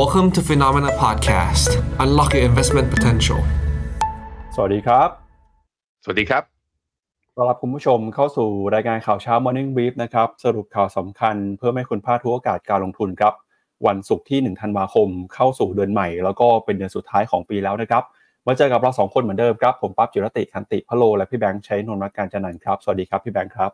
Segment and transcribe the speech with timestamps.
[0.00, 1.70] Welcome to Phenomena Podcast.
[2.04, 3.40] Unlock your investment potential.
[4.54, 5.08] สวัสดีครับ
[6.04, 6.42] สวัสดีครับ
[7.36, 13.34] ต้อนรับคุณผู้ชมเข้าสู่รายการข่าวเช้า Morning Brief นะครับ สรุปข่าวสำคัญเพื่อให้คุณพลาดทุกโอกาสการลงทุนครับ
[13.86, 18.02] วันศุกร์ที่ 1 ธันวาคม เข้าสู่เดือนใหม่ แล้วก็เป็นเดือนสุดท้ายของปีแล้วนะครับ
[18.46, 23.70] มาเจอกับเราสองคนเหมือนเดิมครับ ผมปั๊บจิรติคันติพะโล และพี่แบงค์ใช้นนท์รักการจันนันท์ครับ สวัสดีครับพี่แบงค์ครับ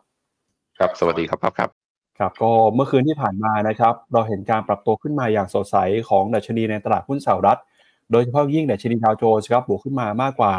[0.77, 1.80] ครับ สวัสดีครับครับครับ
[2.21, 5.77] ครับก็เมื่อคืนที่ผ่านมานะครับเราเห็นการปรับตัวขึ้นมาอย่างสดใส
[6.09, 7.59] ของดัชนีในตลาดหุ้นสหรัฐ
[8.11, 10.53] โดยเฉพาะยิ่งดัชนีดาวโจนส์ครับบวกขึ้นมามากกว่า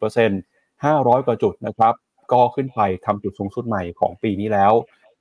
[0.00, 1.94] 1.4% 500 กว่าจุดนะครับ
[2.32, 4.72] ก็ขึ้นไปทำจุดสูงสุดใหม่ของปีนี้แล้ว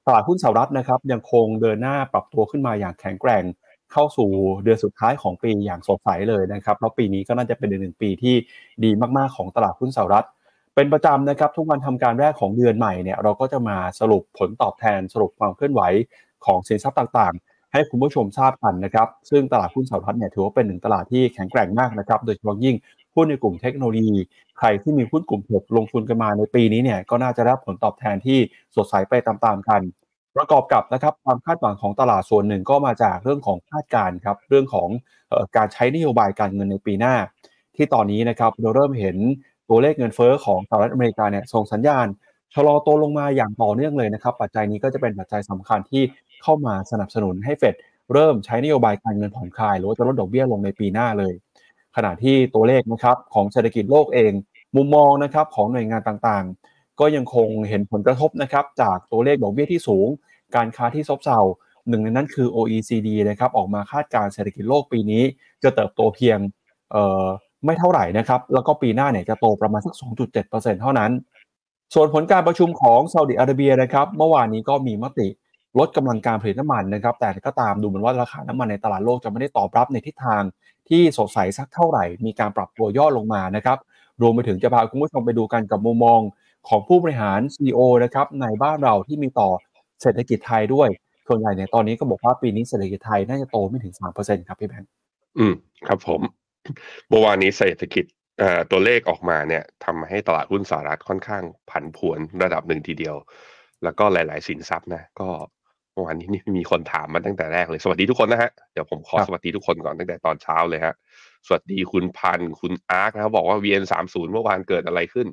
[0.05, 3.43] ตลาดหุ้นสหรัฐนะครับยังคงเดินหน้าปรับตัวขึ้นมาอย่างแข็งแกร่ง
[3.91, 4.29] เข้าสู่
[4.63, 8.35] เดือนสุดท้ายของปีอย่างสดใสเลยนะครับแล้วปีนี้ก็น่าจะเป็นเดือนหนึ่งปีที่
[8.83, 10.25] ดีมากๆของตลาดหุ้นสหรัฐ
[10.75, 15.81] เป็นประจำนะครับทุกวันทำการแรกของเดือนใหม่เนี่ยเราก็จะมาสรุปผลตอบแทนสรุปความเคลื่อนไหว
[16.45, 22.75] ของสินทรัพย์ต่างๆ ให้คุณผู้ชมทราบกันนะครับซึ่งตลาดหุ้นสหรัฐเนี่ยถือว่าเป็นหนึ่งตลาดที่แข็งแกร่งมากนะครับโดยเฉพาะยิ่ง
[23.15, 24.15] หุ้นในกลุ่มเทคโนโลยี
[24.59, 28.39] ใครที่มีหุ้นกลุ่มเทคลงทุนกันมาในปีนี้เนี่ยก็น่าจะได้ผลตอบแทนที่
[28.75, 29.81] สดใสไปตามๆกัน
[30.35, 34.89] ประกอบกับนะครับความคาดหวังของตลาดส่วนหนึ่งก็มาจากเรื่องของคาดการณ์ครับเรื่องของ
[35.31, 37.15] ออการใช้นโยบายการเงินในปีหน้า
[37.75, 39.17] ที่ตอนนี้นะครับเราเริ่มเห็น
[39.69, 42.07] ตัวเลขเงินเฟ้อของสหรัฐอเมริกาเนี่ยส่งสัญญาณ
[42.53, 46.03] ชะลอตัวลงมาอย่างต่อเนื่องเลยนะครับ ปัจจัยนี้ก็จะเป็นปัจจัยสำคัญที่
[46.43, 47.75] เข้ามาสนับสนุนให้เฟด
[48.13, 51.33] เริ่มใช้นโยบายการเงินผ่อนคลาย หรือว่าจะลดดอกเบี้ยลงในปีหน้าเลย
[51.95, 54.31] ขณะที่ตัวเลขนะครับของเศรษฐกิจโลกเอง
[54.75, 60.07] มุมมองนะครับของหน่วยงานต่างๆ ก็ยังคงเห็นผลกระทบนะครับจากตัวเลขดอกเบี้ยที่สูง
[60.55, 61.39] การค้าที่ซบเซา
[61.89, 65.23] หนึ่งในนั้นคือ OECD นะครับออกมาคาดการณ์เศรษฐกิจโลกปีนี้
[65.63, 66.39] จะเติบโตเพียง
[67.65, 69.93] ไม่เท่าไหร่นะครับ แล้วก็ปีหน้าเนี่ยจะโตประมาณสัก
[70.33, 71.11] 2.7%เท่านั้น
[71.93, 75.27] ส่วนผลการประชุมของซาอุดิอาระเบียนะครับ เมื่อวานนี้ก็มีมติ
[75.79, 80.41] ลดกำลังการผลิตน้ำมันนะครับ แต่ก็ตามดูเหมือนว่าราคาน้ำมันในตลาดโลกจะไม่ได้ตอบรับในทิศทาง
[80.89, 83.77] ที่สดใสสักเท่าไหร่ มีการปรับตัวย่อลงมานะครับ
[84.21, 86.19] รวมไปถึงจะพาคุณผู้ชมไปดูกันกับมุมมอง
[86.67, 89.49] ของผู้บริหาร CEO นะครับในบ้านเราที่มีต่อ
[90.01, 90.89] เศรษฐกิจไทยด้วย
[91.27, 94.89] ส่วนใหญ่เนี่ยตอนนี้ก็บอกว่าปีนี้เศรษฐกิจไทยน่าจะโตไม่ถึง3%ครับพี่แบงค์
[95.37, 95.53] อืม
[95.87, 96.21] ครับผม
[97.09, 98.05] เมื่อวานนี้เศรษฐกิจ
[98.39, 103.15] เอ่อตัวเลขออกมาเนี่ยทำให้ตลาดหุ้นสหรัฐค่อนข้างผันผวนระดับหนึ่งทีเดียว
[103.83, 105.29] แล้วก็หลาย ๆ สินทรัพย์นะก็
[105.93, 110.93] เมื่อวานนี้นี่มีคนถามมาตั้งแต่แรกเลย สวัสดีทุกคนนะฮะ เดี๋ยวผมขอครับสวัสดีทุกคนก่อนตั้งแต่ตอนเช้าเลยฮะ
[111.47, 115.27] สวัสดีคุณพันธุ์คุณอาร์คนะครับบอกว่า VN สามศูนย์เมื่อวานเกิดอะไรขึ้น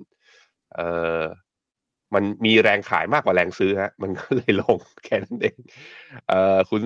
[0.74, 0.88] เอ่
[1.20, 1.22] อ
[2.14, 5.56] มันมีแรงขายมากกว่าแรงซื้อฮะ มันก็เลยลงแค่นั้นเอง
[6.28, 6.82] เอ่อ คุณ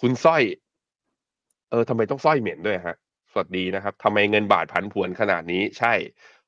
[0.00, 0.42] คุณสร้อย
[1.70, 2.96] เออทำไมต้องสร้อยเหม็นด้วยฮะ
[3.36, 5.94] สวัสดีนะครับทำไมเงินบาทผันผวนขนาดนี้ใช่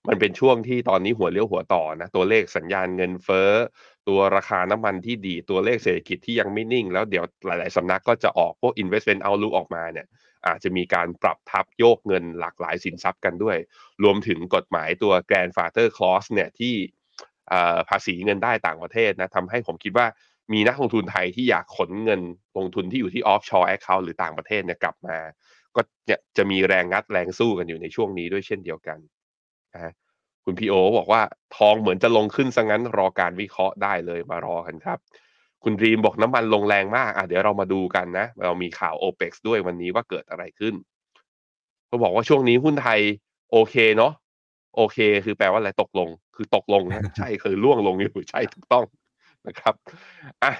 [0.08, 3.50] มันเป็นช่วงที่ตอนนี้หัวเลี้ยวหัวต่อนะตัวเลขสัญญาณเงินเฟ้อ
[4.08, 10.06] ตัวราคาน้ำมันที่ดีตัวเลขเศรษฐกิจที่ยังไม่นิ่ง แล้วเดี๋ยวหลาย ๆสำนักก็จะออกพวก investment outlook ออกมาเนี่ย
[10.46, 13.56] อาจจะมีการปรับทับโยกเงินหลากหลายสินทรัพย์กันด้วย
[14.02, 16.74] รวมถึงกฎหมายตัว grandfather clause เนี่ยที่
[17.88, 20.06] ภาษีเงินได้ต่างประเทศนะทำให้ผมคิดว่า
[20.52, 22.20] มีนักลงทุนไทยที่อยากขนเงิน
[22.56, 25.18] ลงทุนที่อยู่ที่ offshore account หรือต่างประเทศเนี่ยกลับมา
[25.76, 28.98] ก็เนี่ยจะมีแรงงัดแรงสู้กันอยู่ในช่วงนี้ด้วยเช่นเดียวกัน
[29.74, 29.92] นะฮะ
[30.44, 31.22] คุณพีโอบอกว่า
[31.56, 34.98] ทองเหมือนจะลงขึ้นซะงั้นรอการวิเคราะห์ได้เลยมารอกันครับ
[35.64, 40.74] คุณรีมบอกน้ำมันลงแรงมากอะเดี๋ยวเรามาดูกันนะ เรามีข่าว o p e ปด้วยวันนี้ว่าเกิดอะไรขึ้น
[41.86, 43.00] เขาบอกว่าช่วงนี้หุ้นไทย
[43.52, 44.12] โอเคเนาะ
[44.76, 48.84] โอเค คือแปลว่าอะไรตกลง คือตกลงนะใช่คือล่วงลงอยู่ใช่ถูกต้อง
[49.46, 49.74] นะครับ
[50.42, 50.52] อะ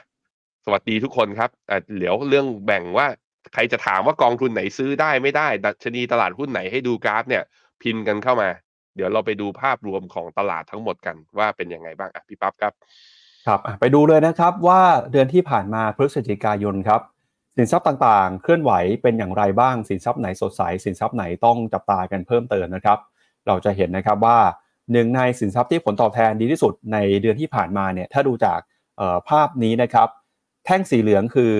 [0.65, 3.07] สวัสดีทุกคนครับอะเดี๋ยวเรื่องแบ่งว่า
[3.55, 7.43] ใครจะถามว่ากองทุนไหนซื้อได้ไม่ได้ ดัชนีตลาดหุ้นไหนให้ดูกราฟเนี่ย
[7.83, 8.49] พิมพ์กันเข้ามา
[8.97, 12.73] เดี๋ยวเราไปดูภาพรวมของตลาดทั้งหมดกันว่าเป็นยังไงบ้างอะพี่ปั๊บครับ
[13.47, 14.81] ครับไปดูเลยนะครับว่า
[15.13, 17.01] เดือนที่ผ่านมาพฤศจิกายนครับ
[17.57, 22.99] สินทรัพย์ต่างๆ เคลื่อนไหวเป็นอย่างไรบ้าง สินทรัพย์ไหนสดใส สินทรัพย์ไหนต้องจับตากันเพิ่มเติมนะครับ
[23.47, 24.39] เราจะเห็นนะครับว่า
[24.93, 28.61] หนึ่งในสินทรัพย์ที่ผลตอบแทนดีที่สุดในเดือนที่ผ่านมาเนี่ยถ้าดูจาก
[29.29, 30.09] ภาพนี้นะครับ
[30.65, 31.55] แท่งสีเหลืองคือ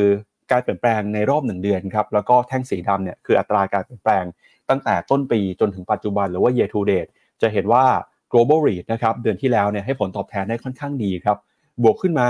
[0.51, 4.25] การเปลี่ยนแปลงในรอบหนึ่งเดือนครับแล้วก็แท่งสีดำเนี่ยคืออัตราการเปลี่ยนแปลง
[4.69, 7.11] ตั้งแต่ต้นปีจนถึงปัจจุบันหรือว่า year to date
[7.43, 7.85] จะเห็นว่า
[8.33, 11.39] global REIT นะครับเดือนที่แล้วเนี่ยให้ผลตอบแทนได้ค่อนข้างดีครับ
[11.83, 12.29] บวกขึ้นมา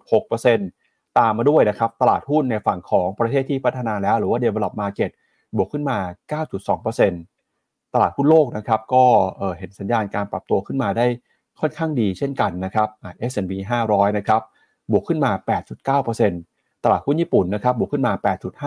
[0.00, 5.10] 10.6%ตามมาด้วยนะครับตลาดหุ้นในฝั่งของประเทศที่พัฒนาแล้ว หรือว่า develop market
[5.56, 5.98] บวกขึ้นมา
[6.76, 9.04] 9.2%ตลาดหุ้นโลกนะครับก็
[9.38, 11.06] เออเห็นสัญญาณการปรับตัวขึ้นมาได้
[11.60, 12.88] ค่อนข้างดีเช่นกันนะครับ
[13.30, 13.52] S&P
[13.86, 14.42] 500 นะครับ
[14.90, 15.32] บวกขึ้นมา
[15.98, 18.12] 8.9% ตลาดหุ้นญี่ปุ่นนะครับบวกขึ้นมา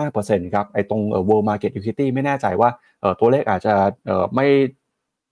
[0.00, 2.68] 8.5%ครับไอ้ตรง world market equity ไม่แน่ใจว่า
[3.20, 3.74] ตัวเลขอาจจะ
[4.34, 4.46] ไม่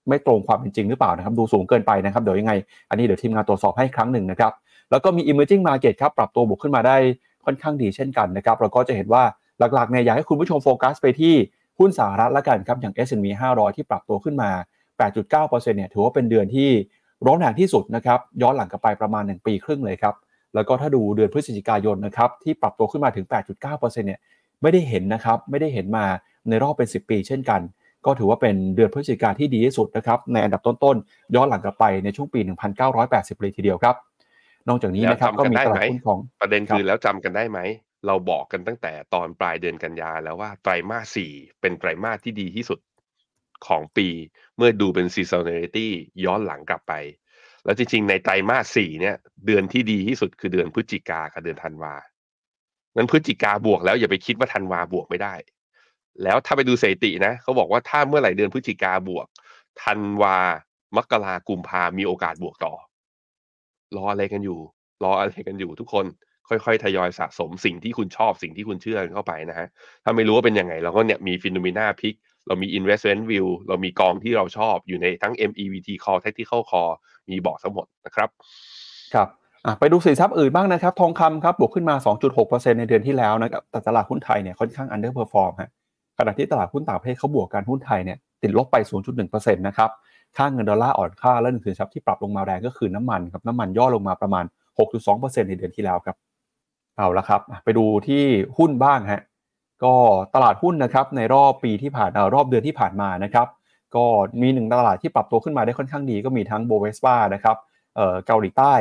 [0.09, 2.53] ไม่ตรงความเป็นจริงหรือเปล่านะครับ ดูสูงเกินไปนะครับ เดี๋ยวยังไง
[2.89, 4.51] อันนี้เดี๋ยวทีมงานตรวจสอบให้ครั้งหนึ่งนะครับ
[4.91, 6.97] แล้วก็มี emerging market ครับ ปรับตัวบวกขึ้นมาได้
[7.45, 9.23] ค่อนข้างดีเช่นกันนะครับ เราก็จะเห็นว่า
[9.73, 11.33] หลักๆเนี่ยอยากให้คุณผู้ชมโฟกัสไปที่
[11.79, 14.49] หุ้นสหรัฐละกันครับ อย่าง S&P 500 ที่ปรับตัวขึ้นมา
[15.09, 16.69] 8.9%เนี่ย ถือว่าเป็นเดือนที่
[17.25, 20.15] ร้อนแรงที่สุดนะครับ ย้อนหลังกลับไปประมาณ 1 ปีครึ่งเลยครับ
[20.55, 24.19] แล้วก็ถ้าดูเดือนพฤศจิกายนนะครับที่ปรับตัวขึ้นมาถึง 8.9%เนี่ย
[24.61, 26.05] ไม่ได้เห็นนะครับไม่ได้เห็นมา
[26.49, 27.61] ในรอบเป็น 10 ปี เช่นกัน
[28.05, 32.39] ก็ถือว่าเป็นเดือนพฤศจิกาที่ดีที่สุดนะครับในอันดับต้นๆย้อนหลังกลับไปในช่วงปี
[32.89, 33.95] 1980 เลยทีเดียวครับ
[34.69, 37.59] นอกจากนี้นะครับก็มีตลาดหุ้นของประเด็นคือแล้วจำกันได้ไหม
[38.07, 42.79] เราบอกกันตั้งแต่ตอนปลายเดือนกันยาแล้วว่าไตรมาสสี่เป็นไตรมาสที่ดีที่สุด
[43.67, 44.07] ของปี
[44.57, 45.87] เมื่อดูเป็น seasonality
[46.25, 46.93] ย้อนหลังกลับไป
[47.65, 49.15] แล้วจริงๆ ในไตรมาสสี่เนี่ย
[49.45, 51.93] เดือนที่ดีที่สุดคือเดือนพฤศจิกากับเดือนธันวา
[52.97, 55.33] นั้นพฤศจิกาบวกแล้วอย่าไปคิดว่าธันวาบวกไม่ได้
[56.23, 59.25] แล้วถ้าไปดูสถิตินะเขาบอกว่าถ้าเมื่อไหร่เดือนพฤศจิกาบวก
[59.83, 60.37] ธันวา
[60.97, 62.73] มกรากุมภามีโอกาสบวกต่อ
[63.95, 64.59] รออะไรกันอยู่
[65.03, 66.05] รออะไรกันอยู่ทุกคน
[66.49, 69.67] ค่อยๆ ทยอยสะสมสิ่งที่คุณชอบสิ่งที่คุณเชื่อเข้าไปนะฮะ
[70.03, 72.15] ถ้าไม่รู้ว่าเป็นยังไง เราก็เนี่ยมีฟิโนเมนาพิก
[72.47, 76.93] เรามี investment view เรามีกองที่เราชอบอยู่ในทั้ง MEVT call tactical call
[77.29, 78.29] มีบอกทั้งหมดนะครับ
[79.13, 79.27] ครับ
[79.79, 81.95] ไปดูสินทรัพย์อื่นบ้างนะครับ ทองคำครับบวกขึ้นมา
[82.37, 85.69] 2.6%ในเดือนที่แล้วนะครับแต่ตลาดหุ้นไทยเนี่ยค่อนข้าง underperform ฮะ
[86.17, 88.75] ขณะที่ตลาดหุ้นต่างประเทศเขาบวกการหุ้นไทยเนี่ยติดลบไป
[89.15, 89.89] 0.1%นะครับ
[90.37, 94.45] ค่าเงินดอลลาร์อ่อนค่าและหนึ่งสินทรัพย์ที่ปรับลงมาแรงก็คือน้ำมันครับน้ำมันย่อลงมาประมาณ
[94.97, 96.15] 6.2%ในเดือนที่แล้วครับ
[96.97, 98.23] เอาละครับ ไปดูที่
[98.57, 99.21] หุ้นบ้างฮะ
[99.83, 99.93] ก็
[100.35, 103.47] ตลาดหุ้นนะครับในรอบปีที่ผ่านรอบเดือนที่ผ่านมานะครับ
[103.95, 104.05] ก็
[104.41, 107.57] มีหนึ่งตลาดที่ปรับตัวขึ้นมาได้ค่อนข้างดีก็มีทั้ง Bovespa นะครับ
[108.25, 108.73] เกาหลีใต้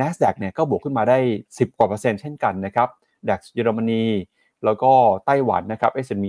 [0.00, 1.18] NASDAQ เนี่ยก็บวกขึ้นมาได้
[1.48, 2.88] 10 กว่าเปอร์เซ็นต์เช่นกันนะครับ
[3.28, 4.04] DAX เยอรมนี
[4.64, 4.92] แล้วก็
[5.26, 6.26] ไต้หวันนะครับ S&P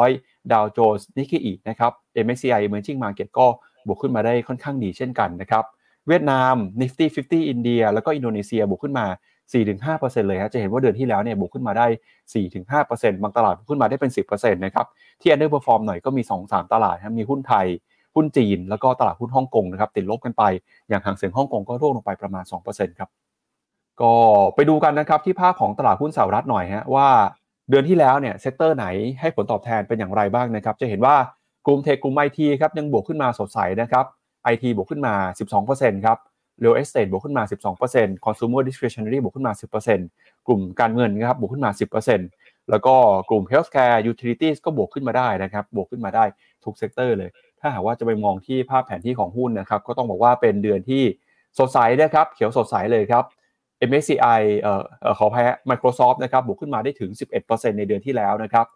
[0.00, 1.92] 500 ดาวโจนส์นิกเกอีนะครับ
[2.24, 3.46] MSCI Emerging Market ก็
[3.86, 5.64] บวกขึ้นมาได้ค่อนข้างดีเช่นกันนะครับ
[6.08, 9.06] เวียดนาม Nifty 50 อินเดีย แล้วก็อินโดนีเซียบวกขึ้นมา
[9.50, 11.86] 4-5%เลยครับจะเห็นว่าเดือนที่แล้วเนี่ยบวกขึ้นมาได้
[12.74, 14.86] 4-5%บางตลาดขึ้นมาได้เป็น 10%นะครับ
[15.20, 17.66] ที่ underperform หน่อยก็มี 2-3 ตลาดครับมีหุ้นไทย
[18.14, 20.42] หุ้นจีน แล้วก็ตลาดหุ้นฮ่องกงนะครับติดลบกันไป
[20.88, 23.10] อย่างฮั่งเส็งฮ่องกงก็ร่วงลงไปประมาณ 2%ครับ
[24.00, 24.14] ก็
[24.54, 27.08] ไปดูกันนะครับที่ภาพของตลาดหุ้นสหรัฐหน่อยฮะว่า
[27.70, 28.86] เดือนที่แล้วเนี่ย sector ไหน
[29.20, 31.16] ให้ผลตอบแทนเป็นอย่างไรบ้างนะครับจะเห็นว่า
[31.66, 34.04] กลุ่ม tech กลุ่มไอทีครับยังบวกขึ้นมาสดใสนะครับ
[34.44, 35.14] ไอทีบวกขึ้นมา
[35.60, 36.18] 12%ครับ
[36.62, 37.44] real estate บวกขึ้นมา
[37.84, 39.52] 12% consumer discretionary บวกขึ้นมา
[40.00, 41.70] 10%กลุ่มการเงินนะครับบวกขึ้นมา
[42.20, 42.94] 10%แล้วก็
[43.30, 46.24] กลุ่ม healthcare utilities ก็บวกขึ้นมาได้นะครับบวกขึ้นมาได้
[46.64, 47.30] ทุก sector เลย
[47.60, 51.02] ถ้าหากว่าจะไปมองที่ภาพแผนที่ของหุ้นนะครับก็ต้องบอกว่าเป็นเดือนที่
[51.58, 53.24] สดใสนะครับเขียวสดใสเลยครับ
[53.88, 54.82] MSCI เอ่อ
[55.18, 57.10] ขออภัย Microsoft นะครับบวกขึ้นมาได้ถึง
[57.44, 58.66] 11%ในเดือนที่แล้วนะครับ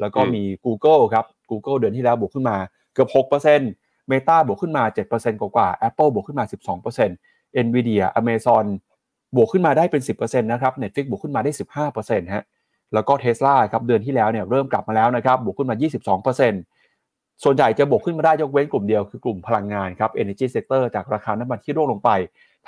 [0.00, 2.56] แล้วก็มี Google ครับ Google เดือนที่แล้วบวกขึ้นมา
[2.94, 6.44] เกือบ 6% Meta บวกขึ้นมา 7%กว่าๆ Apple บวกขึ้นมา
[6.90, 7.33] 12%
[7.66, 8.64] Nvidia Amazon
[9.36, 11.52] บวกขึ้นมาได้เป็น 10%นะครับ Netflix บวกขึ้นมาได้
[11.88, 12.44] 15%ฮะ
[12.94, 15.76] แล้วก็ Tesla ครับเดือนที่แล้วเนี่ยเริ่มกลับมาแล้วนะครับบวกขึ้นมา
[16.80, 22.10] 22%ส่วนใหญ่จะบวกขึ้นมาได้ยกเว้นกลุ่มเดียวคือกลุ่มพลังงานครับ Energy Sector จากราคาน้ำมันที่ร่วงลงไป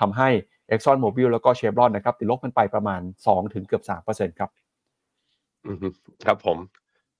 [0.00, 0.28] ทำให้
[0.70, 4.50] Exxon Mobil แล้วก็ Chevron นะครับติดลบกันไปประมาณ 2 ถึงเกือบ 3%ครับ
[5.66, 5.76] อืม
[6.26, 6.58] ครับผม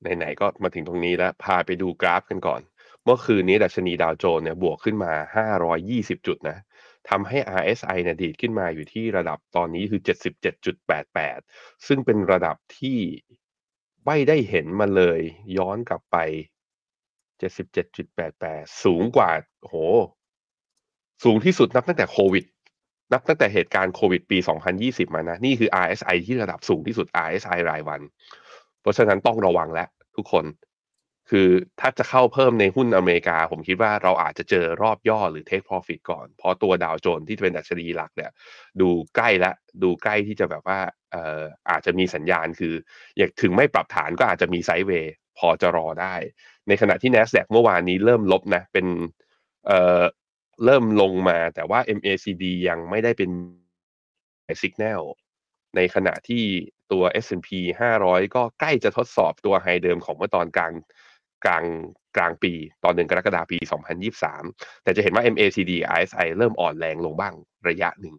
[0.01, 2.61] ไหนๆก็มาถึงตรงนี้แล้ว พาไปดูกราฟกันก่อน
[3.05, 5.13] เมื่อคืนนี้ดัชนีดาวโจนส์เนี่ยบวกขึ้นมา
[5.67, 6.57] 520 จุดนะ
[7.09, 10.01] ทำให้ RSI เนี่ยดีดขึ้นมาอยู่ที่ระดับตอนนี้คือ
[10.93, 12.99] 77.88 ซึ่งเป็นระดับที่
[14.07, 15.21] ไม่ได้เห็นมาเลย
[15.57, 16.17] ย้อนกลับไป
[17.41, 19.75] 77.88 สูงกว่าโห
[21.25, 22.45] สูงที่สุดนับตั้งแต่โควิด
[23.13, 24.39] นับตั้งแต่เหตุการณ์โควิดปี
[24.77, 28.01] 2020 มานะ นี่คือ RSI ที่ระดับสูงที่สุด RSI รายวัน
[28.81, 30.45] เพราะฉะนั้นต้องระวังแล้วทุกคน
[31.31, 31.49] คือ
[31.81, 38.31] ถ้าจะเข้าเพิ่มในหุ้นอเมริกา ผมคิดว่าเราอาจจะเจอรอบย่อหรือ take profit ก่อน เพราะตัวดาวโจนส์ที่เป็นดัชนีหลักเนี่ย
[38.81, 40.79] ดูใกล้ล้วดูใกล้ที่จะแบบว่า
[41.13, 42.75] เอ่ออาจจะมีสัญญาณคือ
[43.19, 46.15] อยากถึงไม่ปรับฐานก็อาจจะมีไซด์เวย์พอจะรอได้
[46.69, 48.87] ในขณะที่ NASDAQ เมื่อวานนี้เริ่มลบนะ เป็น
[49.67, 50.03] เอ่อ
[50.65, 53.31] เริ่มลงมาแต่ว่า MACD ยังไม่ได้เป็น
[54.63, 55.03] สัญญาณ
[55.77, 56.45] ในขณะที่
[56.93, 57.49] ตัว S&P
[57.81, 60.73] 500 ก็ใกล้จะทดสอบตัวไฮเดิมของเมื่อตอนกลาง
[61.45, 61.65] กลาง
[62.17, 62.53] กลางปี
[62.85, 63.59] ตอนเดือนกรกฎาคมปี
[64.21, 67.35] 2023 แต่จะเห็นว่า MACD RSI เริ่มอ่อนแรงลงบ้าง
[67.69, 68.15] ระยะหนึ่ง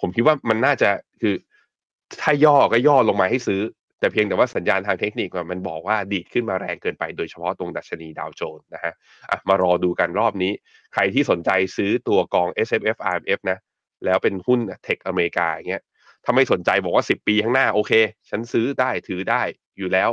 [0.00, 0.90] ผมคิดว่ามันน่าจะ
[1.22, 1.34] คือ
[2.22, 3.62] ถ้าย่อก็ย่อลงมาให้ซื้อ
[4.00, 10.52] แต่เพียงแต่ว่าสัญญาณทางเทคนิคมันบอกว่าดีดขึ้นมาแรงเกินไปโดยเฉพาะตรงดัชนีดาวโจนส์นะฮะะมารอดูกันรอบนี้
[10.92, 13.58] ใครที่สนใจซื้อตัวกอง S F F R M F นะ
[14.04, 15.82] แล้วเป็นหุ้นเทคอเมริกาอย่างเงี้ย
[16.24, 17.92] ถ้าไม่สนใจบอกว่า 10 ปีข้างหน้าโอเค
[18.30, 19.42] ฉันซื้อได้ถือได้
[19.78, 20.10] อยู่แล้ว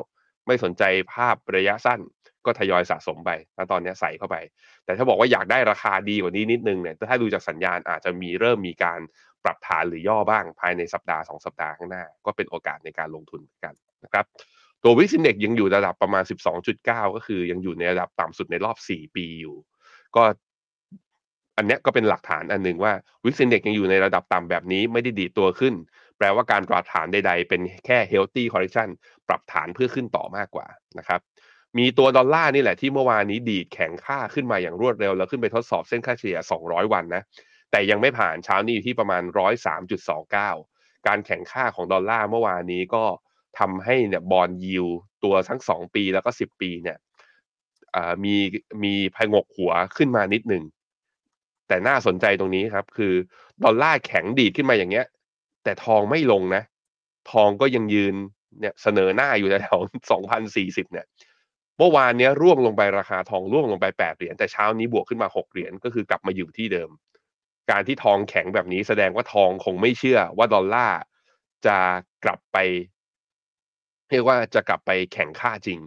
[0.47, 0.83] ไม่สนใจ
[1.13, 1.99] ภาพระยะสั้น
[2.45, 4.35] ก็ทยอยสะสมไป แล้วตอนนี้ใส่เข้าไป
[4.85, 8.99] แต่ถ้าบอกว่าอยากได้ราคาดีกว่านี้นิดนึงเนี่ยถ้าดูจากสัญญาณอาจจะมีเริ่มมีการ
[9.43, 13.73] ปรับฐานหรือย่อบ้างภายในสัปดาห์ 2 สัปดาห์ข้างหน้า ก็เป็นโอกาสในการลงทุนกัน
[14.03, 14.25] นะครับ
[14.83, 16.23] ตัววิสินเด็กยังอยู่ระดับประมาณ
[16.69, 19.55] 12.9 ก็คือยังอยู่ในระดับต่ำสุดในรอบ 4 ปีอยู่
[20.15, 20.23] ก็
[21.57, 22.93] อันนี้ก็เป็นหลักฐานอันหนึ่งว่า
[23.25, 25.73] วิกซินเด็กยังอยู่ในระดับต่ำแบบนี้ไม่ได้ดีตัวขึ้น
[26.17, 28.89] แปลว่าการปรับฐานใดๆ เป็นแค่ healthy correction
[29.27, 31.19] ปรับฐานเพื่อขึ้นต่อมากกว่านะครับ
[31.77, 37.23] มีตัวดอลลาร์นี่แหละที่เมื่อวานนี้ดีดแข็งค่าขึ้นมาอย่างรวดเร็ว แล้วขึ้นไปทดสอบเส้นค่าเฉลี่ย 200 วันนะ
[37.71, 39.23] แต่ยังไม่ผ่านเช้านี้อยู่ที่ประมาณ
[39.95, 43.03] 103.29 การแข่งค่าของดอลลาร์เมื่อวานนี้ก็
[43.59, 44.85] ทำให้เนี่ยบอลยิว
[45.23, 46.97] ตัวทั้ง 2 ปีแล้วก็ 10 ปีเนี่ย
[48.23, 48.35] มี
[48.83, 50.63] มีพงกหัวขึ้นมานิดหนึ่ง
[51.67, 53.13] แต่น่าสนใจตรงนี้ครับ คือ
[53.63, 55.05] ดอลลาร์แข็งดีดขึ้นมาอย่างเงี้ย
[55.63, 56.63] แต่ทองไม่ลงนะ
[57.31, 58.15] ทองก็ยังยืน
[58.59, 59.79] เนี่ยเสนอหน้าอยู่แถว
[60.11, 61.05] สองพันสี่สิบเนี่ย
[61.77, 66.89] เมื่อวานนี้ร่วงลงไปราคาทองร่วงลงไปแปดเหรียญแต่เช้านี้บวกขึ้นมาหกเหรียญก็คือกลับมาอยู่ที่เดิม
[67.71, 70.99] การที่ทองแข็งแบบนี้แสดงว่าทองคงไม่เชื่อว่าดอลลาร์
[71.65, 71.77] จะ
[72.23, 72.57] กลับไป
[74.09, 75.79] เรียกว่าจะกลับไปแข่งค่าจริง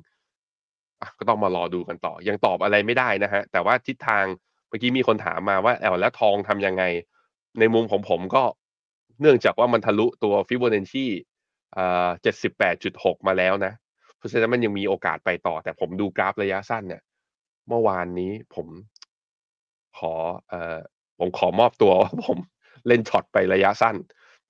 [1.18, 4.24] ก็ต้องมารอดูกันต่อ ยังตอบอะไรไม่ได้นะฮะ แต่ว่าทิศทาง
[4.68, 6.84] เมื่อกี้มีคนถามมาว่าแอลแล้วทองทำยังไง
[7.58, 8.42] ในมุมของผมก็
[9.20, 11.06] เนื่องจากว่ามันทะลุตัวฟิโบนัชชี
[11.76, 13.72] อ่าเจ็ดสิบแปดจุดหกมาแล้วนะ
[14.18, 17.02] เพราะฉะนั้นมันยังมีโอกาสไปต่อ แต่ผมดูกราฟระยะสั้นเนี่ย
[17.68, 18.66] เมื่อวานนี้ผม
[19.98, 20.12] ขอ
[20.48, 20.78] เอ่อ
[21.18, 22.38] ผมขอมอบตัวว่าผม
[22.88, 23.96] เล่นช็อตไประยะสั้น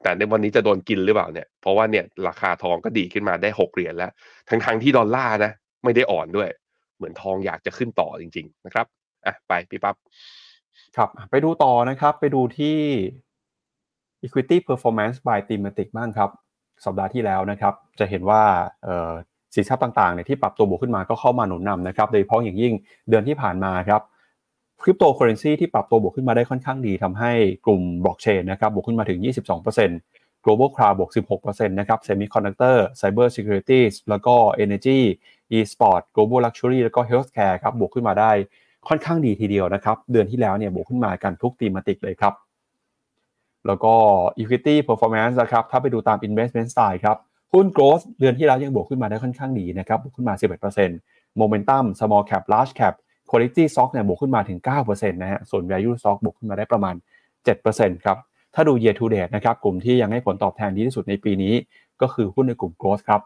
[0.02, 4.10] แต่ในวันนี้จะโดนกินหรือเปล่าเนี่ย เพราะว่าเนี่ยราคาทองก็ดีขึ้นมาได้หกเหรียญแล้ว
[4.48, 5.52] ทั้งทั้งที่ดอลลาร์นะ
[5.84, 6.48] ไม่ได้อ่อนด้วย
[6.96, 8.86] เหมือนทองอยากจะขึ้นต่อจริง ๆ นะครับ
[9.26, 9.96] อะไปพี่ปั๊บ
[10.96, 12.78] ครับไปดูต่อนะครับไปดูที่
[14.22, 16.30] equity performance by thematic บ้างครับ
[16.84, 18.42] สัปดาห์ที่แล้วนะครับ จะเห็นว่า
[19.54, 22.72] สินทรัพย์ต่างๆเนี่ยที่ปรับตัวบวกขึ้นมาก็เข้ามาหนุนนำนะครับโดยเฉพาะอย่างยิ่ง
[23.08, 24.02] เดือนที่ผ่านมาครับ
[24.82, 27.32] คริปโตเคอเรนซีที่ปรับตัวบวกขึ้นมาได้ค่อนข้างดีทำให้
[27.66, 29.18] กลุ่มบล็อกเชนนะครับบวกขึ้นมาถึง
[29.82, 35.00] 22% global cloud บวก 16%นะครับ semiconductor cyber security แล้วก็ energy
[35.56, 38.32] e-sport global luxury แล้วก็ healthcare ครับบวกขึ้นมาได้
[38.88, 42.34] ค่อนข้างดีทีเดียวนะครับ เดือนที่แล้วเนี่ยบวกขึ้นมากันทุก thematic เลยครับ
[43.66, 43.94] แล้วก็
[44.38, 47.16] equity performance นะครับถ้าไปดูตาม investment style ครับ
[47.52, 50.34] หุ้น growth เดือนที่แล้วยังบวกขึ้นมาได้ค่อนข้างดีนะครับบวกขึ้นมา
[50.86, 52.94] 11% momentum small cap large cap
[53.30, 56.94] quality stock เนี่ยบวกขึ้นมาถึง 9%นะฮะส่วน value stock บวกขึ้นมาได้ประมาณ
[57.48, 58.16] 7%ครับ
[58.54, 61.54] ถ้าดู year to date นะครับกลุ่มที่ยังให้ผลตอบแทนดีที่สุดในปีนี้
[62.00, 63.20] ก็คือหุ้นในกลุ่ม growth ครับ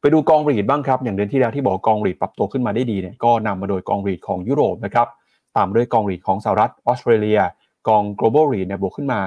[0.00, 5.08] ไปดูกองรีดบ้างครับอย่างเดือนที่แล้วที่บอกกองรีดปรับตัวขึ้นมาได้ดีเนี่ยก็นำมาโดยกองรีดของยุโรปนะครับ
[5.56, 7.40] ตามด้วยกองรีดของสหรัฐออสเตรเลีย
[7.88, 9.20] กอง global REIT เนี่ยบวกขึ้นมา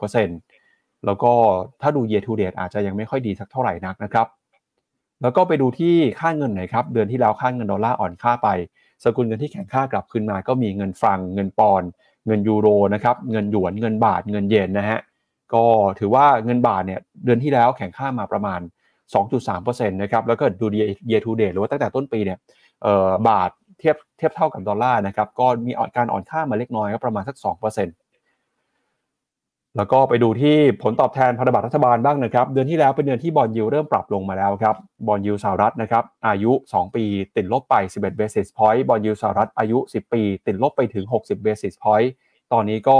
[0.00, 0.63] 10.6%
[1.06, 1.32] แล้วก็
[1.80, 4.26] ถ้าดู year to date อาจจะยังไม่ค่อยดีสักเท่าไหร่นักนะครับ
[5.22, 8.48] แล้วก็ไปดูที่ค่าเงินหน่อยครับ เดือนที่แล้วค่าเงินดอลลาร์อ่อนค่าไป
[9.04, 11.82] สกุลเงินที่แข็งค่ากลับขึ้นมาก็มีเงินฟรัง เงินปอน
[12.26, 15.00] เงินยูโรนะครับ เงินหยวน เงินบาท เงินเยนนะฮะ
[15.54, 15.64] ก็
[15.98, 18.60] ถือว่าเงินบาทเนี่ยเดือนที่แล้วแข็งค่ามาประมาณ
[19.14, 20.66] 2.3%นะครับ แล้วก็ดู
[21.10, 22.38] year to date หรือว่าตั้งแต่ต้นปีเนี่ย
[23.28, 28.03] บาทเทียบเทียบเท่ากับดอลลาร์นะครับ ก็มีการอ่อนค่ามาเล็กน้อยก็ประมาณสัก 2%
[29.76, 34.76] แล้วก็ไปดูที่ผลตอบแทนพันธบัตรรัฐบาลบ้างนะครับ เดือนที่แล้วเป็นเดือนที่ bond yield เริ่มปรับลงมาแล้วครับ
[35.06, 37.04] bond yield สหรัฐนะครับอายุ 2 ปี
[37.36, 42.08] ติดลบไป 11 basis point bond yield สหรัฐอายุ 10 ปี ติดลบไปถึง 60 basis point
[42.52, 42.98] ตอนนี้ก็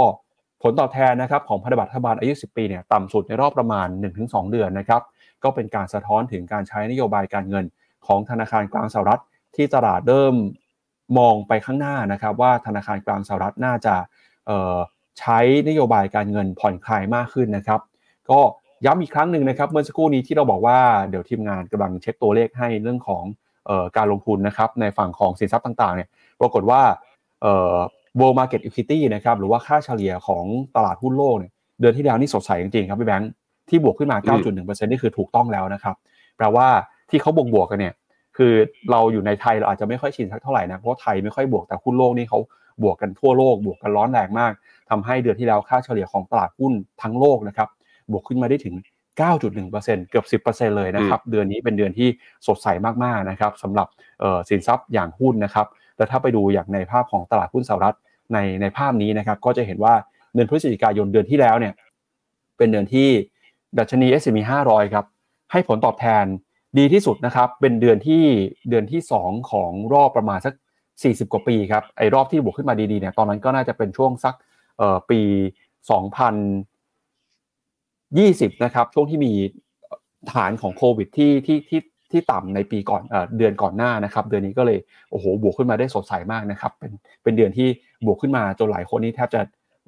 [0.63, 3.87] ผลตอบแทนนะครับของพันธบัตรรัฐบาลอายุ 10 ปีเนี่ยต่ำสุดในรอบประมาณ
[4.19, 5.01] 1-2 เดือนนะครับ
[5.43, 7.65] ก็เป็นการสะท้อนถึงการใช้นโยบายการเงิน
[8.07, 9.21] ของธนาคารกลางสหรัฐ
[9.55, 10.35] ที่ตลาดเริ่ม
[11.17, 13.95] มองไปข้างหน้านะครับ ว่าธนาคารกลางสหรัฐน่าจะ
[15.19, 17.79] ใช้นโยบายการเงินผ่อนคลายมากขึ้นนะครับ
[18.29, 18.39] ก็
[18.85, 20.79] ย้ำอีกครั้งหนึ่งนะครับ เมื่อสักครู่นี้ที่เราบอกว่า
[21.09, 23.23] เดี๋ยวทีมงานกำลังเช็คตัวเลขให้เรื่องของ
[23.69, 26.09] ออการลงทุนนะครับในฝั่งของสินทรัพย์ต่างๆเนี่ย
[26.41, 26.81] ปรากฏว่า
[28.19, 30.43] world market equity นะครับหรือว่าค่าเฉลี่ยของ
[30.75, 33.31] ตลาดหุ้นโลกเนี่ยเดือนที่แล้วนี่สดใสจริงๆครับพี่แบงค์
[33.69, 35.95] ที่บวกขึ้นมา 9.1%นี่คือถูกต้องแล้วนะครับ
[36.37, 36.67] แปลว่า
[37.09, 37.93] ที่เขาบวกบวกกันเนี่ย
[38.37, 38.53] คือ
[38.91, 42.39] เราอยู่ในไทยเราอาจจะไม่ค่อยชินสักเท่าไหร่นะเพราะไทยไม่ค่อยบวกแต่หุ้นโลกนี่เขา
[42.83, 44.51] บวกกันทั่วโลกบวกกันร้อนแรงมาก
[44.89, 47.69] ทำให้เดือนที่แล้วค่าเฉลี่ยของตลาดหุ้นทั้งโลกนะครับ
[48.11, 48.75] บวกขึ้นมาได้ถึง
[49.19, 52.07] 9.1%เกือบ 10%เลยนะครับ เดือนนี้เป็นเดือนที่
[52.47, 52.67] สดใส
[53.03, 53.87] มากๆนะครับสำหรับ
[54.49, 57.95] สินทรัพย์อย่างหุ้นนะครับแล้วถ้าไปดูอย่างในภาพของตลาดหุ้นสหรัฐ
[58.33, 59.93] ในในภาพนี้นะครับ ก็จะเห็นว่า
[60.33, 61.73] เดือนพฤศจิกายนเดือนที่แล้วเนี่ย
[62.57, 63.07] เป็นเดือนที่
[63.77, 64.37] ดัชนี S&P
[64.67, 65.05] 500 ครับ
[65.51, 66.25] ให้ผลตอบแทน
[66.77, 68.23] ดีที่สุดนะครับ เป็นเดือนที่
[68.69, 70.53] เดือนที่ 2 ของรอบประมาณสัก
[70.93, 74.35] 40 กว่าปีครับไอ้รอบที่บวกขึ้นมาดีๆเนี่ยตอนนั้นก็น่าจะเป็นช่วงสัก
[75.09, 75.21] ปี
[78.51, 79.33] 2020 นะครับช่วงที่มี
[80.33, 84.79] ฐานของโควิดที่ที่ที่ที่ต่ำในปีก่อนเอเดือนก่อนหน้านะครับ เดือนนี้ก็เลย
[85.11, 86.91] โอ้โหบวกขึ้นมาได้สดใสมากนะครับ เป็น
[87.23, 87.67] เป็นเดือนที่
[88.05, 89.41] บวกขึ้นมาจนหลายคนนี้แทบจะ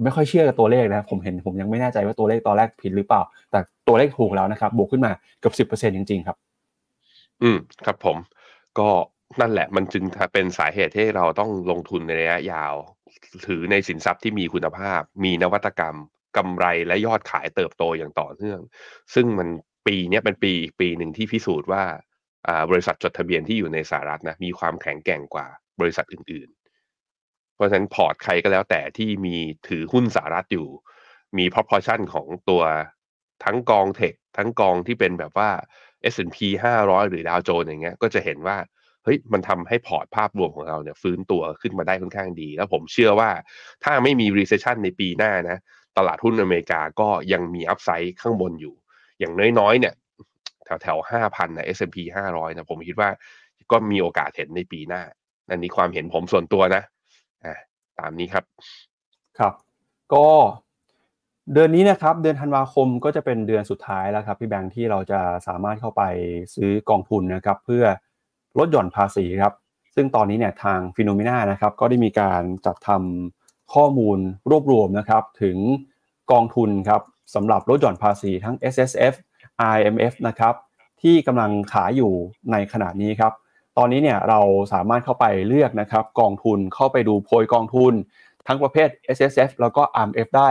[0.03, 6.37] ไม่ค่อยเชื่อกับตัวเลขนะผมเห็นผมยังไม่แน่ใจว่าตัวเลขตอนแรกผิดหรือเปล่า แต่ตัวเลขถูกแล้วนะครับ บวกขึ้นมาเกือบสิบเปอร์เซ็นต์จริง ๆ ครับ
[7.41, 8.17] อืมครับผม
[8.79, 8.89] ก็
[9.41, 10.03] นั่นแหละมันจึง
[10.33, 12.73] เป็นสาเหตุที่เราต้องลงทุนในระยะยาว
[13.47, 15.95] ถือในสินทรัพย์ที่มีคุณภาพ มีนวัตกรรม
[16.37, 18.59] กำไรและยอดขายเติบโตอย่างต่อเนื่อง
[19.13, 19.47] ซึ่งมัน
[19.87, 21.83] ปีนี้เป็นปีอีกปีหนึ่งที่พิสูจน์ว่า
[22.47, 25.47] อ่าบริษัทจดทะเบียนที่อยู่ในสหรัฐนะมีความแข็งแกร่งกว่า
[25.79, 26.49] บริษัทอื่น
[27.03, 29.35] ๆ เพราะฉะนั้นพอร์ตใครก็แล้วแต่ที่มี
[29.67, 30.67] ถือหุ้นสหรัฐอยู่
[31.37, 32.63] มี proportion ของตัว
[33.43, 35.49] ทั้งกองเทคทั้งกองที่เป็นแบบว่า
[36.13, 36.37] S&P
[36.79, 38.57] 500 หรือดาวโจนส์อย่างเงี้ยก็จะเห็นว่า
[39.07, 43.29] เฮ้ยมันทำให้พอร์ตภาพรวมของเราเนี่ยฟื้นตัวขึ้นมาได้ค่อนข้างดี แล้วผมเชื่อว่า
[43.83, 45.57] ถ้าไม่มี recession ในปีหน้านะ
[45.97, 48.75] ตลาดหุ้นอเมริกาก็ยังมีอัพไซด์ข้างบนอยู่
[49.19, 49.93] อย่างน้อยๆเนี่ย
[50.65, 51.97] แถวแถวห้าพันนะ S&P
[52.31, 53.09] 500นะผมคิดว่า
[53.71, 55.01] ก็มีโอกาสเห็นในปีหน้า
[55.49, 56.83] อันนี้ความเห็นผมส่วนตัวนะ
[57.45, 57.55] อ่า
[57.99, 58.43] ตามนี้ครับ
[59.39, 59.53] ครับ
[60.13, 60.27] ก็
[61.53, 66.03] เดือนนี้นะครับ เดือนธันวาคมก็จะเป็นเดือนสุดท้ายแล้วครับ พี่แบงค์ที่เราจะสามารถเข้าไป
[66.55, 67.83] ซื้อกองทุนนะครับ เพื่อ
[68.59, 69.53] ลดหย่อนภาษีครับ
[69.95, 74.17] ซึ่งตอนนี้เนี่ยทางฟิโนเมนานะครับก็ได้มีการจัดทำข้อมูล
[74.49, 75.57] รวบรวมนะครับถึง
[76.31, 77.01] กองทุนครับ
[77.35, 79.15] สำหรับลดหย่อนภาษีทั้ง S S F
[79.75, 80.53] I M F นะครับ
[81.01, 82.11] ที่กำลังขายอยู่
[82.51, 83.33] ในขณะนี้ครับ
[83.77, 84.39] ตอนนี้เนี่ยเรา
[84.73, 87.93] สามารถเข้าไปเลือกนะครับกองทุนเข้าไปดูโพยกองทุน
[88.47, 90.49] ทั้งประเภท S S F แล้วก็ R M F ได้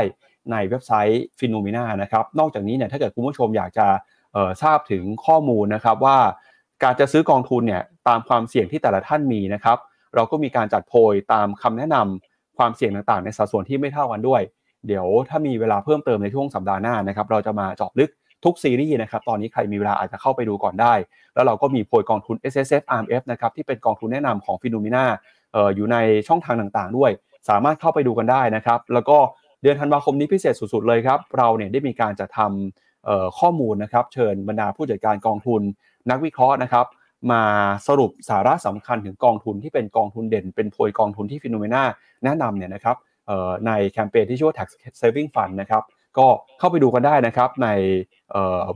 [0.53, 3.87] ในเว็บไซต์ p h e n o m e n a นะครับ นอกจากนี้เนี่ยถ้าเกิดคุณผู้ชมอยากจะ
[4.63, 6.19] ทราบถึงข้อมูลนะครับว่า
[6.83, 9.79] การจะซื้อกองทุนเนี่ยตามความเสี่ยงที่แต่ละท่านมีนะครับ
[10.15, 14.43] เราก็มีการจัดโพยตามคำแนะนำความเสี่ยงต่างๆ ในสัดส่วนที่ไม่เท่ากันด้วย
[14.87, 18.11] เดี๋ยวถ้ามีเวลาเพิ่มเติมในช่วงสัปดาห์หน้านะครับเราจะมาเจาะลึก
[18.45, 20.95] ทุกซีรีส์นะครับตอนนี้ใครมีเวลาอาจจะเข้าไปดูก่อนได้
[21.35, 24.91] แล้วเราก็มีโพยกองทุน S S F R M F นะครับที่เป็นกองทุนแนะนำของ p h e n o m e
[24.97, 25.05] n a
[25.55, 25.97] อออยู่ใน
[26.29, 27.11] ช่องทางต่างๆ ด้วย
[27.49, 29.19] สามารถเข้าไปดูกันได้นะครับ แล้วก็
[29.63, 35.63] เดือนธันวาคมนี้พิเศษสุดๆเลยครับ เราเนี่ยได้มีการจะทำข้อมูลนะครับ เชิญบรรดาผู้จัดการกองทุน
[36.11, 36.87] นักวิเคราะห์นะครับ
[37.33, 37.43] มา
[37.89, 41.83] สรุปสาระสำคัญถึงกองทุนที่เป็นกองทุนเด่น เป็นโพยกองทุนที่ฟิโนเมนา
[42.25, 42.97] แนะนำเนี่ยนะครับ
[43.67, 44.69] ในแคมเปญที่ชื่อว่า tax
[45.01, 45.83] saving fund นะครับ
[46.19, 46.27] ก็
[46.59, 47.69] เข้าไปดูกันได้นะครับใน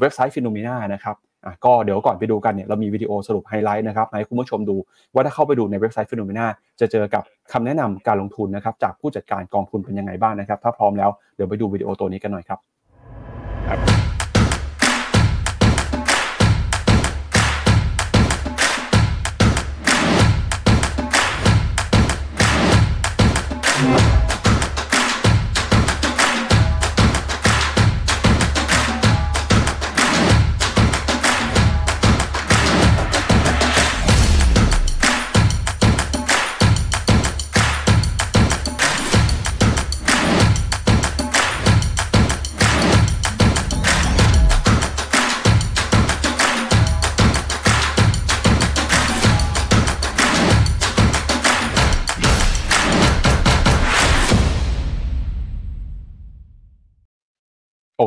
[0.01, 1.17] เว็บไซต์ Finnomena นะครับ
[1.65, 4.77] ก็เดี๋ยวก่อนไปดูกันเนี่ยเรามีวิดีโอสรุปไฮไลท์นะครับให้คุณผู้ชมดู
[5.15, 6.47] ว่าถ้าเข้าไปดูในเว็บไซต์ Finnomena
[6.81, 14.00] จะเจอกับคำแนะนำการลงทุนนะครับจากผู้จัดการกองทุนเป็นยังไงบ้างนะครับ ถ้าพร้อมแล้วเดี๋ยวไปดูวิดีโอตัวนี้กันหน่อยครับ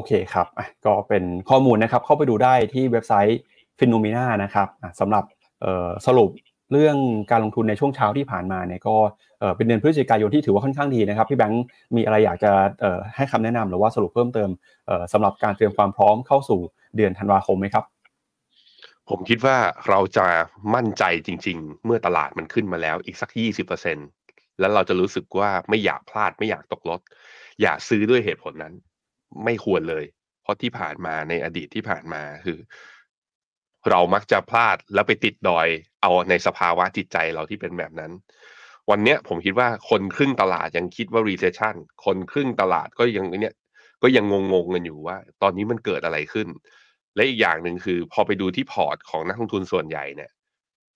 [0.08, 0.48] เคครับ
[0.86, 3.39] ก็เป็นข้อมูลนะครับเข้าไปดูได้ที่เว็บไซต์
[3.78, 4.68] p h e n o m e n a นะครับ
[5.00, 5.24] สำหรับ
[6.08, 6.30] สรุป
[6.72, 6.98] เรื่อง
[7.32, 8.96] การลงทุนในช่วงเช้าที่ผ่านมาเนี่ยก็
[9.56, 11.63] เป็นเดือนพฤศจิกายนที่ถือว่าค่อนข้างดีนะครับพี่แบงค์
[11.96, 12.52] มีอะไรอยากจะ
[13.16, 14.50] ให้คำแนะนำหรือว่าสรุปเพิ่มเติม
[15.13, 16.60] สำหรับการเตรียมความพร้อมเข้าสู่
[16.96, 17.84] เดือนธันวาคมไหมครับ
[19.10, 19.58] ผมคิดว่า
[19.89, 20.28] เราจะ
[20.76, 23.30] มั่นใจจริง ๆ เมื่อตลาดมันขึ้นมาแล้วอีกสัก
[23.96, 27.00] 20%แล้วเราจะรู้สึกว่าไม่อยากพลาดไม่อยากตกลด
[27.62, 28.74] อย่าซื้อด้วยเหตุผลนั้น
[29.46, 30.06] ไม่ควรเลย
[30.41, 32.60] เพราะที่ผ่านมาในอดีตที่ผ่านมาคือ
[33.89, 35.67] เรามักจะพลาดแล้วไปติดดอย
[36.02, 38.12] เอาในสภาวะจิตใจเราที่เป็นแบบนั้น
[38.89, 43.56] วันเนี้ยผมคิดว่าคนครึ่งตลาดยังคิดว่า recession คนครึ่งตลาดก็ยังเนี้ย
[44.04, 46.48] ก็ยังงงๆกันอยู่ว่า ตอนนี้มันเกิดอะไรขึ้น
[47.15, 50.32] และอีกอย่างหนึ่งคือ พอไปดูที่พอร์ตของนักลงทุนส่วนใหญ่เนี่ย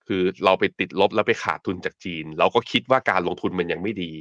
[0.06, 4.12] คือเราไปติดลบแล้วไปขาดทุนจากจีน เราก็คิดว่าการลงทุนมันยังไม่ดี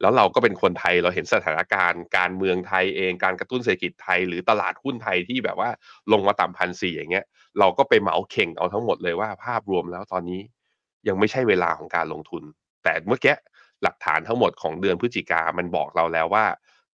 [0.00, 5.70] แล้วเราก็เป็นคนไทยเราเห็นสถานการณ์การเมืองไทยเองการกระตุ้นเศรษฐกิจไทย หรือตลาดหุ้นไทยที่แบบว่า
[6.12, 7.24] ลงมาต่ำพันสี่อย่างเงี้ย
[7.58, 10.40] เราก็ไปเหมาเข่งเอาทั้งหมดเลยว่าภาพรวมแล้วตอนนี้
[11.08, 12.42] ยังไม่ใช่เวลาของการลงทุน
[12.84, 13.36] แต่เมื่อกี้
[13.82, 16.44] หลักฐานทั้งหมดของเดือนพฤศจิกามันบอกเราแล้วว่า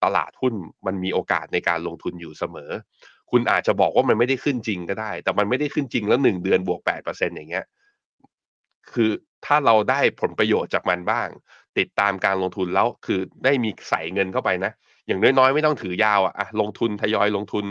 [0.04, 0.54] ตลาดหุ้น
[0.86, 2.70] มันมีโอกาสในการลงทุนอยู่เสมอ
[3.30, 7.64] คุณอาจจะบอกว่ามันไม่ได้ขึ้นจริงก็ได้ แต่มันไม่ได้ขึ้นจริงแล้วหนึ่งเดือนบวกแปดเปอร์เซ็นอย่างเงี้ย
[8.92, 9.10] คือ
[9.46, 11.28] ถ้าเราได้ผลประโยชน์จากมันบ้าง
[11.78, 14.72] ติดตามการลงทุนแล้วคือได้มีใส่เงินเข้าไปนะ
[15.06, 17.64] อย่างน้อยๆ ไม่ต้องถือยาวอะลงทุนทยอยลงทุน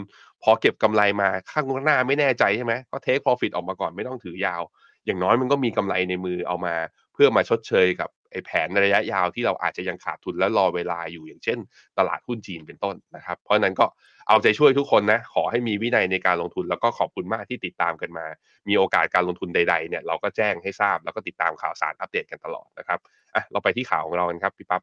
[0.43, 4.61] พอเก็บกำไรมาข้างหน้าไม่แน่ใจใช่ไหมก็เทคพอรฟิตออกมาก่อนไม่ต้องถือยาว
[5.05, 6.75] อย่างน้อยมันก็มีกำไรในมือเอามา
[7.13, 11.57] เพื่อมาชดเชยกับ อ้แผนในระยะยาวที่เราอาจจะยังขาดทุนและรอเวลาอยู่อย่างเช่น
[11.97, 13.85] ตลาดหุ้นจีนเป็นต้นนะครับ เพราะนั้นก็
[14.27, 18.25] เอาใจช่วยทุกคนนะ ขอให้มีวินัยในการลงทุนแล้วก็ขอบคุณมากที่ติดตามกันมา
[18.67, 22.99] มีโอกาสการลงทุนใดๆเนี่ยเราก็แจ้งให้ทราบแล้วก็ติดตามข่าวสารอัปเดตกันตลอดนะครับ
[23.35, 24.81] อะเราไปที่ข่าวของเรากันครับพี่ปั๊บ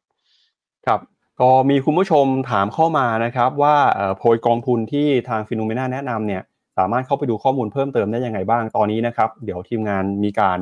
[0.85, 0.99] ครับ
[1.41, 3.75] ก็มีคุณผู้ชมถามเข้ามานะครับ ว่า
[4.17, 6.41] โพยกองทุนที่ทาง Finnomena แนะนำเนี่ย
[6.77, 10.57] สามารถเข้าไปดูข้อมูลเพิ่มเติมได้ยังไงบ้างตอนนี้นะครับ เดี๋ยวทีมงานมีการ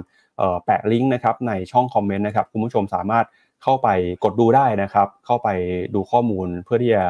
[0.65, 3.25] แปะลิงก์นะครับในช่องคอมเมนต์นะครับคุณผู้ชมสามารถ
[3.63, 3.89] เข้าไป
[4.23, 5.49] กดดูได้นะครับ เข้าไป
[5.95, 7.03] ดูข้อมูลเพื่อที่จะ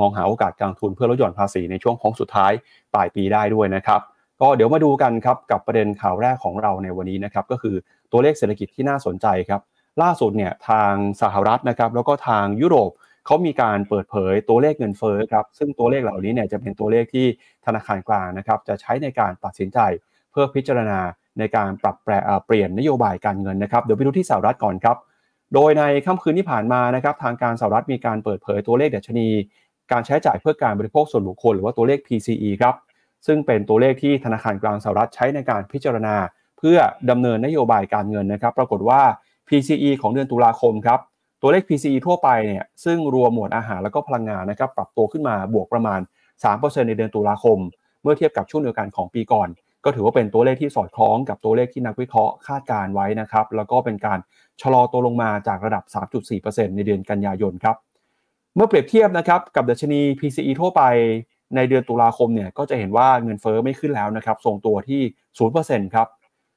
[0.00, 2.52] มองหาโอกาสการทุนเพื่อลดหย่อนภาษีในช่วงโค้งสุดท้าย
[2.94, 4.00] ปลายปีได้ด้วยนะครับ
[4.40, 7.74] ก็เดี๋ยวมาดูกันครับกับประเด็นข่าวแรกของเราในวันนี้นะครับก็คือ
[8.12, 9.60] ตัวเลขเศรษฐกิจที่น่าสนใจครับ
[10.02, 12.90] ล่าสุดเนี่ยทางสหรัฐนะครับแล้วก็ทางยุโรป
[13.26, 17.26] เขามีการเปิดเผยตัวเลขเงินเฟ้อครับซึ่งตัวเลขเหล่านี้เนี่ยจะเป็นตัวเลขที่
[17.66, 19.78] ธนาคารกลางนะครับจะใช้ในการตัดสินใจ
[20.30, 20.98] เพื่อพิจารณา
[21.38, 22.12] ในการปรับแปร
[22.46, 24.96] เปลี่ยนนโยบายการเงินนะครับ เดี๋ยวไปดูที่สหรัฐก่อนครับ
[25.54, 29.28] โดยในค่ำคืนที่ผ่านมานะครับทางการสหรัฐมีการเปิดเผยตัวเลขเดัชนี
[29.92, 32.74] การใช้จ่ายเพื่อการบริโภคส่วนบุคคลหรือว่าตัวเลข PCE ครับ
[33.26, 36.16] ซึ่งเป็นตัวเลขที่ธนาคารกลางสหรัฐใช้ในการพิจารณา
[36.58, 36.78] เพื่อ
[37.10, 39.00] ดำเนินนโยบายการเงินนะครับ ปรากฏว่า
[39.48, 41.00] PCE ของเดือนตุลาคมครับ
[41.42, 46.00] ตัวเลข PCE ทั่วไปเนี่ยซึ่งรวมหมวดอาหารแล้วก็พลังงานนะครับปรับตัวขึ้นมาบวกประมาณ
[46.44, 47.58] 3%ในเดือนตุลาคม
[48.02, 49.48] เมื่อเทียบกับช่วงเดียวกันของปีก่อน
[49.88, 54.18] ก็ถือว่าเป็นตัวเลขที่สอดคล้องกับตัวเลขที่นักวิเคราะห์คาดการไว้นะครับ แล้วก็เป็นการ
[54.62, 55.84] ชะลอตัวลงมาจากระดับ
[56.30, 57.76] 3.4%ในเดือนกันยายนครับ
[58.54, 60.82] เมื่อเปรียบเทียบนะครับกับดัชนี PCE ทั่วไป
[61.56, 65.00] ในเดือนตุลาคมเนี่ยก็จะเห็นว่าเงินเฟอ้อไม่ขึ้นแล้วนะครับทรงตัวที่
[65.48, 66.08] 0%ครับ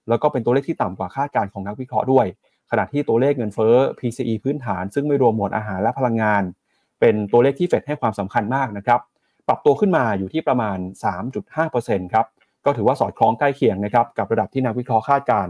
[0.10, 2.26] แล้วก็เป็นตัวเลขที่ต่ำกว่าคาดการของนักวิเคราะห์ด้วย
[2.72, 6.44] ขณะที่ตัวเลขเงินเฟ้อ PCE พื้นฐาน ซึ่งไม่รวมหมวดอาหารและพลังงาน
[7.00, 9.00] เป็นตัวเลขที่เฟดให้ความสำคัญมากนะครับ
[9.48, 10.78] ปรับตัวขึ้นมาอยู่ที่ประมาณ
[11.46, 12.26] 3.5%ครับ
[12.66, 15.48] ก็ถือว่าสอดคล้องใกล้เคียงนะครับกับระดับที่นักวิเคราะห์คาดการ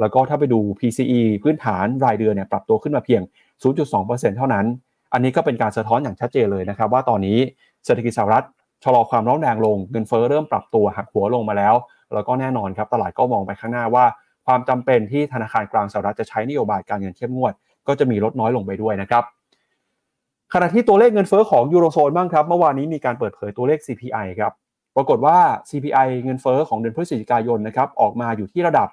[0.00, 3.22] แล้วก็ถ้าไปดู PCE พื้นฐานรายเดือนเนี่ยปรับตัวขึ้นมาเพียง
[3.80, 4.66] 0.2%เท่านั้น
[5.12, 7.38] อันนี้ก็เป็นการสะท้อนอย่างชัดเจนเลยนะครับ ว่าตอนนี้
[7.84, 8.44] เศรษฐกิจสหรัฐ
[8.84, 11.74] ชะลอความร้อนแรงลงเงินเฟ้อเริ่มปรับตัวหักหัวลงมาแล้ว
[12.14, 14.04] แล้วก็แน่นอนครับตลาดก็มองไปข้างหน้าว่า
[14.46, 17.52] ความจำเป็นที่ธนาคารกลางสหรัฐจะใช้นโยบายการเงินเข้มงวด
[17.88, 19.24] ก็จะมีลดน้อยลงไปด้วยนะครับ
[20.54, 24.52] ขณะที่ตัวเลขเงินเฟ้อของยูโรโซนบ้างครับเมื่อวานนี้มีการเปิดเผยตัวเลข CPI ครับ
[24.96, 25.38] ปรากฏว่า
[25.70, 28.88] CPI เงินเฟอ้อของเดือนพฤศจิกายนนะครับออกมาอยู่ที่ระดับ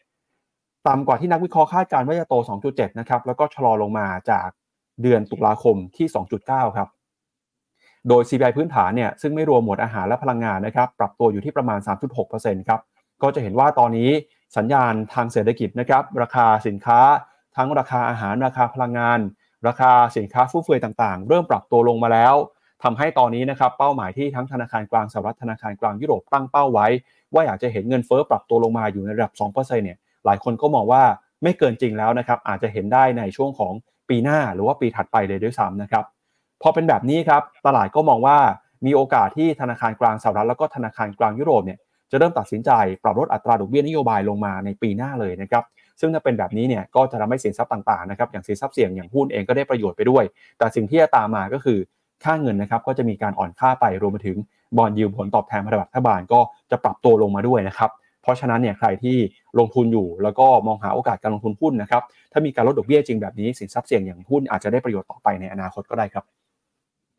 [0.00, 2.34] 2.4%ต่ำกว่าที่นักวิเคราะห์คาดการณ์ว่าจะโต
[2.66, 4.48] 2.7 นะครับ แล้วก็ชะลอลงมาจาก
[5.02, 6.06] เดือนตุลาคมที่
[6.42, 6.88] 2.9 ครับ
[8.08, 11.78] โดย CPI พื้นฐานเนี่ยซึ่งไม่รวมหมวดอาหารและพลังงานนะครับ ปรับตัวอยู่ที่ประมาณ
[12.24, 12.80] 3.6%ครับ
[13.22, 14.10] ก็จะเห็นว่าตอนนี้
[14.56, 17.00] สัญญาณทางเศรษฐกิจนะครับ ราคาสินค้า
[17.56, 19.18] ทั้งราคาอาหารราคาพลังงาน
[19.68, 22.34] ราคาสินค้าฟุ่มเฟือยต่างๆ เริ่มปรับตัวลงมาแล้ว
[22.82, 26.86] ทำให้ตอนนี้นะครับเป้าหมายที่ทั้งธนาคารกลางสหรัฐธนาคารกลางยุโรปตั้งเป้าไว้
[27.34, 31.02] ว่าอยากจะเห็นเงินเฟ้อปรับตัวลงมาอยู่ในระดับ2%เนี่ยหลายคนก็มองว่า
[31.42, 33.72] ไม่เกินจริงแล้วนะครับอาจจะเห็นได้ในช่วงของ
[34.08, 36.04] ปีหน้าหรือว่าปีถัดไปเลยด้วยซ้ำนะครับ
[36.62, 38.38] พอเป็นแบบนี้ครับตลาดก็มองว่า
[38.86, 41.78] มีโอกาสที่ธนาคารกลางสหรัฐแล้วก็ธนาคารกลางยุโรปเนี่ย
[42.10, 42.70] จะเริ่มตัดสินใจ
[43.02, 45.64] ปรับลดอัตราดอกเบี้ยนโยบายลงมาในปีหน้าเลยนะครับ
[46.00, 50.24] ซึ่งถ้าเป็นแบบนี้เนี่ยก็จะทำให้สินทรัพย์ต่างๆนะครับอย่างสินทรัพย์เสี่ยงอย่างหุ้นเองก็ได้ประโยชน์ไปด้วย
[50.58, 51.78] แต่สิ่งที่จะตามมาก็คือ
[52.24, 54.36] ค่าเงินนะครับก็จะมีการอ่อนค่าไปรวมไปถึง
[54.76, 57.90] บอลยิวผลตอบแทนพันธบัตรรัฐบาลก็จะปรับตัวลงมาด้วยนะครับ
[58.22, 59.16] เพราะฉะนั้นเนี่ยใครที่
[59.58, 62.02] ลงทุนอยู่แล้วก็มองหาโอกาสการลงทุนหุ้นนะครับ
[62.32, 66.24] ถ้ามีการลดดอกเบี้ยจริงแบบนี้สินทรัพย์เสี่ยงอย่างหุ้นอาจจะได้ประโยชน์ต่อไปในอนาคตก็ได้ครับ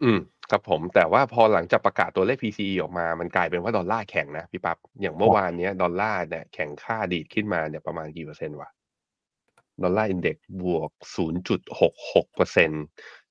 [0.03, 0.19] อืม
[0.51, 8.69] ครับผมแต่ว่าพอหลังจากประกาศตัวเลข PCE ออกมา มันกลายเป็นว่าดอลลาร์แข็งนะพี่ปับ๊บอย่างเมื่อวานนี้ดอลลาร์เนี่ยแข็งค่าดีดขึ้นมาเนี่ยประมาณกี่เปอร์เซ็นต์วะ
[9.83, 10.91] Dollar Index บวก
[11.63, 12.71] 0.66เปอร์เซ็น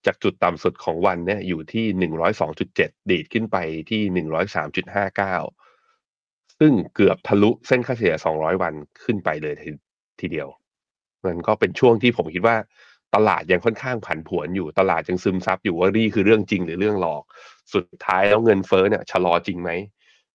[0.06, 2.10] จากจุดต่ำสุดของวันเนี่ยอยู่ที่
[2.52, 3.56] 102.7 ดีดขึ้นไป
[3.90, 4.26] ที่
[5.54, 9.54] 103.59 ซึ่งเกือบทะลุเส้นค่าเฉลี่ย 200 วันขึ้นไปเลย
[10.20, 10.48] ทีเดียว
[11.26, 12.56] มันก็เป็นช่วงที่ผมคิดว่า
[13.14, 17.22] ตลาดยังค่อนข้างผันผวนอยู่ตลาดยังซึมซับอยู่ว่านี่คือเรื่องจริงหรือเรื่องหลอก
[17.74, 19.70] สุดท้ายแล้วเงินเฟ้อเนี่ยชะลอจริงไหม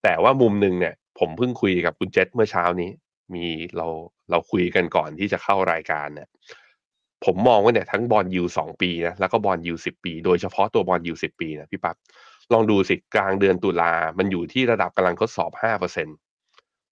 [0.02, 2.90] แต่ว่ามุมหนึ่งเนี่ย ผมเพิ่งคุยกับคุณเจษเมื่อเช้านี้
[3.34, 3.86] มีเรา
[4.30, 6.28] เราคุยกันก่อนที่จะเข้ารายการเนี่ย
[7.24, 11.96] ผมมองว่าเนี่ยทั้ง bond yield สองปีนะแล้วก็ bond yield สิบปี โดยเฉพาะตัว bond yield สิบปีนะพี่ปั๊บ
[12.52, 16.08] ลองดูสิกลางเดือนตุลา มันอยู่ที่ระดับกำลังทดสอบห้าเปอร์เซ็น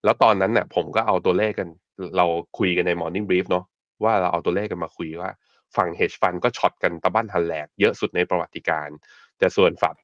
[0.04, 1.68] แล้วตอนนั้นเนี่ยผมก็เอาตัวเลขกัน
[2.16, 2.26] เรา
[2.58, 3.64] คุยกันใน Morning Brief เนาะ
[4.04, 5.30] ว่าเราเอาตัวเลขกันมาคุยว่า
[5.76, 8.88] ฝั่ง hedge fund ก็ short กันตะบั้นหันแหลกเยอะสุดในประวัติการณ์
[9.38, 9.96] แต่ส่วนฝั่ง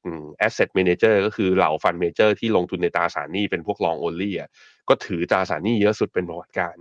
[0.47, 4.49] asset manager ก็คือเหล่า fund manager ที่ลงทุนในตราสารหนี้เป็นพวก long only อะ
[4.89, 6.77] ก็ถือตราสารหนี้เยอะสุดเป็นประวัติการ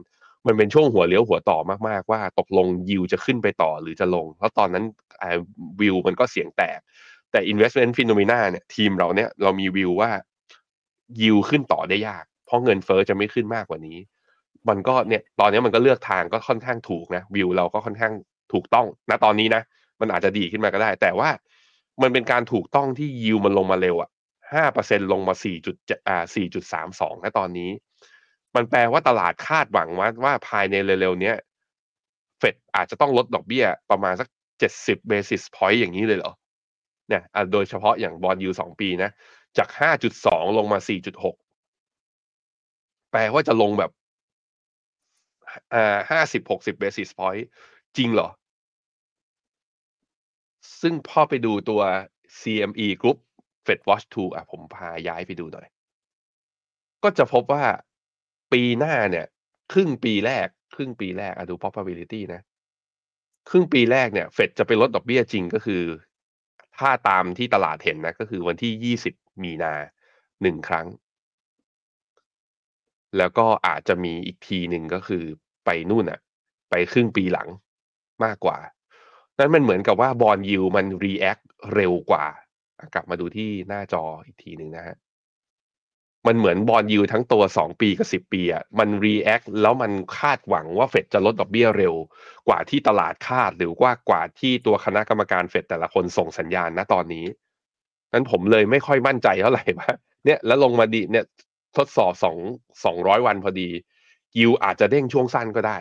[0.48, 4.86] มันเป็นช่วงหัวเลี้ยวหัวต่อมากๆว่าตกลงยิวจะขึ้นไปต่อหรือจะลง เพราะตอนนั้น
[5.80, 6.80] วิวมันก็เสียงแตก
[7.32, 10.10] แต่ investment phenomena เนี่ย ทีมเราเนี่ยเรามีวิวว่า
[11.22, 13.98] ยิวขึ้นต่อได้ยาก เพราะเงินเฟอ้อจะไม่ขึ้นมากกว่านี้
[14.70, 18.14] มันก็เนี่ยตอนนี้มันก็เลือกทางก็ค่อนข้างถูกนะวิวเราก็ค่อนข้าง
[18.54, 19.62] ถูกต้องณตอนนี้นะ
[20.02, 21.30] มันอาจจะดีขึ้นมาก็ได้ แต่ว่า
[22.02, 24.10] มันเป็นการถูกต้องที่ยิวมันลงมาเร็วอะ
[24.54, 25.76] ห้าเปอร์เซ็นลงมาสี่จุด
[26.08, 27.70] อ่าสี่จุดสามสองณตอนนี้
[28.56, 31.34] มันแปลว่าตลาดคาดหวังว่าว่าภายในเร็วๆนี้
[32.40, 34.28] เฟดอาจจะต้องลดดอกเบี้ยประมาณสัก
[34.60, 36.34] เจ็ดสิบ basis point อย่างนี้เลยเหรอ
[37.10, 39.10] เนี่ยโดยเฉพาะอย่าง bond yield สองปีนะ
[39.58, 41.36] จากห้าจุดสองลงมาสี่จุดหก
[43.12, 43.92] แปลว่าจะลงแบบ
[45.74, 47.46] อ่าห้าสิบหกสิบ basis point
[47.98, 48.30] จริงเหรอ
[50.82, 51.82] ซึ่งพ่อไปดูตัว
[52.40, 53.18] CME Group
[53.66, 55.68] Fed Watch 2อะผมพาย้ายไปดูหน่อย
[57.04, 57.64] ก็จะพบว่า
[58.56, 59.26] ปีหน้าเนี่ย
[59.74, 62.42] ครึ่งปีแรก ครึ่งปีแรกอะดู probability นะ
[63.50, 65.84] ครึ่งปีแรกเนี่ย เฟดจะไปลดดอกเบี้ยจริงก็คือ
[66.78, 69.14] ถ้าตามที่ตลาดเห็นนะ ก็คือวันที่ยี่สิบ
[69.44, 69.74] มีนา
[70.42, 70.88] หนึ่งครั้ง
[73.18, 75.24] แล้วก็อาจจะมีอีกทีหนึ่งก็คือ
[75.66, 76.20] ไปนู่นอะ
[76.70, 77.50] ไปครึ่งปีหลัง
[78.24, 78.58] มากกว่า
[79.38, 81.40] นั้นมันเหมือนกับว่า bond yield มัน react
[81.74, 82.26] เร็วกว่า
[82.94, 84.96] กลับมาดูที่หน้าจออีกทีหนึ่งนะฮะ
[86.28, 91.94] มันเหมือน bond yield ทั้งตัวสองปีกับสิบปีอะมัน react แล้วมันคาดหวังว่าเฟดจะลดดอกเบี้ยเร็ว
[92.48, 97.26] กว่าที่ตลาดคาดหรือว่ากว่าที่ตัวคณะกรรมการเฟดแต่ละคนส่งสัญญาณณตอนนี้
[98.14, 99.90] นั้นผมเลยไม่ค่อยมั่นใจเท่าไหร่ว่า
[100.26, 101.26] เนี่ยแล้วลงมาดีเนี่ย
[101.78, 102.38] ทดสอบสอง
[102.86, 103.70] สองร้อยวันพอดี
[104.38, 105.78] ยิวอาจจะเด้งช่วงสั้นก็ได้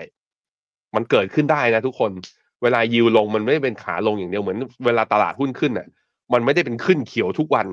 [0.95, 2.11] มันเกิดขึ้นได้นะทุกคน
[2.63, 5.87] เวลายิวลงมันไม่ได้เป็นขาลงอย่างเดียวเหมือนเวลาตลาดหุ้นขึ้นอะ
[6.33, 7.67] มันไม่ได้เป็นขึ้นเขียวทุกวัน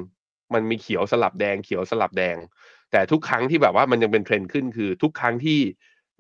[0.54, 2.38] มันมีเขียวสลับแดงเขียวสลับแดง
[2.92, 5.60] แต่ทุกครั้งที่แบบว่ามันยังเป็นเทรนด์ขึ้นคือทุกครั้งที่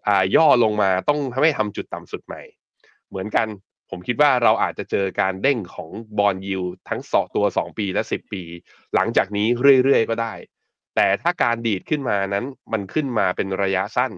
[0.07, 2.41] อ่าย่อลงมาต้องไม่ทำจุดต่ำสุดใหม่
[3.09, 3.47] เหมือนกัน
[3.89, 8.43] ผมคิดว่าเราอาจจะเจอการเด้งของบอลยิวทั้งสอตัว 2 ปีและ 10 ปี
[8.95, 9.47] หลังจากนี้
[9.83, 10.33] เรื่อยๆก็ได้
[10.95, 14.11] แต่ถ้าการดีดขึ้นมานั้นมันขึ้นมาเป็นระยะสั้น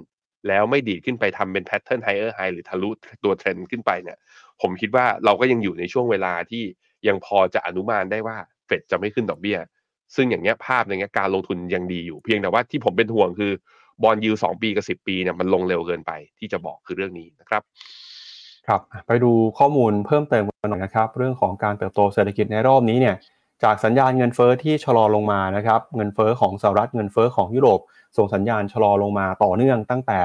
[0.48, 2.90] แล้วไม่ดีดขึ้นไปทำเป็น pattern higher high หรือทะลุ
[3.24, 4.18] ตัวเทรนด์ขึ้นไปเนี่ย
[4.62, 6.64] ผมคิดว่าเราก็ยังอยู่ในช่วงเวลาที่
[7.08, 9.58] ยังพอจะอนุมานได้ว่าเฟดจะไม่ขึ้นดอกเบี้ย
[10.16, 13.52] ซึ่งอย่างเงี้ยภาพอย่างเงี้ยการลงทุนยังดีอยู่ เพียงแต่ว่าที่ผมเป็นห่วงคือ
[14.04, 17.62] bond yield สองปีกับสิบปีเนี่ยมันลงเร็วเกินไปที่จะบอกคือเรื่องนี้นะครับ
[18.68, 23.16] ครับ ไปดูข้อมูลเพิ่มเติมกันหน่อยนะครับ เรื่องของการเติบโตเศรษฐกิจในรอบนี้เนี่ย
[23.64, 27.80] จากสัญญาณเงินเฟอ้อที่ชะลอลงมานะครับ เงินเฟอ้อของสหรัฐเงินเฟอ้อของยุโรป
[28.18, 30.22] ส่งสัญญาณชะลอลงมาต่อเนื่องตั้งแต่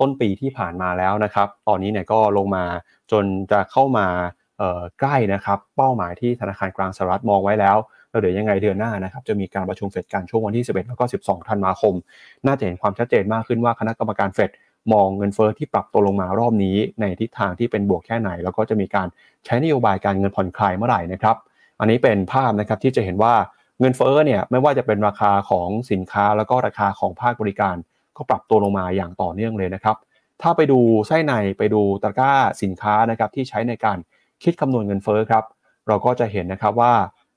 [0.00, 2.64] ต้นปีที่ผ่านมาแล้วนะครับ ตอนนี้เนี่ยก็ลงมา
[3.12, 4.06] จนจะเข้ามา
[5.00, 7.76] ใกล้นะครับ เป้าหมายที่ธนาคารกลางสหรัฐมองไว้แล้ว
[8.10, 11.94] แล้วเดี๋ยวยังไงเดือนหน้านะครับจะมีการประชุมเฟดการช่วงวันที่ 11 แล้วก็ 12 ธันวาคม
[12.46, 14.50] น่าจะเห็นความชัดเจนมากขึ้นว่าคณะกรรมการเฟด
[14.92, 19.08] มองเงินเฟอ้อที่ปรับตัวลงมารอบนี้ ในทิศทางที่เป็นบวกแค่ไหน แล้วก็จะมีการ
[19.44, 21.36] ใช้นโยบายการเงินผ่อนคลายเมื่อไหร่นะครับ
[21.80, 23.34] อันนี้เป็นภาพนะครับที่จะเห็นว่า
[23.80, 27.76] เงินเฟ้อเนี่ยไม่ว่าจะเป็นราคาของสินค้าแล้วก็ราคาของภาคบริการ
[28.16, 29.96] ก็ปรับตัวลงมาอย่างต่อเนื่องเลยนะครับ
[30.42, 33.98] ถ้าไปดูไส้ในไปดูตะกร้าสินค้านะครับที่ใช้ในการ
[34.42, 35.44] คิดคำนวณเงินเฟ้อครับ
[35.88, 36.92] เราก็จะเห็นนะครับว่า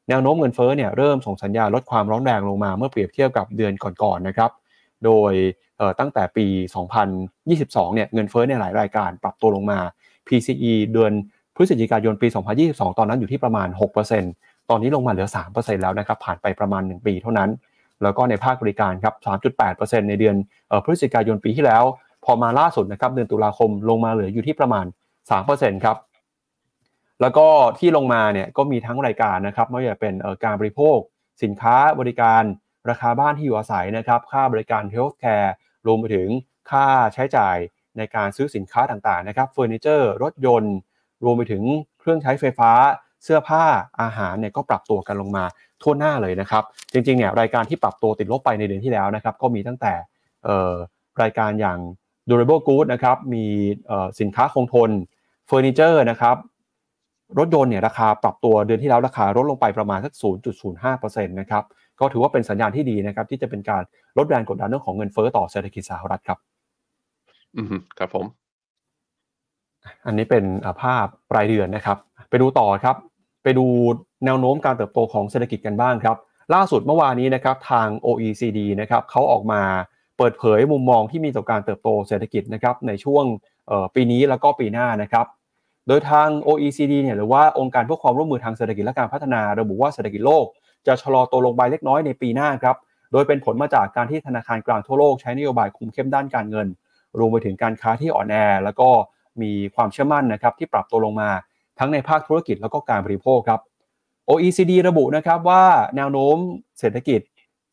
[0.10, 4.52] แนวโน้มเงินเฟ้อเนี่ยเริ่มส่งสัญญาณลดความร้อนแรงลงมาเมื่อเปรียบเทียบกับเดือนก่อนๆนะครับ
[5.06, 5.34] โดย
[6.00, 6.46] ตั้งแต่ปี
[7.22, 9.80] 2022 เนี่ยเงินเฟ้อในหลายรายการปรับตัวลงมา
[10.28, 11.12] PCE เดือน
[11.56, 12.28] พฤศจิกายนปี
[12.64, 13.68] 2022 ตอนนั้นอยู่ที่ประมาณ
[14.20, 17.50] 6%ตอนนี้ลงมาเหลือ 3%แล้วนะครับ ผ่านไปประมาณ 1 ปีเท่านั้น
[18.04, 19.14] แล้วก็ในภาคบริการครับ
[19.62, 20.36] 3.8%ในเดือน
[20.84, 21.84] พฤศจิกายนปีที่แล้ว
[22.26, 24.86] พอมาล่าสุดนะครับ เดือนตุลาคมลงมาเหลืออยู่ที่ประมาณ
[25.36, 25.98] 3%ครับ
[27.22, 27.48] แล้วก็
[27.80, 30.98] ที่ลงมาเนี่ยก็มีทั้งรายการนะครับไม่ว่าจะเป็นการบริโภค
[31.44, 32.44] สินค้าบริการ
[32.90, 35.54] ราคาบ้านที่อยู่อาศัยนะครับ ค่าบริการ healthcare
[35.88, 36.30] รวมไปถึง
[36.72, 37.58] ค่าใช้จ่าย
[37.98, 40.76] ในการซื้อสินค้าต่างๆนะครับเฟอร์นิเจอร์รถยนต์
[41.24, 41.64] รวมไปถึง
[42.00, 42.72] เครื่องใช้ไฟฟ้า
[43.24, 43.64] เสื้อผ้า
[44.02, 45.46] อาหารเนี่ยก็ปรับตัวกันลงมา
[45.82, 49.94] ทั่วหน้าเลยนะครับ จริงๆเนี่ยรายการที่ปรับตัวติดลบไปในเดือนที่แล้วนะครับ ก็มีตั้งแต่
[51.22, 51.80] รายการอย่าง
[52.30, 53.46] durable goods นะครับมี
[54.20, 54.92] สินค้าคงทน
[55.48, 56.36] เฟอร์นิเจอร์นะครับ
[57.40, 60.14] รถยนต์เนี่ยราคาปรับตัวเดือนที่แล้วราคาลดลงไปประมาณสัก
[60.70, 61.64] 0.05%นะครับ
[62.00, 63.84] ก็ถือว่าเป็นสัญญาณที่ดีนะครับที่จะเป็นการ
[64.18, 66.38] ลดแรงกดดันเรื่องของเงินเฟ้อต่อเศรษฐกิจสหรัฐครับ
[67.58, 67.68] อืม
[68.00, 68.26] ครับผม
[70.06, 70.44] อันนี้เป็น
[70.82, 71.98] ภาพรายเดือนนะครับ
[72.30, 72.96] ไปดูต่อครับ
[73.44, 73.66] ไปดู
[74.26, 76.18] แนวโน้มการเติบโตของเศรษฐกิจกันบ้างครับ
[76.54, 79.62] ล่าสุดเมื่อวานนี้นะครับทาง OECD นะครับเขาออกมา
[80.18, 83.24] เปิดเผยมุมมองที่มีต่อการเติบโตเศรษฐกิจนะครับในช่วง
[83.96, 85.26] ปีนี้แล้วก็ปีหน้านะครับ
[85.88, 90.46] โดยทาง OECD เนี่ยหรือว่าองค์การเพื่อความร่วมมือทางเศรษฐกิจและการพัฒนา ระบุว่าเศรษฐกิจโลก
[90.88, 92.76] จะชะลอตัวลงไปเล็กน้อยในปีหน้าครับ
[93.12, 96.68] โดยเป็นผลมาจากการที่ธนาคารกลางทั่วโลกใช้นโยบายคุมเข้มด้านการเงิน
[97.20, 98.90] รวมไปถึงการค้าที่อ่อนแอ แล้วก็
[99.42, 101.30] มีความเชื่อมั่นนะครับที่ปรับตัวลงมา
[101.80, 103.60] ทั้งในภาคธุรกิจแล้วก็การบริโภคครับ
[104.30, 105.64] OECD ระบุนะครับว่า
[105.96, 106.38] แนวโน้ม
[106.80, 107.22] เศรษฐกิจ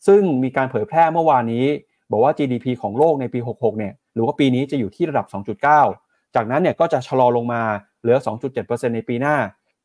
[0.06, 1.66] ซึ่งมีการเผยแพร่เมื่อวานนี้
[2.10, 5.26] บอกว่า GDP ของโลกในปี 66 เนี่ยหรือว่าปีนี้จะอยู่ที่ระดับ
[5.80, 7.62] 2.9 จากนั้นเนี่ยก็จะชะลอลงมา
[8.00, 8.16] เหลือ
[8.56, 9.36] 2.7%ในปีหน้า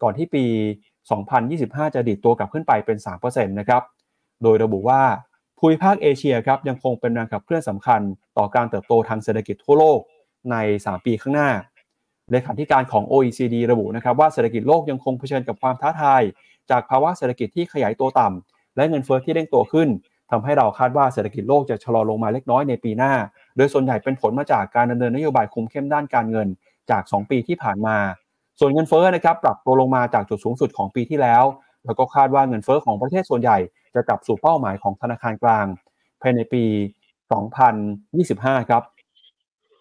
[0.04, 0.45] ก่อนที่ปี
[1.19, 3.84] 2025 จะดีดตัวกลับขึ้นไปเป็น 3%นะครับ
[4.43, 5.01] โดยระบุว่า
[5.60, 8.01] ภูมิภาคเอเชียครับยังคงเป็นแรงขับเคลื่อนสำคัญ
[8.38, 9.99] ต่อการเติบโตทางเศรษฐกิจทั่วโลก
[10.51, 11.49] ใน 3 ปีข้างหน้า
[12.32, 16.21] เลขาธิการของ OECD ระบุนะครับว่าเศรษฐกิจโลกยังคงเผชิญกับความท้าทาย
[16.69, 19.89] จากภาวะเศรษฐกิจที่ขยายตัวต่ำและเงินเฟ้อที่เร่งตัวขึ้น
[20.32, 23.13] ทำให้เราคาดว่าเศรษฐกิจโลกจะชะลอลงมาเล็กน้อยในปีหน้า
[23.58, 26.47] โดยส่วนใหญ่เป็นผลมาจากการดำเนินนโยบายคุมเข้มด้านการเงิน
[26.91, 27.97] จาก 2 ปีที่ผ่านมา
[28.59, 31.43] ส่วนเงินเฟ้อนะครับปรับตัวลงมาจากจุดสูงสุดของปีที่แล้ว
[31.85, 33.57] แล้วก็คาดว่าเงินเฟ้อของประเทศส่วนใหญ่
[33.95, 35.65] จะกลับสู่เป้าหมายของธนาคารกลาง
[36.21, 36.63] ภายในปี
[37.81, 38.83] 2025 ครับ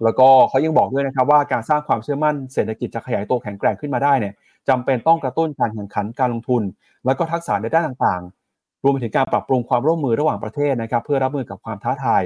[0.02, 4.34] แล้วก็เขายังบอกด้วยนะครับว่าการสร้างความเชื่อมั่นเศรษฐกิจจะขยายตัวแข็งแกร่งขึ้นมาได้เนี่ย
[4.68, 6.62] จำเป็นต้องกระตุ้นการแข่งขันการลงทุน
[7.04, 12.22] แล้วก็ทักษะในด้านต่างๆ รวมไปถึงการปรับปรุงความร่วมมือระหว่างประเทศนะครับเพื่อรับมือกับความท้าทาย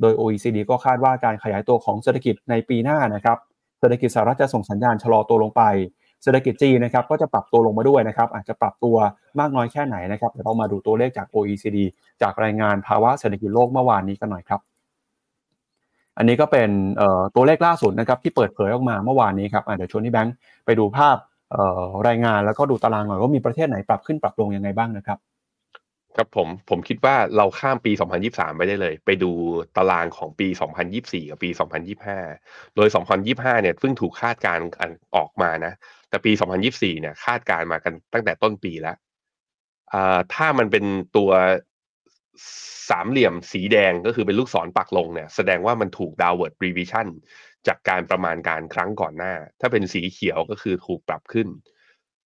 [0.00, 3.38] โดย OECD ก็คาดว่าการขยายตัวของเศรษฐกิจในปีหน้านะครับ
[3.78, 5.62] เศรษฐกิจสหรัฐจะส่งสัญญาณชะลอตัวลงไป
[6.22, 8.96] เศรษฐกิจจีนนะครับก็จะปรับตัวลงมาด้วยนะครับอาจจะปรับตัว
[9.40, 11.78] มากน้อยแค่ไหนนะครับเดี๋ยวเรามาดูตัวเลขจาก OECD
[12.22, 14.60] จากรายงานภาวะเศรษฐกิจโลกเมื่อวานนี้กันหน่อยครับ
[16.18, 16.70] อันนี้ก็เป็น
[17.34, 20.34] ตัวเลขล่าสุดนะครับที่เปิดเผยออกมาเมื่อวานนี้ครับเดี๋ยวชวนที่แบงค์
[20.66, 21.16] ไปดูภาพ
[22.08, 25.18] รายงานแล้วก็ดูตารางหน่อยว่ามีประเทศไหนปรับขึ้นปรับลงยังไงบ้างนะครับ
[26.18, 27.92] ครับผมผมคิดว่าเราข้ามปี
[28.24, 29.30] 2023 ไปได้เลย ไปดู
[29.76, 30.48] ตารางของปี
[30.88, 31.50] 2024 กับปี
[32.12, 32.88] 2025 โดย
[33.24, 34.64] 2025 เนี่ยเพิ่งถูกคาดการณ์
[35.16, 35.72] ออกมานะ
[36.08, 36.32] แต่ปี
[36.66, 38.96] 2024 เนี่ยคาดการณ์มากันตั้งแต่ต้นปีแล้ว
[40.34, 40.84] ถ้ามันเป็น
[41.16, 41.30] ตัว
[42.90, 47.08] สามเหลี่ยมสีแดงก็คือเป็นลูกศรปักลงเนี่ย แสดงว่ามันถูก downward revision
[47.66, 51.48] จากการประมาณการครั้งก่อนหน้า ถ้าเป็นสีเขียวก็คือถูกปรับขึ้น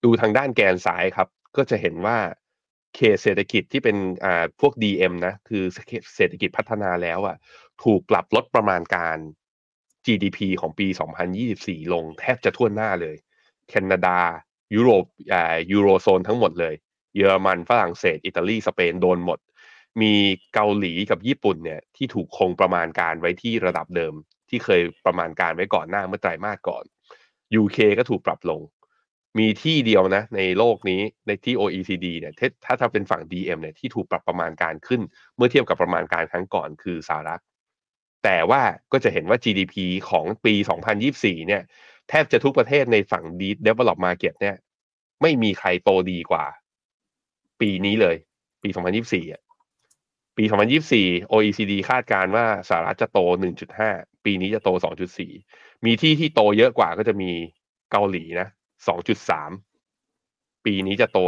[0.05, 2.17] ดูทางด้านแกนซ้ายครับ ก็จะเห็นว่า
[2.95, 5.63] เคสเศรษฐกิจที่เป็นอ่าพวก DM นะ คือ
[6.17, 7.37] เศรษฐกิจพัฒนาแล้วอะ
[7.85, 9.19] ถูกปรับลดประมาณการ
[10.07, 10.87] GDP ของปี
[11.41, 13.17] 2024 ลงแทบจะทั่วหน้าเลย
[13.69, 14.19] แคนาดา
[14.75, 16.75] ยุโรปอ่ายูโรโซนทั้งหมดเลย
[17.17, 19.39] เยอรมันฝรั่งเศส อิตาลี สเปนโดนหมด
[20.03, 20.15] มี
[20.55, 24.15] เกาหลีกับญี่ปุ่นเนี่ยที่ถูกคงประมาณการไว้ที่ระดับเดิม
[24.49, 26.85] ที่เคยประมาณการไว้ก่อนหน้าเมื่อไตรมาสก่อน
[27.61, 28.61] UK ก็ถูกปรับลง
[29.39, 35.01] มีที่เดียวนะในโลกนี้ในที่ OECD เนี่ยถ้าถ้าเป็นฝั่ง DM เนี่ยที่ถูกปรับประมาณการขึ้น
[35.37, 37.43] เมื่อเทียบกับประมาณการครั้งก่อนคือสหรัฐ
[38.25, 39.75] แต่ว่าก็จะเห็นว่า GDP
[40.11, 40.55] ของปี
[41.01, 41.63] 2024 เนี่ย
[42.09, 43.25] แทบจะทุกประเทศในฝั่ง
[43.67, 44.57] develop market เนี่ย
[45.23, 46.45] ไม่มีใครโตดีกว่า
[47.61, 48.17] ปีนี้เลย
[48.63, 49.43] ปี 2024อะ
[50.37, 50.45] ปี
[50.91, 53.19] 2024 OECD คาดการว่าสหรัฐจะโต
[53.73, 54.69] 1.5 ปีนี้จะโต
[55.27, 57.31] 2.4 มีที่ที่โตเยอะกว่าก็จะมี
[57.93, 58.49] เกาหลีนะ
[58.87, 61.19] 2.3 ปีนี้จะโต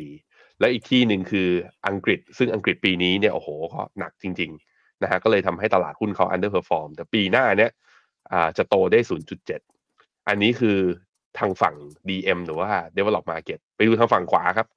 [0.00, 1.48] 1.4 และอีกที่หนึ่งคือ
[1.88, 7.70] อังกฤษ ซึ่งอังกฤษปีนี้เนี่ยโอ้โหก็หนักจริงๆนะฮะก็เลยทำให้ตลาดหุ้นเขา underperform แต่ปีหน้าเนี่ย
[8.58, 9.00] จะโตได้
[9.64, 10.78] 0.7 อันนี้คือ
[11.38, 11.74] ทางฝั่ง
[12.08, 14.68] DM หรือว่า develop market ไปดูทางฝั่งขวาครับ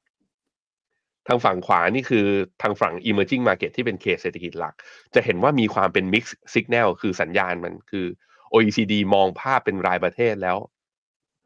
[1.27, 2.25] ทางฝั่งขวานี่คือ
[2.61, 4.75] ทางฝั่ง emerging market ที่เป็นเคสเศรษฐกิจหลัก
[5.15, 8.05] จะเห็นว่ามีความเป็น mix signal คือสัญญาณมันคือ
[8.53, 10.57] OECD มองภาพเป็นรายประเทศแล้ว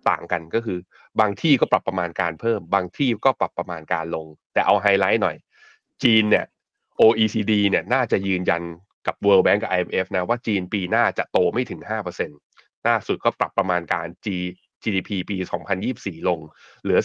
[0.10, 0.80] ต่างกันก็คือ
[1.20, 5.36] บางที่ก็ปรับประมาณการเพิ่ม บางที่ก็ปรับประมาณการลง แต่เอาไฮไลท์หน่อย
[6.04, 6.46] จีนเนี่ย
[7.02, 8.64] OECD เนี่ยน่าจะยืนยัน
[9.08, 11.82] กับ World Bank กับ IMF นะว่าจีนปีหน้าจะโตไม่ถึง
[12.30, 14.28] 5%ล่าสุดก็ปรับประมาณการ G
[14.84, 15.38] GDP ปี
[15.84, 16.40] 2024 ลง
[16.82, 17.00] เหลือ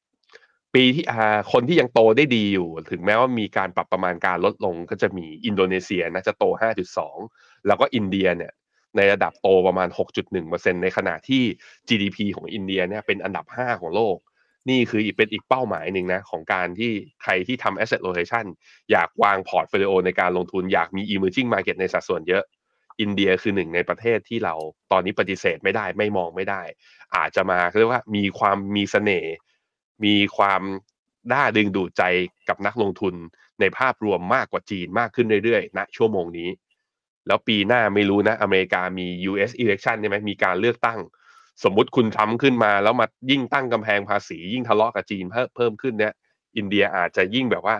[0.00, 1.04] 4.7 ปีที่
[1.52, 6.44] คนที่ยังโตได้ดีอยู่ ถึงแม้ว่ามีการปรับประมาณการลดลงก็จะมีอินโดนีเซียนะจะโต
[7.06, 8.52] 5.2 แล้วก็อินเดียเนี่ย
[8.98, 9.88] ในระดับโตประมาณ
[10.36, 11.42] 6.1%ในขณะที่
[11.88, 14.16] GDP ของอินเดียเนี่ยเป็นอันดับ 5 ของโลก
[14.70, 18.46] นี่คือเป็นอีกเป้าหมายหนึ่งนะของการที่ใครที่ทำ asset rotation
[18.90, 22.44] อยากวาง portfolio ในการลงทุนอยากมี emerging market ในสัดส่วนเยอะ
[23.00, 24.54] อินเดียคือหนึ่งในประเทศที่เรา
[24.92, 26.62] ตอนนี้ปฏิเสธไม่ได้ไม่มองไม่ได้
[27.16, 29.32] อาจจะมาเรียกว่ามีความมีเสน่ห์
[30.04, 30.62] มีความ
[31.32, 32.02] น่าดึงดูดใจ
[32.48, 33.14] กับนักลงทุน
[33.60, 36.48] ในภาพรวมมากกว่าจีนมากขึ้นเรื่อยๆณนะชั่วโมงนี้
[37.28, 40.98] แล้วปีหน้าไม่รู้นะ อเมริกามี US election ใช่ไหมมีการเลือกตั้ง
[41.64, 46.12] สมมุติคุณทำขึ้นมาแล้วมายิ่งตั้งกำแพงภาษี ยิ่งทะเลาะกับจีนเพิ่มขึ้นเนี่ย
[46.56, 47.76] อินเดียอาจจะยิ่งแบบว่า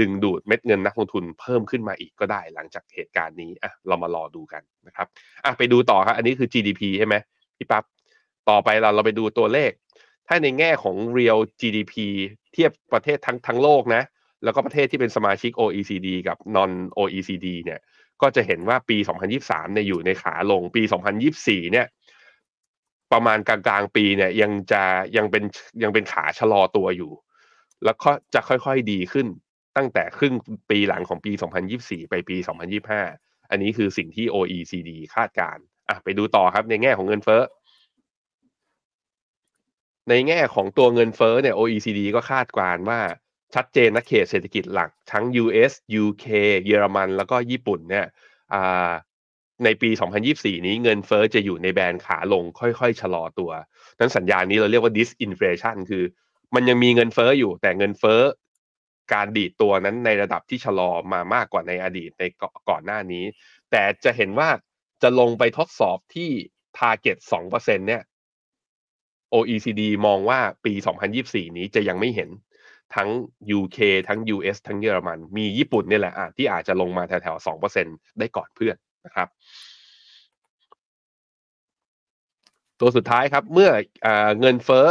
[0.00, 5.06] ดึงดูดเม็ดเงินนักลงทุนเพิ่มขึ้นมาอีกก็ได้หลังจากเหตุการณ์นี้อะเรามารอดูกันนะครับ
[5.44, 7.14] อะไปดูต่อครับ อันนี้คือ GDP ใช่ไหม
[7.56, 7.84] พี่ปั๊บ
[8.48, 9.70] ต่อไปเราเราไปดูตัวเลข
[10.28, 11.94] ถ้าในแง่ของ real GDP
[12.52, 14.02] เทียบประเทศทั้งทั้งโลกนะ
[14.44, 17.80] แล้วก็ประเทศที่เป็นสมาชิก OECD กับ non OECD เนี่ย
[18.22, 18.96] ก็จะเห็นว่าปี
[19.36, 20.82] 2023เนี่ยอยู่ในขาลงปี
[21.28, 21.86] 2024 เนี่ย
[23.12, 24.82] ประมาณกลางๆปีเนี่ย ยังจะ
[25.16, 25.44] ยังเป็น
[25.82, 27.12] ยังเป็นขาชะลอตัวอยู่
[27.84, 29.26] แล้วก็จะค่อยๆดีขึ้น
[29.76, 30.34] ตั้งแต่ครึ่ง
[30.70, 31.32] ปีหลังของปี
[31.70, 32.36] 2024 ไปปี
[32.92, 37.42] 2025 อันนี้คือสิ่งที่ OECD คาดการณ์อะไปดูต่อครับในแง่ของเงินเฟ้อ
[40.08, 43.00] ในแง่ของตัวเงินเฟ้อเนี่ย OECD ก็คาดการณ์ว่า
[43.54, 45.72] ชัดเจนนะเขตเศรษฐกิจหลักทั้ง US
[46.02, 46.26] UK
[46.64, 48.06] เยอรมันแล้วก็ญี่ปุ่นเนี่ย
[49.64, 49.90] ในปี
[50.28, 53.50] 2024 นี้เงินเฟ้อจะอยู่ในแบนขาลงค่อยๆ ชะลอตัว
[53.98, 56.04] นั้นสัญญาณนี้เราเรียกว่า disinflation คือ
[56.54, 58.22] มันยังมีเงินเฟ้ออยู่ แต่เงินเฟ้อ
[59.12, 62.24] การดีดตัวนั้นในระดับที่ชะลอมามากกว่าในอดีตใน
[62.68, 63.24] ก่อนหน้านี้
[63.70, 64.48] แต่จะเห็นว่า
[65.02, 66.30] จะลงไปทดสอบที่
[66.78, 67.18] target
[67.52, 68.02] 2%เนี่ย
[69.34, 70.72] OECD มองว่าปี
[71.14, 72.30] 2024 นี้จะยังไม่เห็น
[72.96, 73.08] ทั้ง
[73.58, 73.78] UK
[74.08, 77.46] ทั้ง US ทั้งเยอรมัน มีญี่ปุ่นนี่แหละที่อาจจะลงมาแถวๆ
[77.78, 78.76] 2%ได้ก่อนเพื่อน
[79.06, 79.28] นะครับ
[82.80, 83.70] ตัวสุดท้ายครับเมื่อ
[84.06, 84.08] อ
[84.40, 84.86] เงินเฟ้อ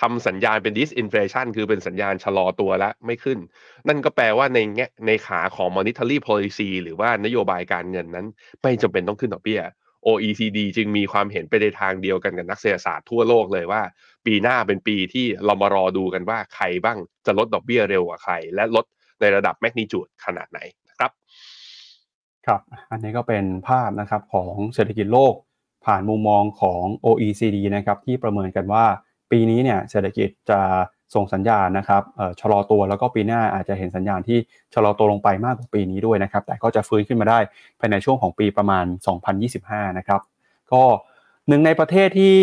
[0.00, 3.38] ทำสัญญาณเป็น disinflation คือเป็นสัญญาณชะลอตัวแล้วไม่ขึ้น
[3.88, 8.26] นั่นก็แปลว่าในแง่ในขาของ monetary policy หรือว่านโยบายการเงินนั้น
[8.62, 9.60] ไม่จำเป็นต้องขึ้นดอกเบี้ย
[10.06, 13.82] OECD จึงมีความเห็นไปในทางเดียวกันกับนักเศรษฐศาสตร์ทั่วโลกเลยว่า
[14.26, 18.84] ปีหน้าเป็นปีที่เรามารอดูกันว่าใครบ้างจะลดดอกเบี้ยเร็วกว่าใคร และลด
[19.20, 21.10] ในระดับแมกนิจูดขนาดไหนนะครับ
[22.46, 22.60] ครับ
[22.90, 25.34] อันนี้ก็เป็นภาพนะครับของเศรษฐกิจโลก
[25.86, 28.84] ผ่านมุมมองของ OECD นะครับที่ประเมินกันว่า
[29.30, 30.60] ปีนี้เนี่ยเศรษฐกิจจะ
[31.14, 32.02] ส่งสัญญาณนะครับ
[32.40, 34.38] ชะลอตัวแล้วก็ปีหน้าอาจจะเห็นสัญญาณที่
[34.74, 37.38] ชะลอตัวลงไปมากกว่าปีนี้ด้วยนะครับ แต่ก็จะฟื้นขึ้นมาได้
[37.80, 38.84] ภายในช่วงของปีประมาณ
[39.42, 40.20] 2025 นะครับ
[40.72, 40.82] ก็
[41.50, 42.38] หนึ่งในประเทศที่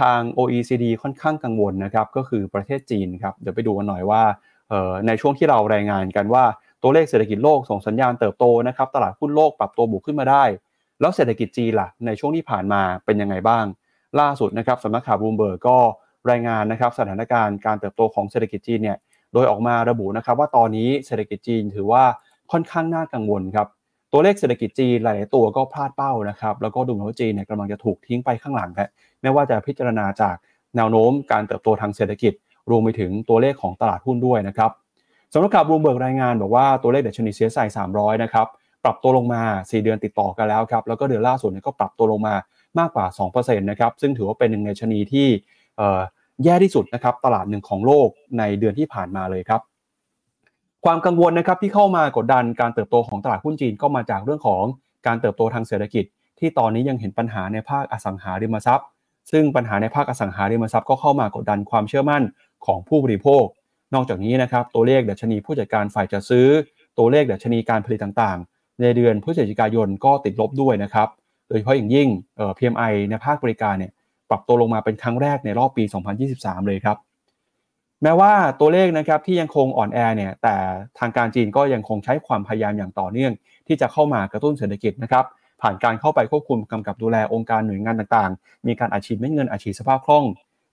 [0.00, 4.22] ทาง OECD ค่อนข้างกังวลนะครับก็คือประเทศจีนครับเดี๋ยวไปดูกันหน่อยว่า
[5.06, 6.44] ในช่วงที่เรารายงานกันว่า
[6.82, 10.44] ตัวเลขเศรษฐกิจโลกส่งสัญญาณเติบโตนะครับตลาดหุ้นโลกปรับตัวบวกขึ้นมาได้
[11.00, 13.64] แล้วเศรษฐกิจจีนล่ะในช่วงที่ผ่านมาเป็นยังไงบ้าง
[14.20, 15.78] ล่าสุดนะครับสำนักข่าวบูมเบิร์กก็
[16.30, 18.98] รายงานนะครับสถานการณ์การเติบโตของเศรษฐกิจจีนเนี่ย
[19.32, 22.04] โดยออกมาระบุนะครับว่าตอนนี้เศรษฐกิจจีนถือว่า
[22.52, 23.68] ค่อนข้างน่ากังวลครับ
[24.12, 28.88] ตัวเลขเศรษฐกิจจีนหลายๆตัวก็พลาดเป้านะครับ แล้วก็ดูเหมือนว่าจีนเนี่ยกำลังจะถูกทิ้งไปข้างหลังครับ
[29.22, 30.36] ไม่ว่าจะพิจารณาจาก
[30.76, 32.32] แนวโน้มการเติบโตทางเศรษฐกิจ
[32.70, 34.70] รวมไปถึงตัวเลขของตลาดหุ้นด้วยนะครับ
[35.32, 37.58] สำนักข่าวบลูเบิร์กรายงานบอกว่าตัวเลขเดชนีเซียไซ
[37.94, 38.46] 300 นะครับ
[38.84, 42.34] ปรับตัวลงมา 4 เดือนติดต่อกันแล้วครับ แล้วก็เดือนล่าสุดเนี่ยก็ปรับตัวลงมา
[42.78, 45.26] มากกว่า 2%นะครับ ซึ่งถือว่าเป็นหนึ่งในชนีที่
[46.44, 49.60] แย่ที่สุดนะครับ ตลาดหนึ่งของโลกในเดือนที่ผ่านมาเลยครับ
[50.84, 54.64] ความกังวลนะครับที่เข้ามากดดันการเติบโตของตลาดหุ้นจีนก็มาจากเรื่องของ
[55.06, 56.04] การเติบโตทางเศรษฐกิจ
[56.38, 58.86] ที่ตอนนี้ยังเห็นปัญหาในภาคอสังหาริมทรัพย์
[59.30, 62.22] ซึ่งปัญหาในภาคอสังหาริมทรัพย์ก็เข้ามากดดันความเชื่อมั่น
[62.66, 63.44] ของผู้บริโภค
[63.94, 66.46] นอกจากนี้นะครับตัวเลขดัชนีผู้จัดการฝ่ายจะซื้อ
[66.98, 71.08] ตัวเลขดัชนีการผลิตต่างๆ ในเดือนพฤศจิกายนก็ติดลบด้วยนะครับ
[71.48, 73.92] โดยเฉพาะอย่างยิ่งเอ่อ PMI ในภาคบริการเนี่ย
[74.30, 75.84] ปรับตัวลงมาเป็นครั้งแรกในรอบปี
[76.26, 76.96] 2023 เลยครับ
[78.02, 80.56] แม้ว่าตัวเลขนะครับที่ยังคงอ่อนแอเนี่ยแต่
[80.98, 83.32] ทางการจีนก็ยังคงใช้ความพยายามอย่างต่อเนื่อง
[83.66, 85.24] ที่จะเข้ามากระตุ้นเศรษฐกิจนะครับ
[85.62, 90.24] ผ่านการเข้าไปควบคุมกำกับดูแลองค์การหน่วยงานต่างๆ มีการอาชีพเงินอาชีพสภาพคล่อง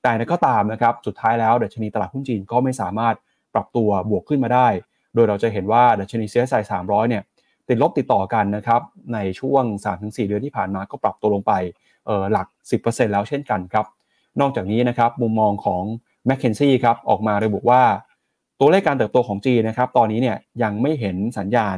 [0.03, 3.15] แต่ก็ตามนะครับสุดท้ายแล้วดัชนีตลาดหุ้นจีนก็ไม่สามารถ
[3.53, 4.67] ปรับตัวบวกขึ้นมาได้
[5.13, 6.53] โดยเราจะเห็นว่าดัชนีเซียไซ
[6.83, 7.23] 300เนี่ย
[7.69, 8.81] ติดลบติดต่อกันนะครับ
[9.13, 9.63] ในช่วง
[9.97, 11.53] 3-4 เดือนที่ผ่านมาก็ปรับตัวลงไป
[12.05, 12.47] เออหลัก
[12.81, 13.85] 10%แล้วเช่นกันครับ
[14.41, 15.83] นอกจากนี้นะครับมุมมองของ
[16.29, 17.83] m c k เคนซี่ครับออกมาระบุว่า
[18.59, 21.77] ตัวเลขการเติบโตของจีนนะครับตอนนี้เนี่ยยังไม่เห็นสัญญาณ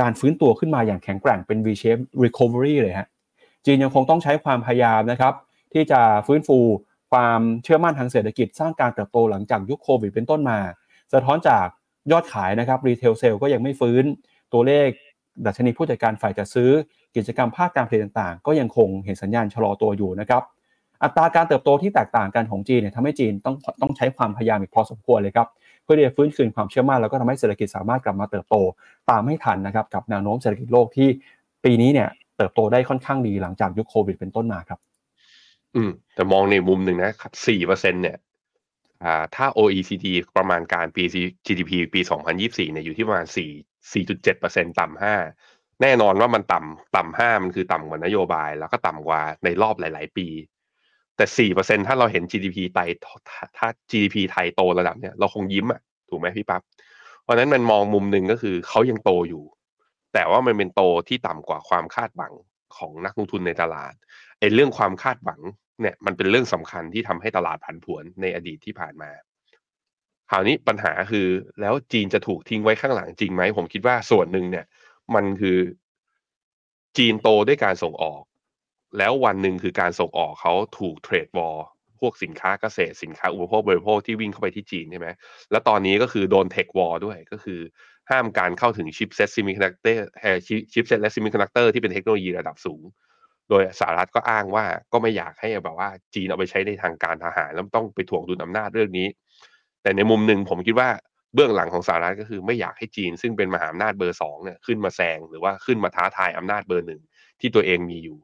[0.00, 3.08] การฟื้นตัวขึ้นมาอย่างแข็งแกร่งเป็น V-shape recovery เลยฮะ
[3.64, 5.34] จีนยังคงต้องใช้ความพยายามนะครับ
[5.72, 6.58] ที่จะฟื้นฟู
[7.12, 10.58] ความเชื่อมั่นทางเศรษฐกิจสร้างการเติบโตหลังจากยุคโควิดเป็นต้นมา
[11.12, 11.66] สะท้อนจาก
[12.12, 14.04] ยอดขายนะครับรีเทลเซลก็ยังไม่ฟื้น
[14.52, 14.88] ตัวเลข
[15.46, 16.70] ดัชนีผู้จัดการฝ่ายจัดซื้อ
[17.16, 20.42] กิจกรรมภาคการผลิตต่างๆ ก็ยังคงเห็นสัญญาณชะลอตัวอยู่นะครับ
[21.02, 25.48] อัตราการเติบโตที่แตกต่างกันของจีนเนี่ยทำให้จีนต้องต้องใช้ความพยายามอีกพอสมควรเลยครับ
[25.82, 28.56] เพื่อที่จะฟื้นคืนความเชื่อมั่นแล้วก็ทำให้เศรษฐกิจสามารถกลับมาเติบโต
[29.10, 31.08] ตามให้ทันนะครับกับแนวโน้มเศรษฐกิจโลกที่
[31.64, 34.80] ปีนี้เนี่ยเติบโตได้ค่อนข้างดีหลังจากยุคโควิดเป็นต้นมาครับ
[35.74, 38.16] อืม แต่มองในมุมหนึ่งนะครับสี่เปอร์เซ็นเนี่ย
[39.04, 41.04] อ่าถ้า OECD ประมาณการปี
[41.46, 42.00] GDP ปี
[42.36, 50.26] 2024เนี่ยอยู่ที่ประมาณ4 4.7%ต่ำ5แน่นอนว่ามันต่ำต่ำ5มันคือต่ำกว่านโยบาย แล้วก็ต่ำกว่าในรอบหลาย ๆ ปี
[51.20, 52.88] แต่4%ถ้าเราเห็น GDP ไทย
[53.58, 56.62] ถ้า GDP ไทยโตระดับเนี่ยเราคงยิ้มอะถูกไหมพี่ปับ๊บ
[57.22, 59.44] เพราะนั้นมันมองมุมหนึ่งก็คือเขายังโตอยู่
[60.14, 62.32] แต่ว่ามันเป็นโตที่ต่ำกว่าความคาดหวัง
[62.76, 63.92] ของนักลงทุนในตลาด
[64.38, 65.40] ไอ้เรื่องความคาดหวัง
[65.80, 69.10] เนี่ยมันเป็นเรื่องสำคัญที่ทำให้ตลาดผันผวนในอดีตที่ผ่านมา
[70.30, 71.26] คราวนี้ปัญหาคือ
[71.60, 74.64] แล้วจีนจะถูกทิ้งไว้ข้างหลังจริงไหมผมคิดว่าส่วนหนึ่งเนี่ย
[75.14, 75.58] มันคือ
[76.96, 78.22] จีนโตด้วยการส่งออก
[78.98, 81.56] แล้ววันหนึ่งคือการส่งออกเขาถูก trade war
[82.00, 85.08] พวกสินค้าเกษตรสินค้าอุปโภคบริโภคที่วิ่งเข้าไปที่จีนใช่ไหม
[85.50, 87.60] แล้วตอนนี้ก็คือโดน tech war ด้วยก็คือ
[88.10, 92.82] ห้ามการเข้าถึง chipset semiconductor chipset และ semiconductor ที่เป็นเทคโนโลยีระดับสูง
[93.48, 99.06] โดยสหรัฐก็อ้างว่าก็ไม่อยากให้แบบว่าจีนเอาไปใช้ในทางการทหารแล้วต้องไปถ่วงดุลอำนาจเรื่องนี้
[99.82, 100.88] แต่ในมุมหนึ่งผมคิดว่า
[101.34, 107.00] เบื้องหลังของสหรัฐก็คือไม่อยากให้จีน ซึ่งเป็นมหาอำนาจเบอร์สองเนี่ยขึ้นมาแซงหรือว่าขึ้นมาท้าทายอำนาจเบอร์หนึ่ง
[107.40, 108.18] ที่ตัวเองมีอยู่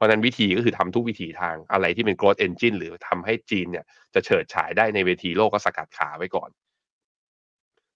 [0.00, 3.84] ราะนั้นวิธีก็คือทำทุกวิธีทางอะไรที่เป็น growth engine หรือทำให้จีนเนี่ย
[4.14, 6.50] จะเฉิดฉายได้ในเวทีโลกก็สกัดขาไว้ก่อน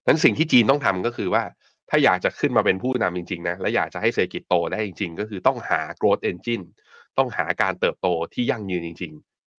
[0.06, 1.44] นั้นสิ่งที่จีนต้องทำก็คือว่า
[1.90, 6.64] ถ้าอยากจะขึ้นมาเป็นผู้นำจริงๆนะและอยากจะให้เศรษฐกิจโตได้จริง ๆ ก็คือต้องหา growth engine
[7.18, 9.12] ต้องหาการเติบโตที่ยั่งยืนจริง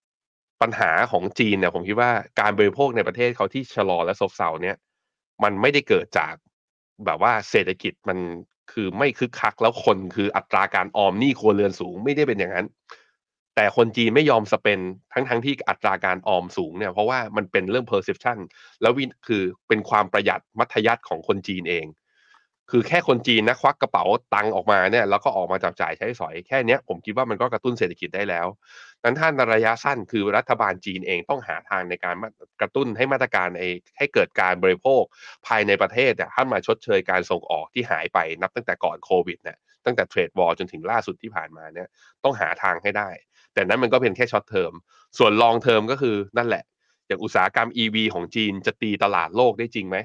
[0.08, 4.78] ๆ ปัญหาของจีนเนี่ยผมคิดว่าการบริโภคในประเทศเขาที่ชะลอและซบเซาเนี่ย
[5.44, 6.34] มันไม่ได้เกิดจาก
[7.06, 8.18] แบบว่าเศรษฐกิจมัน
[8.72, 12.68] คือไม่คึกคักแล้วคนคืออัตราการออมหนี้ครัวเรือนสูงไม่ได้เป็นอย่างนั้น
[13.56, 14.80] แต่คนจีนไม่ยอมสเปน
[15.14, 18.38] ทั้งทั้งที่อัตราการออมสูงเนี่ยเพราะว่ามันเป็นเรื่อง perception
[18.82, 21.86] แล้ววินคือเป็นความประหยัดมัธยัติของคนจีนเอง
[22.72, 24.04] คือแค่คนจีนนะควักกระเป๋า
[24.34, 28.48] ตังออกมาเนี่ยแล้วก็ออกมาจับจ่ายใช้สอยแค่เนี้ยผมคิดว่ามันก็กระตุ้นเศรษฐกิจได้แล้ว
[29.06, 32.16] นั้นท่านระยะสั้นคือรัฐบาลจีนเองต้องหาทางในการ
[32.62, 33.50] กระตุ้นให้มาตรการ
[33.98, 35.04] ให้เกิดการบริโภค
[35.48, 41.88] ภายในประเทศเนี่ยให้มาชดเชยการส่งออกที่หายไปนับตั้งแต่ก่อนโควิดเนี่ยตั้งแต่ trade war จนถึงล่าสุดที่ผ่านมาเนี่ย
[42.24, 43.10] ต้องหาทางให้ได้
[43.54, 44.74] แต่นั้นมันก็เป็นแค่ short term
[45.18, 46.64] ส่วน long term ก็คือนั่นแหละ
[47.08, 49.98] อย่างอุตสาหกรรม EV ของจีนจะตีตลาดโลกได้จริงไหม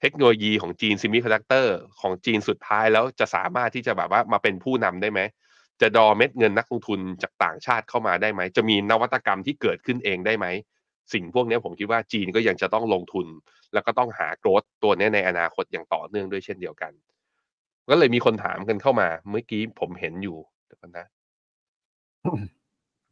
[0.00, 5.20] เทคโนโลยีของจีน semiconductor ของจีนสุดท้ายแล้วจะสามารถที่จะแบบว่ามาเป็นผู้นำได้ไหม
[5.80, 10.46] จะดูดเม็ดเงินนักลงทุนจากต่างชาติเข้ามาได้ไหม จะมีนวัตกรรมที่เกิดขึ้นเองได้ไหม
[11.12, 13.26] สิ่งพวกนี้ผมคิดว่าจีนก็ยังจะต้องลงทุน
[13.72, 16.92] แล้วก็ต้องหาโกรดตัวนี้ในอนาคตอย่างต่อเนื่องด้วยเช่นเดียวกัน
[17.90, 21.06] ก็เลยมีคนถามกันเข้ามา เมื่อกี้ผมเห็นอยู่เดี๋ยวนะ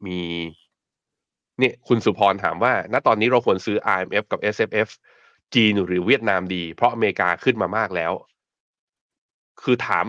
[0.07, 0.21] มี
[1.59, 4.89] เนี่ยคุณสุพรถามว่า ณตอนนี้เราควรซื้อ IMF กับ SFF
[5.55, 8.13] จีนหรือเวียดนามดี เพราะอเมริกาขึ้นมามากแล้ว
[9.63, 10.05] คือถาม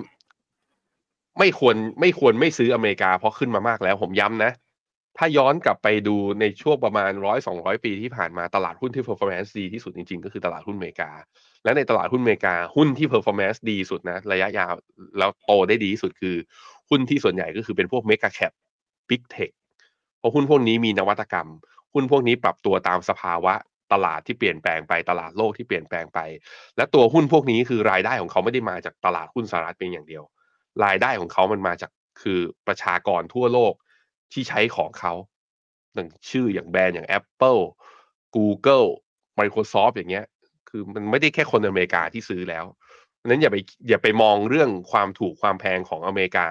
[1.37, 4.51] ไม่ควรไม่ควรไม่ซื้ออเมริกาเพราะขึ้นมามากแล้ว ผมย้ำนะ
[5.17, 11.11] ถ้าย้อนกลับไปดูในช่วงประมาณร้อยสองร้อยปีที่ผ่านมาตลาดหุ้นที่ performance ดีที่สุดจริงๆ ก็คือตลาดหุ้นอเมริกา
[11.63, 14.73] และในตลาดหุ้นอเมริกาหุ้นที่ performance ดีสุดนะ ระยะยาว
[15.17, 16.35] แล้วโตได้ดีที่สุดคือ
[16.89, 18.51] หุ้นที่ส่วนใหญ่ก็คือเป็นพวก mega cap
[19.09, 19.51] big tech
[20.19, 21.49] เพราะหุ้นพวกนี้มีนวัตกรรม
[21.93, 23.53] หุ้นพวกนี้ปรับตัวตามสภาวะ
[23.93, 26.19] ตลาดที่เปลี่ยนแปลงไปตลาดโลกที่เปลี่ยนแปลงไป
[26.77, 30.23] และตัวหุ้นพวกนี้คือรายได้ของเขาไม่ได้มาจากตลาดหุ้นสหรัฐเป็นอย่างเดียว
[30.85, 31.91] รายได้ของเขามันมาจาก
[32.21, 33.73] คือประชากรทั่วโลก
[34.33, 35.13] ที่ใช้ของเขา
[35.93, 37.61] อย่างชื่ออย่างแบรนด์อย่าง Apple
[38.35, 38.87] Google
[39.39, 40.25] Microsoft อย่างเงี้ย
[40.69, 42.65] คือมันไม่ได้แค่คนอเมริกาที่ซื้อแล้ว
[43.25, 43.57] นั้นอย่าไป
[43.89, 46.47] อย่าไปมองเรื่องความถูกความแพงของอเมริกา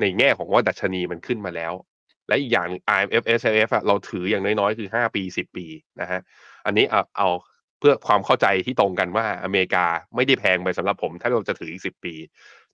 [0.00, 1.72] ในแง่ของว่าดัชนีมันขึ้นมาแล้ว
[2.28, 5.66] และอีกอย่าง IMF SLF เราถืออย่างน้อยๆ คือ 5 ปี 10 ปี
[6.00, 6.20] นะฮะ
[6.66, 7.28] อันนี้เอาเอา
[7.78, 12.14] เพื่อความเข้าใจที่ตรงกันว่าอเมริกาไม่ได้แพงไปสำหรับผม ถ้าเราจะถืออีก 10 ปี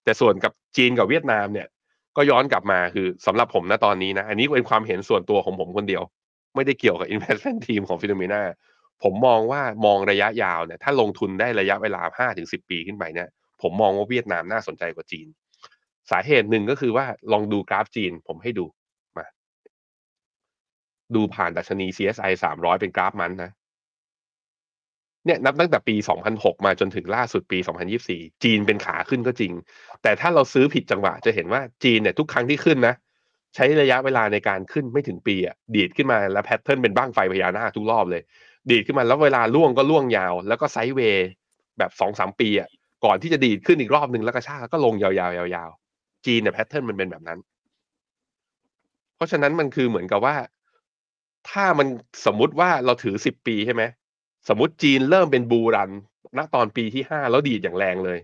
[0.05, 1.66] แต่ส่วนกับจีนกับเวียดนามเนี่ย
[2.16, 6.03] ก็ย้อนกลับมาคือสำหรับผมนะตอนนี้นะ อันนี้เป็นความเห็นส่วนตัวของผมคนเดียว
[6.55, 8.42] ไม่ได้เกี่ยวกับ investment team ของฟิโนเมนา
[9.03, 13.28] ผมมองว่ามองระยะยาวเนี่ยถ้าลงทุนได้ระยะเวลาห้าถึงสิปีขึ้นไปเนี่ย
[13.62, 15.26] ผมมองว่าเวียดนามน่าสนใจกว่าจีน
[16.11, 18.66] สาเหตุหนึ่งก็คือว่าลองดูกราฟจีน ผมให้ดู
[19.18, 19.26] มา
[21.14, 23.50] ดูผ่านดัชนี CSI 300 เป็นกราฟมันนะ
[25.26, 25.94] เนี่ยนับตั้งแต่ปี
[26.30, 27.58] 2006 มาจนถึงล่าสุดปี
[28.00, 29.52] 2024 จีนเป็นขาขึ้นก็จริง
[30.02, 32.94] แต่ถ้าเราซื้อผิดจังหวะจะเห็นว่าจีนเนี่ยทุกครั้งที่ขึ้นนะ
[33.54, 38.22] ใช้ระยะเวลาในการขึ้นไม่ถึงปีอะดีดขึ้นมาแล้ว pattern เป็นบั้งไฟพญานาคทุกรอบเลย
[38.70, 41.28] ดีดขึ้นมาแล้วเวลาร่วงก็ร่วงยาว แล้วก็ sideway
[41.78, 42.68] แบบสองสามปีอะ
[43.04, 47.38] ก่อนที่จะดีดขึ้นอีกรอบหนึ่งแล้วก็ชาก็ลงยาวๆยาวๆจีนเนี่ย pattern มันเป็นแบบนั้น
[49.16, 50.36] เพราะฉะนั้นมันคือเหมือนกับว่า
[51.50, 51.88] ถ้ามัน
[52.26, 53.82] สมมุติว่าเราถือสิบปีใช่ไหม
[54.49, 55.90] สมมติจีนเริ่มเป็นบูรัน
[56.38, 58.18] ณตอนปีที่ห้าแล้วดีดอย่างแรงเลย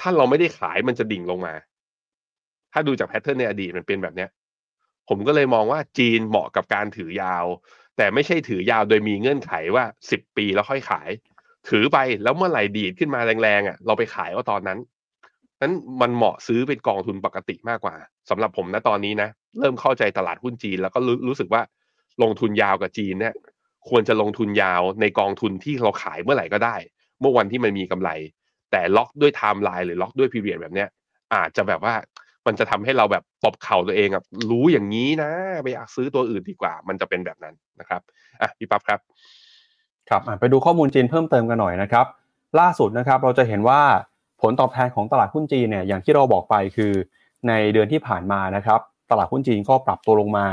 [0.00, 1.54] ถ้าเราไม่ได้ขายมันจะดิ่งลงมา
[2.72, 4.30] ถ้าดูจากแพทเทิร์นในอดีตมันเป็นแบบเนี้ย
[5.08, 7.44] ผมก็เลยมองว่าจีนเหมาะกับการถือยาว
[7.96, 11.10] แต่ไม่ใช่ถือยาวโดยมีเงื่อนไขว่าสิบปีแล้วค่อยขาย
[11.68, 14.78] ถือไปแล้วเมื่อไหร่ดีดขึ้นมาแรงๆอะ เราไปขายว่าตอนนั้น
[15.60, 17.94] นั้นมันเหมาะซื้อเป็นกองทุนปกติมากกว่า
[18.30, 20.98] สำหรับผมนะตอนนี้นะ เริ่มเข้าใจตลาดหุ้นจีน แล้วก็
[21.28, 21.62] รู้สึกว่า
[22.22, 23.34] ลงทุนยาวกับจีนเนี่ย
[23.88, 26.76] ควรจะลงทุนยาวในกองทุนที่เราขายเมื่อไหร่ก็ได้
[27.20, 28.10] เมื่อวันที่มันมีกำไร
[28.70, 30.88] แต่ล็อกด้วยไทม์ไลน์หรือล็อกด้วยพีเรียดแบบเนี้ย
[31.34, 31.94] อาจจะแบบว่า
[32.46, 35.30] มันจะทำให้เราแบบตบเข่าตัวเองอะรู้อย่างนี้นะ
[35.62, 38.00] ไปอยากซื้อตัวอื่นดีกว่า มันจะเป็นแบบนั้นนะครับ
[38.40, 39.00] อะพี่ปั๊บครับ
[40.08, 42.06] ครับไปดูข้อมูลจีนเพิ่มเติมกันหน่อยนะครับ
[42.60, 43.80] ล่าสุดนะครับเราจะเห็นว่า
[44.42, 46.92] ผลตอบแทนของตลาดหุ้นจีนเนี่ยอย่างที่เราบอกไปคือ
[47.48, 50.46] ในเดือนที่ผ่านมานะครับ ตลาดหุ้นจีนก็ปรับตัวลงมา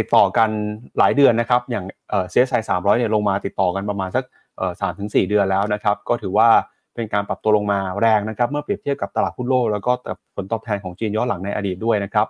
[0.00, 0.50] ติดต่อกัน
[0.98, 4.24] หลายเดือนนะครับ อย่างเอ่อ CSI 300เนี่ยลงมาติดต่อกันประมาณสัก
[4.58, 6.48] เอ่อสามถึงสี่เดือนแล้วนะครับ ก็ถือว่า
[6.94, 9.92] เป็นการปรับตัวลงมาแรงนะครับ เมื่อเปรียบเทียบกับตลาดหุ้นโลกแล้วก็
[10.36, 12.26] ผลตอบแทนของจีนย้อนหลังในอดีตด้วยนะครับ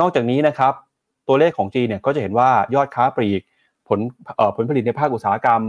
[0.00, 0.72] นอกจากนี้นะครับ
[1.28, 3.42] ตัวเลขของจีนเนี่ยก็จะเห็นว่ายอดค้าปลีก
[3.88, 4.00] ผล
[4.56, 5.60] ผลผลิตในภาคอุตสาหกรรม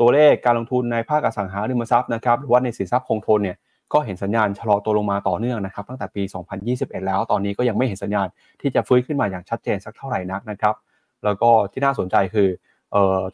[0.00, 3.56] ตัวเลขการลงทุนในภาคอสังหาริมทรัพย์นะครับหรือว่าในสินทรัพย์คงทนเนี่ย
[3.92, 6.22] ก็เห็นสัญญาณชะลอตัวลงมาต่อเนื่องนะครับตั้งแต่ปี
[6.64, 8.26] 2021 แล้วตอนนี้ก็ยังไม่เห็นสัญญาณ
[8.60, 10.74] ที่จะฟื้นขึ้นมาอย่างชัดเจนสักเท่าไหร่นักนะครับ
[11.24, 12.48] แล้วก็ที่น่าสนใจคือ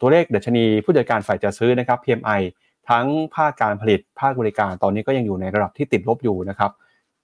[0.01, 2.41] ตัวเลขดัชนีผู้จัดการฝ่ายจัดซื้อนะครับ PMI
[2.89, 3.05] ทั้ง
[3.35, 6.71] ภาคการผลิตภาคบริการตอนนี้ก็ยังอยู่ในระดับที่ติดลบอยู่นะครับ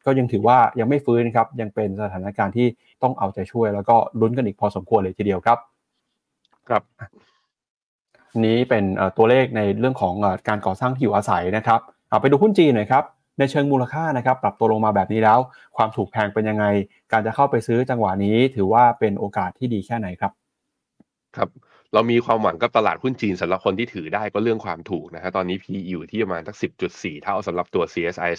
[0.06, 2.68] ก็ยังถือว่ายังไม่ฟื้นครับยังเป็นสถานการณ์ที่
[3.04, 5.58] ต้องเอาใจช่วย แล้วก็ลุ้นกันอีกพอสมควรเลยทีเดียวครับ
[6.68, 6.84] ครับ
[8.46, 8.84] นี้เป็น
[9.18, 10.14] ตัวเลขในเรื่องของ
[10.48, 11.80] การก่อสร้างที่อยู่อาศัยนะครับ
[12.10, 13.04] เอาไปดูหุ้นจีนหน่อยครับ
[13.40, 15.40] ในเชิงมูลค่านะครับปรับตัวลงมาแบบนี้แล้ว
[15.78, 16.66] ความถูกแพงเป็นยังไง
[17.12, 20.32] การจะเข้าไปซื้อจังหวะนี้ ถือว่าเป็นโอกาสที่ดีแค่ไหนครับ
[21.38, 21.50] ครับ
[21.94, 26.56] เรามีความหวังกับตลาดหุ้นจีนสำหรับคนที่ถือได้ก็เรื่องความถูกนะฮะตอนนี้ P อยู่ที่ประมาณสัก
[26.90, 28.32] 10.4 เท่าสำหรับตัว CSI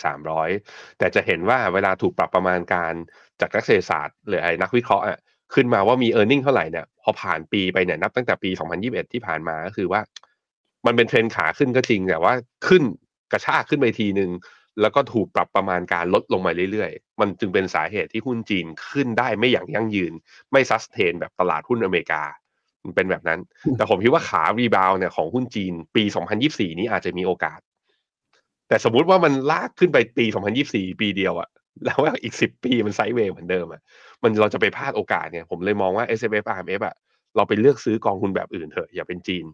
[0.44, 2.92] 300 แต่จะเห็นว่าเวลาถูกปรับประมาณการ
[3.40, 5.18] จากนักเศรษฐศาสตร์หรือไอ้นักวิเคราะห์อะ
[5.54, 8.50] ขึ้นมาว่ามี e a r n i n g เท่าไหร่เนี่ยพอผ่านปีไปเนี่ยนับตั้งแต่ปี
[8.82, 10.00] 2021 ที่ผ่านมาก็คือว่า
[10.86, 12.34] มันเป็นเทรนขาขึ้นก็จริงแต่ว่า
[12.68, 12.82] ขึ้น
[13.32, 14.30] กระชากขึ้นไปทีหนึ่ง
[14.80, 20.12] แล้วก็ถูกปรับประมาณการลดลงมาเรื่อยๆ มันจึงเป็นสาเหตุที่หุ้นจีนขึ้นได้ไม่อย่างยั่งยืน
[20.52, 22.22] ไม่ sustain แบบตลาดหุ้นอเมริกา
[22.84, 23.40] มันเป็นแบบนั้น
[23.76, 26.04] แต่ผมคิดว่าขา rebound เนี่ยของหุ้นจีนปี
[26.42, 27.60] 2024 นี้อาจจะมีโอกาส
[28.68, 30.24] แต่สมมุติว่ามันลากขึ้นไปปี
[30.62, 31.48] 2024 ปีเดียวอะ
[31.84, 33.80] แล้วว่าอีก 10 ปีมันไซด์เวย์เหมือนเดิมอะ
[34.22, 36.94] มันเราจะไปพลาดโอกาสเนี่ย ผมเลยมองว่า S F F R M F อะ
[37.36, 39.44] เราไปเลือกซื้อกองทุนแบบอื่นเถอะอย่าเป็นจีน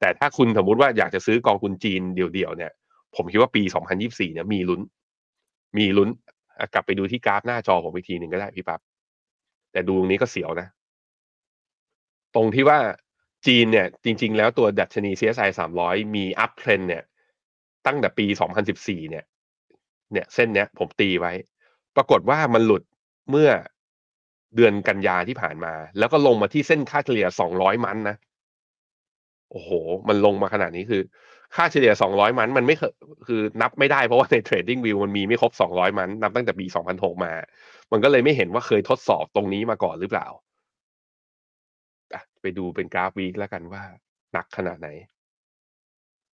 [0.00, 2.72] แต่ถ้าคุณสมมติว่าอยากจะซื้อกองทุนจีนเดี่ยวๆเนี่ย
[3.16, 3.62] ผมคิดว่าปี
[3.98, 4.80] 2024 เนี่ยมีลุ้น
[5.78, 6.08] มีลุ้น
[6.74, 8.80] กลับไปดูที่กราฟหน้าจอผมอีกทีหนึ่งก็ได้พี่ปับ๊บ
[9.72, 10.68] แต่ดูตรงนี้ก็เสียวนะ
[12.34, 12.78] ตรงที่ว่า
[13.46, 15.50] จีนเนี่ย จริง ๆ แล้วตัวดัชนี CSI
[15.80, 17.02] 300 มีอัพเทรนเนี่ย
[17.86, 18.26] ตั้งแต่ปี
[18.68, 19.24] 2014 เนี่ย
[20.12, 21.32] เนี่ยเส้นเนี้ยผมตีไว้
[21.96, 22.82] ปรากฏว่ามันหลุด
[23.30, 23.50] เมื่อ
[24.56, 28.16] เดือนกันยาที่ผ่านมา แล้วก็ลงมาที่เส้นค่าเฉลี่ย 200 มันนะ
[29.50, 29.70] โอ้โห
[30.08, 31.02] มันลงมาขนาดนี้คือ
[31.56, 32.76] ค่าเฉลี่ย 200 มัน มันไม่
[33.26, 37.32] คือนับไม่ได้เพราะว่าใน Trading View มันมีไม่ครบ 200 มัน นับตั้งแต่ปี 2006 มา
[37.92, 40.26] มันก็เลยไม่เห็นว่าเคยทดสอบตรงนี้มาก่อนหรือเปล่า
[42.42, 43.82] ไปดูเป็นกราฟ week แล้วกันว่า
[44.32, 44.88] หนักขนาดไหน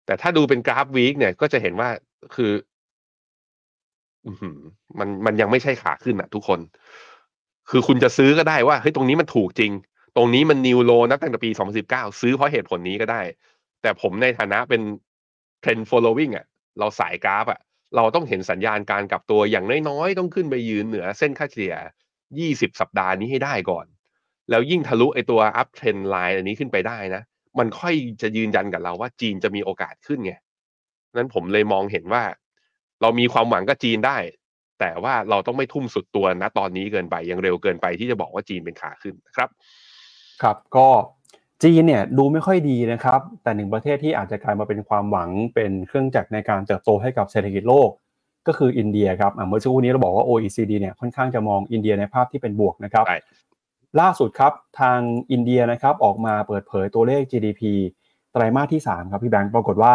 [0.06, 1.88] แต่ถ้าดูเป็นกราฟ week เนี่ย ก็จะเห็นว่า
[2.34, 2.52] คือ
[4.98, 6.60] มันมันยังไม่ใช่ขาขึ้นอะ ทุกคน
[7.70, 9.72] คือคุณจะซื้อก็ได้ว่าเฮ้ยตรงนี้มันถูกจริง
[10.16, 11.50] ตรงนี้มัน new low นับตั้งแต่ปี
[11.84, 13.20] 2019 ซื้อเพราะเหตุผลนี้ก็ได้
[13.82, 14.80] แต่ผมในฐานะเป็น
[15.60, 16.46] trend following อะ
[16.78, 17.60] เราสายกราฟอะ
[17.96, 21.74] เราต้องเห็นสัญญาณการกลับตัวอย่างน้อยๆ ต้องขึ้นไปยืนเหนือเส้นค่าเฉลี่ย
[22.26, 23.86] 20 สัปดาห์นี้ให้ได้ก่อน
[24.50, 27.22] แล้วยิ่งทะลุไอตัว up trend line อันนี้ขึ้นไปได้นะ
[27.58, 30.34] มันค่อยจะยืนยันกับเราว่าจีนจะมีโอกาสขึ้นไง
[31.16, 32.22] นั้นผมเลยมองเห็นว่า
[33.02, 34.18] เรามีความหวังกับจีนได้
[34.80, 39.48] แต่ว่าเราต้องไม่ทุ่มสุดตัวนะตอนนี้เกินไปยังเร็วเกินไปที่จะบอกว่าจีนเป็นขาขึ้นนะครับ
[40.42, 40.88] ครับก็
[41.62, 47.90] จีนเนี่ยดูไม่ค่อยดีนะครับ แต่หนึ่งประเทศที่อาจจะกลายมาเป็นความหวังเป็นเครื่องจักรในการเติบโตให้กับเศรษฐกิจโลก
[48.46, 53.04] ก็คืออินเดียครับเมื่อสักครู่นี้เราบอกว่า OECD เนี่ยค่อนข้างจะมองอินเดียในภาพที่เป็นบวกนะครับ
[54.00, 54.98] ล่าสุดครับทาง
[55.32, 57.62] อินเดียนะครับออกมาเปิดเผยตัวเลข GDP
[58.32, 59.94] ไตรมาสที่ 3 ครับพี่แบงค์ปรากฏว่า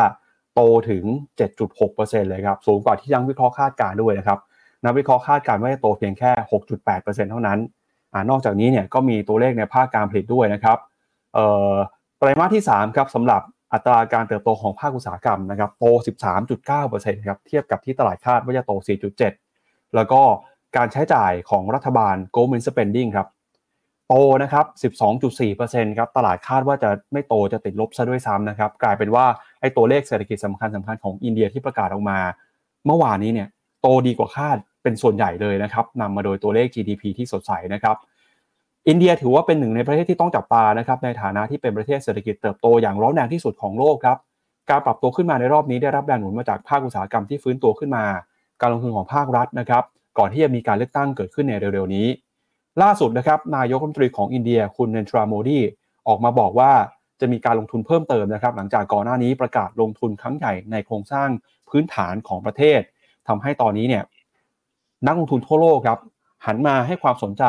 [0.56, 1.04] โตถึง
[1.68, 4.40] 7.6%เลยครับสูงกว่าที่ยังวิเคราะห์คาดการด้วยนะครับ
[4.86, 6.32] นักวิเคราะห์คาดการว่าจะโตเพียงแค่
[6.82, 7.60] 6.8%เท่านั้น
[8.14, 10.78] อนอกจากนี้เนี่ยก็มีตัวเลขในภาคการผลิตด้วยนะครับ
[12.18, 13.42] ไตรมาสที่3ครับสำหรับ
[13.74, 15.86] อัตราการเติบโตของภาคอุตสาหกรรมนะครับโต
[16.58, 18.72] 13.9%ครับเทียบกับที่ตลาดคาดว่าจะโต
[19.34, 20.22] 4.7 แล้วก็
[20.78, 23.28] การใช้จ่ายของรัฐบาล government spending ครับ
[24.10, 24.66] โตนะครับ
[25.32, 29.26] 12.4%ครับตลาดคาดว่าจะไม่โตจะติดลบซะด้วยซ้ำนะครับกลายเป็นว่า
[29.62, 32.20] ไอ้ตัวเลขเศรษฐกิจสำคัญสำคัญของอินเดียที่ประกาศออกมา
[32.86, 33.48] เมื่อวานนี้เนี่ย
[33.82, 37.98] โตดีกว่าคาดเป็นส่วนใหญ่เลยนะครับนำมาโดยตัวเลข GDP ที่สดใสนะครับ
[38.88, 44.18] อินเดียถือว่าเป็นหนึ่งในประเทศที่ต้องจับตานะครับในฐานะที่เป็นประเทศเศรษฐกิจเติบโตอย่างร้อนแรงที่สุดของโลกครับ
[44.70, 48.06] การปรับตัวขึ้นมาในรอบนี้ได้รับแรงหนุนมาจากภาคอุตสาหกรรมที่ฟื้นตัวขึ้นมา
[48.62, 49.84] การลงทุนของภาครัฐนะครับ
[50.18, 52.08] ก่อนที่จะมีการเลือกตั้งเกิดขึ้นในเร็วๆนี้
[52.82, 55.60] ล่าสุดนะครับนายกรัฐมนตรีของอินเดียคุณเนนทราโมดี
[56.08, 56.72] ออกมาบอกว่า
[57.20, 61.30] จะมีการลงทุนเพิ่มเติมนะครับ หลังจากก่อนหน้านี้ประกาศลงทุนครั้งใหญ่ในโครงสร้าง
[61.70, 62.80] พื้นฐานของประเทศ
[63.28, 64.04] ทำให้ตอนนี้เนี่ย
[65.06, 66.00] นักลงทุนทั่วโลกครับ
[66.46, 67.44] หันมาให้ความสนใจ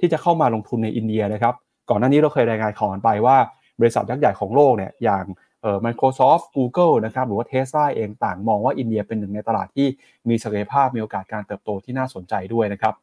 [0.00, 1.54] ที่จะเข้ามาลงทุนในอินเดียนะครับ
[1.90, 3.36] ก่อนหน้านี้เราเคยรายงานข่าวไปว่า
[3.80, 5.24] บริษัทยักษ์ใหญ่ของโลกเนี่ยอย่าง
[5.62, 9.86] เอ่อ Microsoft Google นะครับหรือว่า Tesla เองต่างมองว่าอินเดียเป็นหนึ่งในตลาดที่
[10.28, 12.94] มีศักยภาพมีโอกาสการเติบโตที่น่าสนใจด้วยนะครับ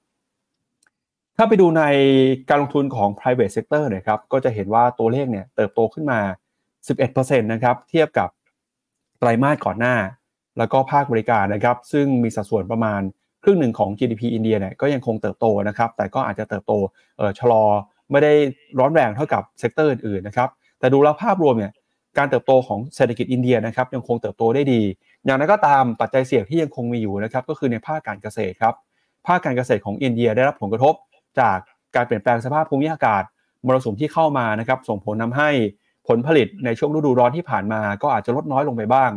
[1.37, 1.83] ถ้าไปดูใน
[2.49, 6.19] การลงทุนของ private sector นะครับก็จะเห็นว่าตัวเลขเนี่ยเติบโตขึ้นมา
[6.81, 8.29] 11%นะครับเทียบกับ
[9.19, 9.95] ไตรมาสก่อนหน้า
[10.57, 13.01] แล้วก็ภาคบริการนะครับซึ่งมีสัดส่วนประมาณ
[13.43, 16.73] ครึ่งหนึ่งของ GDP อินเดียเนี่ยก็ยังคงเติบโตนะครับ แต่ก็อาจจะเติบโต
[17.17, 17.63] เออชะลอ
[18.11, 18.33] ไม่ได้
[18.79, 21.71] ร้อนแรงเท่ากับ sector อื่นๆนะครับแต่ดูแล้วภาพรวมเนี่ย
[22.17, 24.81] การเติบโตของเศรษฐกิจอินเดียนะครับยังคงเติบโตได้ดี
[25.25, 28.73] อย่างนั้นก็ตามปัจจัยเสี่ยงที่ยังคงมีอยู่นะครับก็คือในภาคการเกษตรครับ
[29.27, 30.93] ภาคการเกษตรของอินเดียได้รับผลกระทบ
[31.39, 31.57] จาก
[31.95, 33.23] การเปลี่ยนแปลงสภาพภูมิอากาศ
[33.65, 35.49] มรสุมที่เข้ามานะครับส่งผลทำให้
[36.07, 39.11] ผลผลิตในช่วงฤดูร้อนที่ผ่านมา ก็อาจจะลดน้อยลงไปบ้าง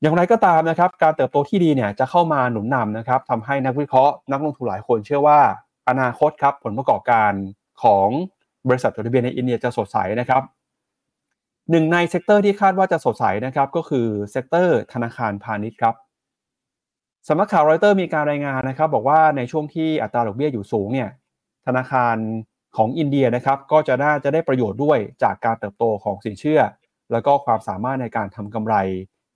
[0.00, 5.40] อย่างไรก็ตามนะครับ การเติบโตที่ดีเนี่ยจะเข้ามาหนุนนำนะครับทำให้นักวิเคราะห์นักลงทุนหลายคนเชื่อว่า
[5.88, 7.32] อนาคตครับผลประกอบการ
[7.82, 8.08] ของ
[8.68, 10.42] บริษัทจดทะเบียนในอินเดียจะสดใสนะครับ
[11.70, 15.94] หนึ่งใน sector ที่คาดว่าจะสดใสนะครับก็คือ sector ธนาคารพาณิชย์ครับ
[17.28, 21.10] สำนักข่าวรอยเตอร์มีการรายงานนะครับ บอกว่าในช่วงที่อัตราดอกเบี้ยอยู่สูงเนี่ย
[21.66, 22.16] ธนาคาร
[22.76, 26.60] ของอินเดียนะครับก็จะน่าจะได้ประโยชน์ด้วยจากการเติบโตของสินเชื่อ
[27.12, 28.74] แล้วก็ความสามารถในการทำกำไร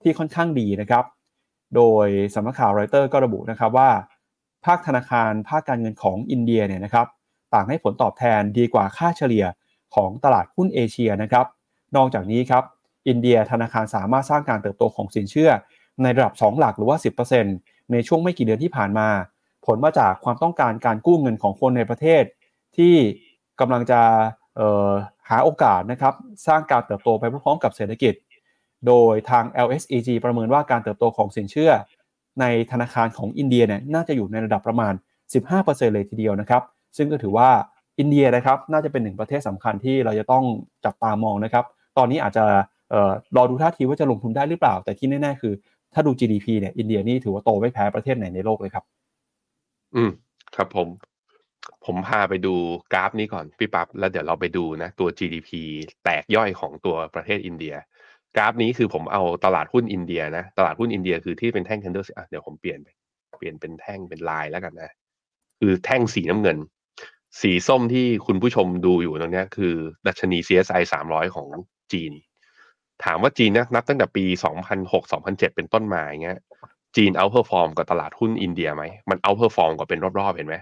[0.05, 1.05] ที่ค่อนข้างดีนะครับ
[1.75, 3.89] โดยสำนักข่าวรอยเตอร์ก็ระบุนะครับว่า
[4.65, 7.07] ภาคธนาคารภาคการเงินของอินเดียเนี่ยนะครับ
[7.53, 9.45] ต่างให้ผลตอบแทนดีกว่าค่าเฉลี่ย
[9.95, 11.45] ของตลาดหุ้นเอเชียนะครับ
[11.95, 12.63] นอกจากนี้ครับ
[13.07, 15.51] อินเดียธนาคารสามารถสร้างการเติบโตของสินเชื่อ
[16.01, 16.97] ในระดับ 2 หลักหรือว่า
[17.43, 19.07] 10%ในช่วงไม่กี่เดือนที่ผ่านมา
[19.65, 22.23] ผลมาจากความต้องการการกู้เงินของคนในประเทศ
[22.77, 22.95] ที่
[23.59, 24.01] กำลังจะ
[25.29, 26.13] หาโอกาสนะครับ
[26.47, 28.13] สร้างการเติบโตไปพร้อมกับเศรษฐกิจ
[28.87, 31.71] โดยทาง LSEG ประเมินว่าการเติบโตของสินเชื่อ
[32.41, 34.93] ในธนาคารของอินเดียเนี่ยน่าจะอยู่ในระดับประมาณ
[35.43, 36.61] 15%เลยทีเดียวนะครับ
[36.97, 37.49] ซึ่งก็ถือว่า
[37.99, 40.43] อินเดียนะครับน่าจะเป็นหนึ่งประเทศสำคัญที่เราจะต้อง
[40.85, 41.65] จับตามองนะครับ
[41.97, 42.45] ตอนนี้อาจจะ
[43.35, 45.53] รอดูท่าทีว่าจะลงทุนได้หรือเปล่า แต่ที่แน่ๆคือ
[45.93, 48.83] ถ้าดู GDP เนี่ยอินเดียนี่ถือว่าโตไม่แพ้ประเทศไหนในโลกเลยครับ
[49.95, 50.11] อืม
[50.55, 50.87] ครับผม
[51.85, 52.53] ผมพาไปดู
[52.93, 55.49] กราฟนี้ก่อนพี่ปับ๊บแล้วเดี๋ยวเราไปดูนะตัว GDP
[56.03, 57.75] แตกย่อยของตัวประเทศอินเดีย
[58.35, 62.87] กราฟนี้คือผมเอาตลาดหุ้นอินเดียนะ ตลาดหุ้นอินเดียคือที่เป็นแท่ง candle อะเดี๋ยวผมเปลี่ยนไป
[63.37, 64.91] เปลี่ยนเป็นแท่งเป็นลายแล้วกันนะ
[65.59, 66.57] คือแท่งสีน้ำเงิน
[67.41, 69.75] สีส้มที่คุณผู้ชมดูอยู่ตรงนี้คือ
[70.07, 71.47] ดัชนี CSI 300 ของ
[71.93, 72.11] จีน
[73.03, 74.25] ถามว่าจีนนะนับตั้งแต่ปี
[74.89, 76.39] 2006-2007 เป็นต้นมาอย่างเงี้ย
[76.95, 80.55] จีน outperform กับตลาดหุ้นอินเดียไหม มัน outperform กว่าเป็นรอบๆเห็นไหม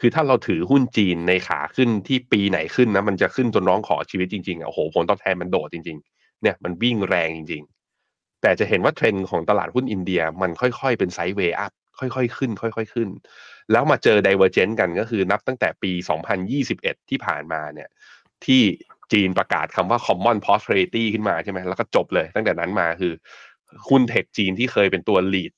[0.00, 7.62] คือถ้าเราถือหุ้นจีนในขาขึ้นที่ปีไหนขึ้นนะ มันจะขึ้นจนร้องขอชีวิตจริงๆอะโอ้โหผลตอบแทนมันโดดจริงๆ เนี่ยมันวิ่งแรงจริง
[8.02, 13.08] ๆ แต่จะเห็นว่าเทรนด์ของตลาดหุ้นอินเดียมันค่อยๆ เป็น sideway up ค่อยๆ ขึ้น ค่อยๆ ขึ้น
[13.72, 15.92] แล้วมาเจอ Divergence กันก็คือนับตั้งแต่ปี
[16.50, 17.88] 2021 ที่ผ่านมาเนี่ย
[18.44, 18.62] ที่
[19.12, 23.12] จีนประกาศคำว่า common prosperity ขึ้นมาใช่ไหมแล้วก็จบเลย ตั้งแต่นั้นมาคือ
[23.88, 25.52] หุ้น tech จีนที่เคยเป็นตัว lead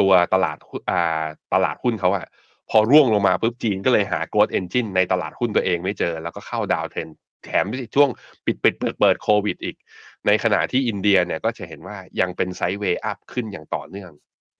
[0.00, 0.56] ตัวตลาด
[0.90, 2.26] อ่าตลาดหุ้นเขาอะ
[2.70, 7.08] พอร่วงลงมาปุ๊บจีนก็เลยหา growth engine ในตลาดหุ้นตัวเองไม่เจอ แล้วก็เข้า downtrend
[7.46, 8.08] แถมช่วง
[8.46, 9.76] ปิดปิดเปิดเปิดโควิดอีก
[10.26, 14.12] ในขณะที่อินเดียเนี่ยก็จะเห็นว่ายังเป็น sideway up ขึ้นอย่างต่อเนื่อง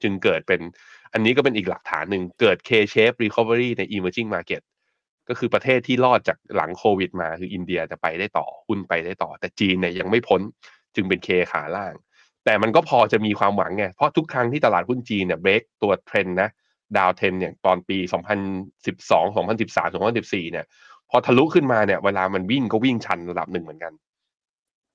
[0.02, 0.60] จึงเกิดเป็น
[1.12, 4.62] อันนี้ก็เป็นอีกหลักฐานหนึ่งเกิด K-shape recovery ใน emerging market
[5.28, 10.40] ก็คือประเทศที่รอดจากหลังโควิดมาคืออินเดียจะไปได้ต่อหุ้นไปได้ต่อ แต่จีนเนี่ยยังไม่พ้น
[10.94, 11.94] จึงเป็น K ขาล่าง
[12.44, 16.50] แต่มันก็พอจะมีความหวังไง เพราะทุกครั้งที่ตลาดหุ้นจีนเนี่ยเบรกตัวเทรนนะ
[16.96, 17.98] downtrend เนี่ยตอนปี
[18.62, 20.66] 2012 2013 2014 เนี่ย
[21.10, 23.92] พอทะลุขึ้นมาเนี่ยเวลามันวิ่งก็วิ่งชันระดับหนึ่งเหมือนกัน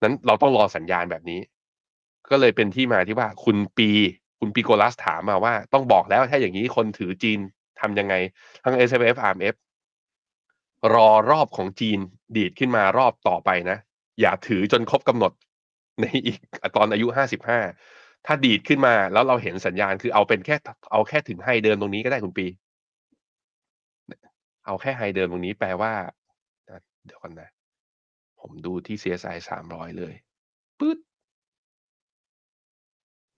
[0.04, 1.40] นั้นเราต้องรอสัญญาณแบบนี้
[2.30, 3.90] ก็เลยเป็นที่มาที่ว่าคุณปี
[4.40, 7.40] คุณปีโกลัสถามมาว่าต้องบอกแล้วถ้าอย่างนี้คนถือจีน
[7.80, 8.14] ทำยังไง
[8.64, 9.56] ทั้ง S F F R M F
[10.94, 12.00] รอรอบของจีน
[12.36, 13.78] ดีดขึ้นมารอบต่อไปนะ
[14.22, 15.32] อย่าถือจนครบกำหนด
[16.02, 16.38] ในอีก
[16.76, 17.60] ตอนอายุห้าสิบห้า
[18.26, 20.56] ถ้าดีดขึ้นมาแล้วเราเห็นสัญญาณคือเอาเป็นแค่
[20.92, 22.48] เอาแค่ถึงไฮเดิมตรงนี้ก็ได้คุณปี
[24.66, 25.94] เอาแค่ไฮเดิมตรงนี้แปลว่า
[27.06, 27.50] เดี๋ยวก่อนนะ
[28.40, 30.14] ผมดูที่ CSI สามร้อยเลย
[30.80, 30.98] ปื๊ด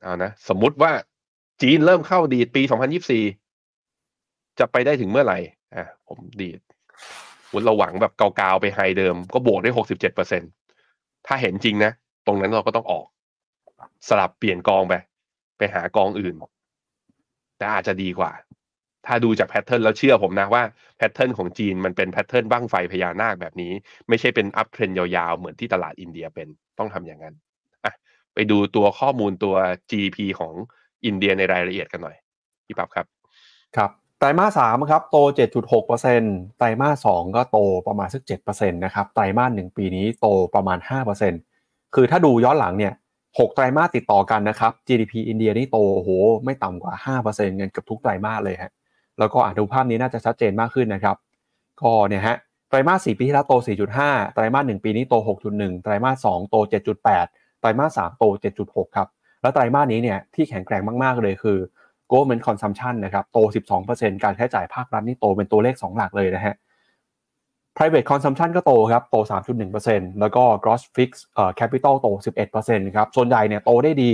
[0.01, 0.91] เอานะ สมมุติว่า
[1.61, 3.23] จีนเริ่มเข้าดีดปีสองพันยิบสี่
[4.59, 5.37] จะไปได้ถึงเมื่อไหร่
[5.75, 6.59] อะ ผมดีด
[7.51, 10.41] วุเราหวังแบบเกาๆไปไฮเดิม ก็บวกได้หกสิบเจ็ดเปอร์เซ็น
[11.27, 11.91] ถ้าเห็นจริงนะ
[12.25, 13.05] ตรงนั้นเราก็ต้องออก
[14.07, 14.93] สลับเปลี่ยนกองไป
[15.57, 16.35] ไปหากองอื่น
[17.57, 18.31] แต่อาจจะดีกว่า
[19.05, 20.63] ถ้าดูจากแพทเทิร์นแล้วเชื่อผมนะว่า
[20.97, 23.71] pattern ของจีนมันเป็น pattern บั้งไฟพญานาคแบบนี้
[24.09, 26.47] ไม่ใช่เป็น uptrend ยาวๆ เหมือนที่ตลาดอินเดียเป็น
[26.79, 27.35] ต้องทำอย่างนั้น
[27.85, 27.93] อะ
[28.33, 29.55] ไปดูตัวข้อมูลตัว
[29.89, 30.53] GDP ของ
[31.05, 32.15] อินเดียในรายละเอียดกันหน่อย
[32.65, 33.05] พี่ปั๊บครับ
[33.77, 35.17] ครับไตรมาสสามครับโต
[35.87, 40.77] 7.6%ไตรมาสสองก็โตประมาณสัก7%นะครับไตรมาสหนึ่งปีนี้โตประมาณ
[41.37, 42.93] 5%คือถ้าดูย้อนหลังเนี่ย
[43.23, 46.09] 6ไตรมาสติดต่อกันนะครับ GDP อินเดียนี่โตโอ้โห
[46.45, 46.93] ไม่ต่ำกว่า
[47.25, 48.71] 5%เงินกับทุกไตรมาสเลยฮะ
[49.19, 51.15] แล้วก็อ่านดูภาพนี้น่าจะชัดเจนมากขึ้นนะครับ
[51.81, 52.37] ก็เนี่ยฮะ
[52.69, 53.53] ไตรมาส4ปีที่แล้วโต
[53.95, 55.15] 4.5 ไตรมาส1ปีนี้โต
[55.49, 56.55] 6.1 ไตรมาส2โต
[57.11, 58.23] 7.8 ไตรมาส3โต
[58.61, 59.07] 7.6 ครับ
[59.41, 61.57] แล้วไตรมาสนี้เนี่ยที่แข็งแกร่งมากๆเลยคือ
[62.11, 63.37] government consumption นะครับโต
[63.81, 66.55] 12%การใช้จ่ายภาครัฐนี่โตเป็นตัวเลข 2 หลักเลยนะฮะ
[67.75, 69.15] private consumption ก็โตครับโต
[69.71, 71.23] 3.1%แล้วก็ gross fixed
[71.59, 72.07] capital โต
[72.51, 74.11] 11%ครับส่วนใหญ่เนี่ยโตได้ดี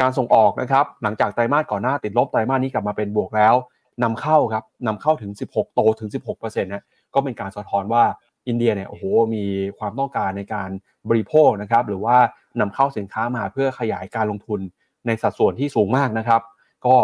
[0.00, 3.54] การส่งออกนะครับหลังจากไตรมาสก่อนหน้าติดลบไตรมาสนี้กลับมาเป็นบวกแล้ว
[4.02, 6.84] นำเข้าครับนำเข้าถึง 16 โตถึง 16%นะ
[7.14, 8.04] ก็เป็นการสะท้อนว่า
[8.48, 9.44] อินเดียเนี่ยโอ้โหมี
[9.78, 10.68] ความต้องการในการ
[11.08, 12.16] บริโภคนะครับหรือว่า
[12.60, 14.60] นำเข้าสินค้ามาเพื่อขยายการลงทุน
[15.06, 16.40] ในสัดส่วนที่สูงมากนะครับ
[16.86, 16.96] ก็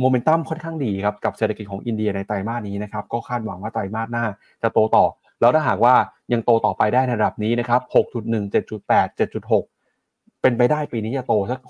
[0.00, 4.26] โมเมนตัมค่อนข้างดีครับกับเศรษฐกิจของอินเดียในไตรมาสนี้นะครับก็คาดหวังว่าไตรมาสหน้า
[4.62, 5.04] จะโตต่อ
[5.40, 5.94] แล้วถ้าหากว่า
[6.32, 11.60] ยังโตต่อไปได้ในระดับนี้นะครับ 6.1 7.8 7.6 เป็นไปได้ปีนี้จะโตสัก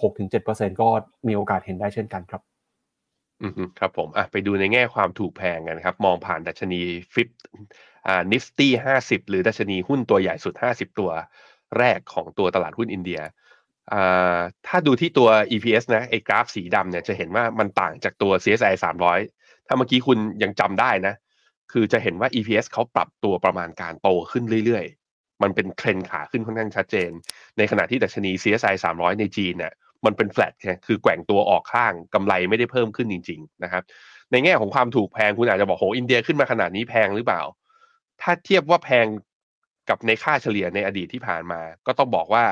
[0.41, 0.89] 6-7%ก็
[1.27, 2.43] มีโอกาสเห็นได้เช่นกันครับ
[3.43, 6.81] อืมครับผมอะไปดูในแง่ความถูกแพงกันครับ มองผ่านดัชนี
[7.15, 7.29] ฟิป
[8.07, 11.11] อ่านิฟตี้ห้าสิบหรือดัชนีหุ้นตัวใหญ่สุดห้าสิบตัว
[11.79, 13.21] แรกของตัวตลาดหุ้นอินเดีย
[13.93, 19.19] อ่าถ้าดูที่ตัว EPS นะไอ้กราฟสีดำเนี่ยจะเห็นว่ามันต่างจากตัว CSI 300
[19.67, 21.15] ถ้าเมื่อกี้คุณยังจำได้นะ
[21.73, 27.11] คือจะเห็นว่า EPS เขาปรับตัวประมาณการโตขึ้นเรื่อยๆ มันเป็นเทรนขาขึ้นค่อนข้างชัดเจน
[27.59, 29.73] ในขณะที่ดัชนี CSI 300 ในจีนเนี่ย
[30.07, 30.53] มันเป็นแฟลต
[30.87, 33.83] คือแกว่งตัวออกข้างกำไรไม่ได้เพิ่มขึ้นจริง ๆ นะครับ
[34.31, 37.43] ในแง่ของความถูกแพงคุณอาจจะบอกโหอินเดียขึ้นมาขนาดนี้แพงหรือเปล่า
[38.23, 39.07] ถ้าเทียบว่าแพง
[39.89, 42.45] กับในค่าเฉลี่ยในอดีตที่ผ่านมา ก็ต้องบอกว่า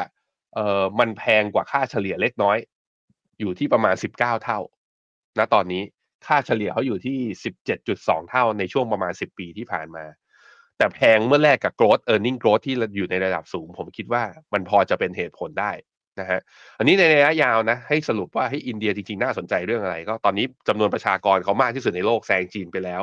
[0.55, 2.57] เออมันแพงกว่าค่าเฉลี่ยเล็กน้อย
[3.41, 4.59] อยู่ที่ประมาณ 19 เท่า
[5.39, 5.83] ณตอนนี้
[6.27, 7.19] ค่าเฉลี่ยเขาอยู่ที่
[7.77, 10.05] 17.2 เท่าในช่วงประมาณ 10 ปีที่ผ่านมา
[10.79, 14.23] แต่แพงเมื่อแรกกับ growth earning growth ที่อยู่ในระดับสูง ผมคิดว่า
[14.53, 15.73] มันพอจะเป็นเหตุผลได้
[16.19, 16.41] นะฮะ
[16.79, 23.03] อันนี้ในระยะยาวนะ ให้สรุปว่าให้อินเดียจริงๆ น่าสนใจเรื่องอะไร ก็ตอนนี้จำนวนประชากรเขามากที่สุดในโลกแซงจีนไปแล้ว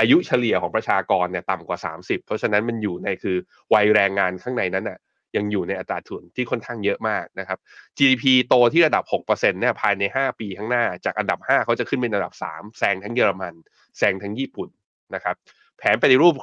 [0.00, 3.36] อายุเฉลี่ยของประชากรเนี่ยต่ำกว่า 30 เพราะฉะนั้นมันอยู่ในคือ
[3.74, 4.98] วัยแรงงานข้างในนั้นน่ะ
[5.36, 7.58] ยังอยู่ในอัตราทุนที่ค่อนข้างเยอะมากนะครับ
[7.96, 13.54] GDP โตที่ระดับ 6%เนี่ยภายใน 5 ปีข้างหน้า จากอันดับ 5 เขาจะขึ้นเป็นอันดับ 3 แซงทั้งเยอรมัน
[13.98, 14.68] แซงทั้งญี่ปุ่น
[15.14, 15.34] นะครับ
[15.78, 16.34] แผนปฏิรูป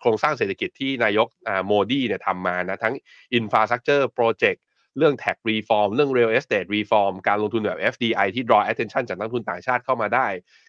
[0.00, 1.28] โครงสร้างเศรษฐกิจที่นายก
[1.66, 2.94] โมดีเนี่ยทำมานะทั้ง
[3.38, 4.65] infrastructure project เรื่
[4.98, 10.26] เรื่อง tax reform เรื่อง real estate reform การลงทุนแบบ FDI ที่ draw attention จากนักทุนต่างชาติเข้ามาได้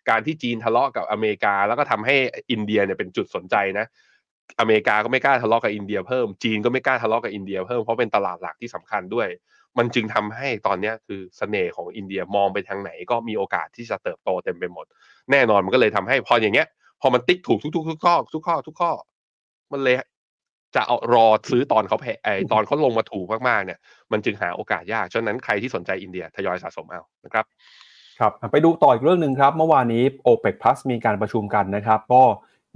[0.10, 2.16] การที่จีนทะเลาะกับอเมริกา แล้วก็ทำให้
[2.52, 3.86] อินเดียเนี่ยเป็นจุดสนใจนะ
[4.60, 9.28] อเมริกาก็ไม่กล้าทะเลาะกับอินเดียเพิ่ม จีนก็ไม่กล้าทะเลาะกับอินเดียเพิ่ม เพราะเป็นตลาดหลักที่สำคัญด้วย
[9.78, 14.86] มันจึงทำให้ตอนนี้คือเสน่ห์ของอินเดียมองไปทางไหนก็มีโอกาสที่จะเติบโตเต็มไปหมด
[15.32, 16.68] แน่นอนมันก็เลยทำให้พออย่างเงี้ย
[17.02, 18.92] พอมันติ๊กถูกทุกๆทุกข้อทุกข้อทุกข้อ
[19.72, 19.96] มันเลย
[20.78, 23.80] จะเอารอซื้อตอนเขาแพไอตอนเขาลงมาถูกมากๆเนี่ย
[24.12, 27.46] มันจึงหาโอกาสยากฉะนั้นใครที่สนใจอินเดียทยอยสะสมเอานะครับ
[28.20, 32.22] ครับไปดูต่ออีกเรื่องหนึ่งครับ เมื่อวานนี้ OPEC Plus มีการประชุมกันนะครับ ก็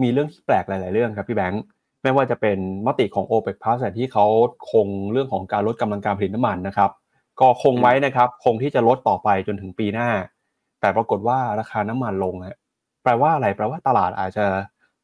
[0.01, 1.63] มีเรื่องที่แปลกหลาย ๆ เรื่องครับพี่แบงค์
[2.03, 4.25] ไม่ว่าจะเป็นมติของ OPEC Plus ที่เขา
[4.71, 6.91] คงเรื่องของการลดกำลังการผลิตน้ำมันนะครับ
[7.41, 10.09] ก็คงไว้นะครับ คงที่จะลดต่อไปจนถึงปีหน้า
[10.81, 12.57] แต่ปรากฏว่าราคาน้ำมันลงฮะ
[13.03, 14.45] แปลว่าอะไรแปลว่าตลาดอาจจะ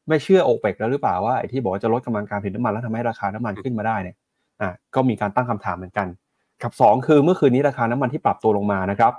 [0.08, 4.16] ไม่เชื่อโอเปกแล้วหรือเปล่าว่าไอ้ที่บอกว่าจะลดกำลังการผลิตน้ำมันแล้วทำให้ราคาน้ำมันขึ้นมาได้เนี่ย
[4.62, 6.08] อะก็มีการตั้งคำถามเหมือนกัน
[6.64, 9.14] กับ 2 คือเมื่อคืนนี้ราคาน้ำมันที่ปรับตัวลงมานะครับ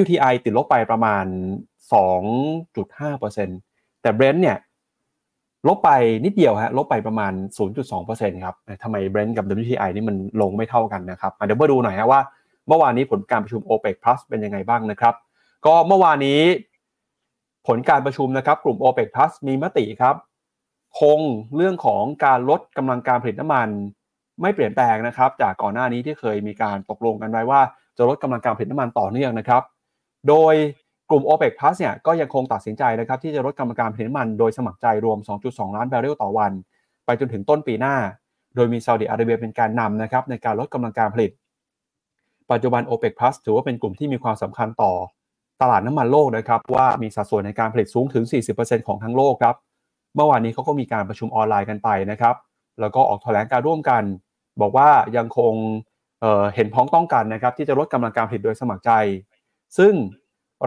[0.00, 1.24] WTI ติดลบไปประมาณ
[2.22, 4.56] 2.5%แต่ Brent เนี่ย
[5.68, 5.90] ลบไป
[6.24, 7.32] นิดเดียวฮะลบไปประมาณ
[7.88, 12.20] 0.2%ครับทำไม Brent กับ WTI นี่มันลงไม่เท่ากันนะครับเดี๋ยวมาดูหน่อยฮะว่า
[12.68, 15.14] เมื่อวานนี้ผลการประชุม OPEC Plus เป็นยังไงบ้างนะครับ
[15.66, 16.40] ก็เมื่อวานนี้
[17.66, 20.16] ผลการประชุมนะครับกลุ่ม OPEC Plus มีมติครับ
[21.00, 21.20] คง
[21.56, 23.68] เรื่องของการลดกำลังการผลิตน้ำมัน
[24.42, 27.60] ไม่เปลี่ยนแปลงนะครับ จากก่อนหน้านี้ที่เคยมีการตกลงกันไว้ว่า
[27.96, 29.62] จะลดกำลังการผลิตน้ำมันต่อเนื่องนะครับ
[30.28, 30.54] โดย
[31.10, 36.52] กลุ่ม OPEC Plus เนี่ยก็ยังคงตัดสินใจนะครับที่จะลดกำลังการผลิตน้ำมันโดยสมัครใจรวม 2.2 ล้านบาร์เรลต่อวัน
[37.04, 37.96] ไปจนถึงต้นปีหน้า
[38.56, 41.30] โดยมีซาอุดิอาระเบียเป็นการนำนะครับในการลดกำลังการผลิต
[42.50, 44.92] ปัจจุบัน OPEC Plus ถือว่าเป็นกลุ่มที่มีความสำคัญต่อ
[45.62, 48.24] ตลาดน้ำมันโลกนะครับว่ามีสัดส่วนในการผลิตสูงถึง
[48.56, 49.56] 40%ของทั้งโลกครับ
[50.14, 52.34] เมื่อวานนี้เขาก็มีการประชุมออนไลน์กันไปนะครับ
[52.80, 54.02] แล้วก็ออกแถลงการร่วมกัน
[54.60, 55.54] บอกว่ายังคง
[56.20, 58.90] เเห็นพ้องต้องกันนะครับที่จะลดกำลังการผลิตโดยสมัครใจ
[59.78, 59.92] ซึ่ง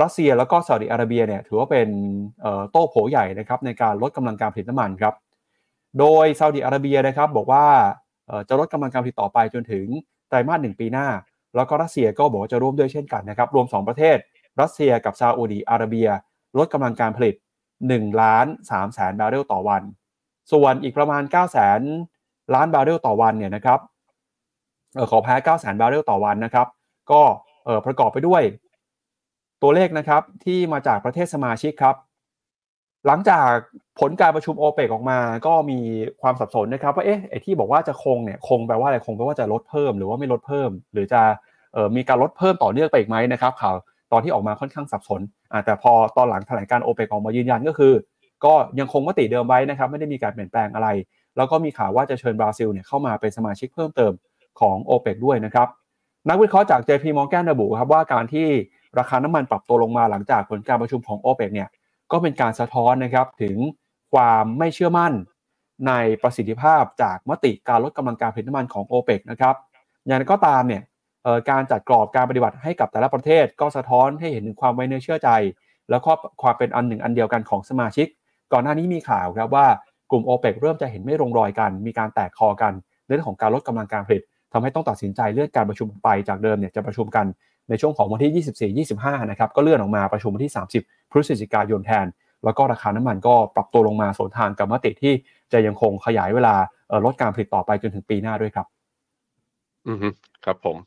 [0.02, 1.90] รัสเซียแล้วก็ซาอุดิอาระเบียเนี่ยถือว่าเป็น
[2.72, 5.14] โต้โผใหญ่นะครับในการลดกำลังการผลิตน้ำมันครับ
[6.00, 7.66] โดยซาอุดิอาระเบียนะครับบอกว่า
[8.50, 9.86] จะลดกำลังการผลิตต่อไปจนถึง
[10.30, 11.08] ไตรมาสหนึ่งปีหน้า
[11.56, 14.18] แล้วก็รัสเซียก็บอกว่าจะร่วมด้วยเช่นกันนะครับรวม 2 ประเทศ
[14.62, 16.08] รัสเซียกับซาอุดีอาระเบีย
[16.58, 17.36] ลดกำลังการผลิต
[17.80, 19.84] 1ล้าน3แสนบาร์เรลต่อวัน
[20.52, 21.82] ส่วนอีกประมาณ9แสน
[22.56, 23.80] ล้านบาร์เรลต่อวันเนี่ยนะครับ
[24.98, 26.68] ออขอแก้9แสนบาร์เรลต่อวันนะครับ
[27.12, 27.22] ก็
[27.66, 28.44] เออประกอบไปด้วย
[29.62, 31.96] ตัวเลขนะครับที่มาจากประเทศสมาชิกครับ
[33.08, 33.50] หลังจาก
[34.00, 35.80] ผลการประชุมโอเปกออกมา ก็มี
[36.22, 41.22] ความสับสนนะครับว่าเอ๊ะไอที่บอกว่าจะคงเนี่ยคงแปลว่าอะไรคงแปลว่าจะลดเพิ่ม หรือว่าไม่ลดเพิ่ม หรือจะ
[41.76, 43.76] ออมีการลดเพิ่มต่อเนื่องไปอีกไหมนะครับข่าว
[44.14, 45.22] ตอนที่ออกมาค่อนข้างสับสน
[45.66, 47.94] แต่พอตอนหลังแถลงการโอเปกออกมายืนยันก็คือ
[48.46, 50.90] ก็ยังคงมติเดิมไว้นะครับไม่ได้มีการเปลี่ยนแปลงอะไร
[51.38, 54.14] แล้วก็มีข่าวว่าจะเชิญบราซิลเนี่ยเข้ามาเป็นสมาชิกเพิ่มเติม
[54.60, 55.68] ของโอเปกด้วยนะครับ
[56.30, 58.48] นักวิเคราะห์จาก JP Morgan ระบุครับว่าการที่
[59.00, 61.70] ราคาน้ำมันปรับตัวลงมาหลังจากผลการประชุมของโอเปกเนี่ย
[62.12, 63.58] ก็เป็นการสะท้อนนะครับถึง
[64.14, 65.14] ความไม่เชื่อมั่น
[65.88, 65.94] ใน
[66.24, 69.56] ประสิทธิภาพจากมติการลดกำลังการผลิตน้ำมันของโอเปกนะครับ
[70.06, 70.82] อย่างไรก็ตามเนี่ย
[71.50, 75.30] การจัดกรอบการปฏิบัติให้กับแต่ละประเทศ ก็สะท้อนให้เห็นถึงความไว้เนื้อเชื่อใจ
[75.90, 76.12] แล้วก็
[76.42, 78.08] ความเป็นอันหนึ่งอันเดียวกันของสมาชิก
[78.54, 79.68] ก่อนหน้านี้มีข่าวครับว่า
[80.12, 82.74] กลุ่มโอเปกเริ่มจะเห็นไม่ลงรอยกัน มีการแตกคอกัน
[83.08, 84.22] เรื่องของการลดกำลังการผลิต
[84.54, 87.26] ทำให้ต้องตัดสินใจเลื่อนการประชุมไปจากเดิมเนี่ยจะประชุมกัน
[87.70, 92.06] ในช่วงของวันที่ 24-25 นะครับก็เลื่อนออกมาประชุมวันที่ 30 พฤศจิกายนแทน
[92.44, 95.14] แล้วก็ราคาน้ำมันก็ปรับตัวลงมาสวนทางกับมติที่
[95.54, 96.56] จะยังคงขยายเวลา
[97.06, 98.68] ลดการผลิตต่อไปจนถึงปีหน้าด้วยครับ
[99.88, 99.98] อือ
[100.46, 100.78] ครับผม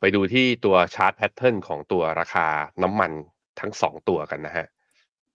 [0.00, 2.46] ไปดูที่ตัวชาร์ตแพทเทิร์นของตัวราคา
[2.82, 3.12] น้ำมัน
[3.60, 4.66] ทั้งสองตัวกันนะฮะ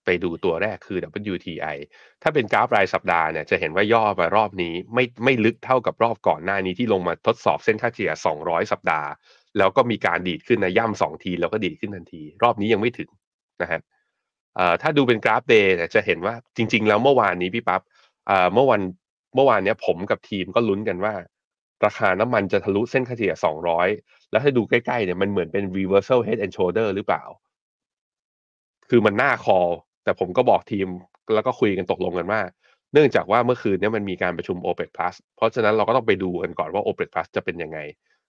[0.04, 0.98] ไปดูตัวแรกคือ
[1.32, 1.76] WTI
[2.22, 9.08] ถ้าเป็นกราฟรายสัปดาห์เนี่ยจะเห็นว่าย่อมารอบนี้ไม่ไม่ลึกเท่ากับรอบก่อนหน้านี้ที่ลงมาทดสอบเส้นค่าเฉลี่ย 200 สัปดาห์
[9.58, 13.10] แล้วก็มีการดีดขึ้นนะย่ำสองทีแล้วก็ดีดขึ้นทันที รอบนี้ยังไม่ถึง
[13.62, 13.80] นะฮะ
[14.82, 17.82] ถ้าดูเป็นกราฟเดย์เนี่ยจะเห็นว่าจริง ๆ แล้วเมื่อวานนี้พี่ปับ๊บ
[18.54, 18.80] เมื่อวัน
[19.34, 21.14] เมื่อวานเนี้ยผมกับทีมก็ลุ้นกันว่า
[21.84, 23.34] ราคาน้ำมันจะทะลุเส้นค่าเฉลี่ย
[23.82, 27.22] 200 แล้วถ้าดูใกล้ๆเนี่ยมันเหมือนเป็น reversal head and shoulder หรือเปล่า
[28.90, 29.58] คือมันหน้าคอ
[30.04, 30.88] แต่ผมก็บอกทีม
[31.34, 32.40] แล้วก็คุยกันตกลงกันว่า
[32.92, 37.78] เนื่องจากว่าเมื่อคืนนี้มันมีการประชุม OPEC Plus เพราะฉะนั้นเราก็ต้องไปดูกันก่อนว่า OPEC Plus จะเป็นยังไง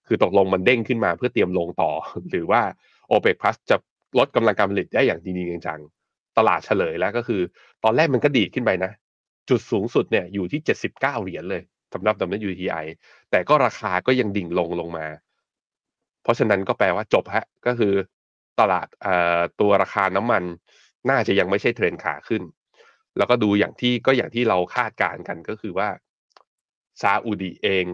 [0.06, 1.90] คือตกลงมันเด้งขึ้นมาเพื่อเตรียมลงต่อ
[2.30, 2.60] หรือว่า
[3.10, 3.76] OPEC Plus จะ
[4.18, 5.80] ลดกำลังการผลิตได้อย่างจริงจัง
[6.38, 7.40] ตลาดเฉลยแล้วก็คือ
[7.84, 8.92] ตอนแรกมันก็ดีขึ้นไปนะ
[9.50, 10.60] จุดสูงสุดเนี่ยอยู่ที่
[10.92, 11.62] 79 เหรียญเลย
[11.94, 12.14] สำหรับ
[12.50, 12.86] WTI
[13.30, 15.06] แต่ก็ราคาก็ยังดิ่งลงลงมา
[16.22, 17.94] เพราะฉะนั้นก็แปลว่าจบฮะก็คือ
[18.60, 18.86] ตลาด
[19.60, 20.42] ตัวราคาน้ำมัน
[21.10, 22.42] น่าจะยังไม่ใช่เทรนขาขึ้น
[23.16, 25.88] แล้วก็ดูอย่างที่ก็อย่างที่เราคาดการกันก็คือว่า
[27.02, 27.86] ซาอุดีเอง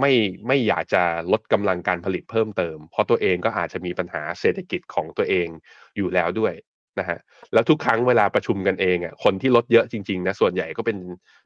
[0.00, 0.12] ไม่
[0.46, 1.02] ไม่อยากจะ
[1.32, 5.48] ลดกำลังการผลิตเพิ่มเติม เพราะตัวเองก็อาจจะมีปัญหาเศรษฐกิจของตัวเอง
[5.96, 6.54] อยู่แล้วด้วย
[6.98, 7.18] นะฮะ
[7.52, 10.98] แล้วทุกครั้งเวลาประชุมกันเองอะคนที่ลดเยอะจริงๆนะส่วนใหญ่ก็เป็น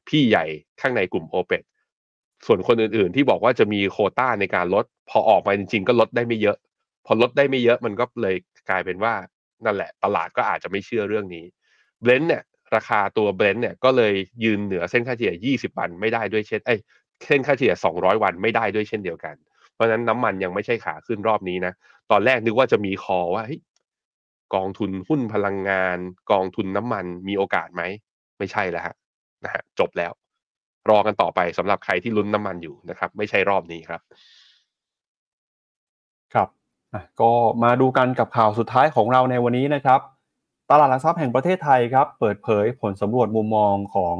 [0.08, 0.44] พี่ใหญ่
[0.80, 1.62] ข้างในกลุ่มโอเปก
[2.46, 6.56] ส่วนคนอื่นๆที่บอกว่าจะมีโคต้าในการลด พอออกมาจริง ๆ ก็ลดได้ไม่เยอะ
[7.06, 8.36] พอลดได้ไม่เยอะมันก็เลย
[8.70, 9.14] กลายเป็นว่า
[9.64, 11.44] นั่นแหละ ตลาดก็อาจจะไม่เชื่อเรื่องนี้
[12.02, 12.42] เบรนท์เนี่ย
[12.74, 16.76] ราคาตัวเบรนท์เนี่ยก็เลยยืนเหนือเส้นค่าเฉลี่ย 20 วันไม่ได้ด้วยเช่นเอ้
[17.26, 19.34] เส้นค่าเฉลี่ย 200 วันไม่ได้ด้วยเช่นเดียวกัน
[19.74, 21.72] เพราะฉะนั้นน้ำมันยังไม่ใช่ขาขึ้นรอบนี้นะ
[22.10, 23.42] ตอนแรกนึกว่าจะมีคอว่า
[24.54, 25.98] กองทุนหุ้นพลังงาน
[26.32, 27.82] กองทุนน้ำมันมีโอกาสไหม
[28.38, 28.94] ไม่ใช่แล้วฮะ
[29.44, 30.12] นะฮะจบแล้ว
[30.90, 34.00] รอกันต่อไปสำหรับใครที่ลุ้นน้ำมันอยู่นะครับ ไม่ใช่รอบนี้ครับ
[36.34, 36.48] ครับ
[37.20, 37.32] ก็
[37.62, 40.00] มาดูกันกับข่าวสุดท้ายของเราในวันนี้นะครับ
[40.70, 44.16] ตลาดหลักทรัพย์แห่งประเทศไทยครับ เปิดเผยผลสำรวจมุมมองของ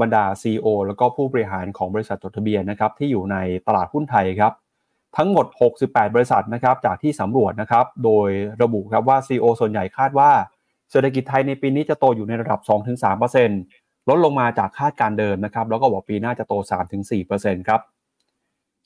[0.00, 3.36] บรรดา CEO แล้วก็ผู้บริหารของบริษัทจดทะเบียนนะครับ ที่อยู่ใน
[3.66, 4.52] ตลาดหุ้นไทยครับ
[5.16, 5.46] ทั้งหมด
[5.80, 8.28] 68 บริษัทนะครับจากที่สำรวจนะครับโดย
[8.62, 10.30] ระบุครับว่า CEO ส่วนใหญ่คาดว่า
[10.90, 12.60] เศรษฐกิจไทยในปีนี้จะโตอยู่ในระดับ
[13.34, 16.54] 2-3%ลดลงมาจากคาดการเดิมนะครับแล้วก็บอกปีหน้าจะโต
[17.10, 17.80] 3-4%ครับ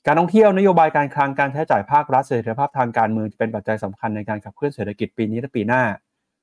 [0.05, 5.83] การท่องเที่ยวนโยบายการคลังการใช้จ่ายภาครัฐเสถียรภาพทางการเมืองจะเป็นปัจจัยสำคัญในการขับเคลื่อนเศรษฐกิจปีนี้และปีหน้า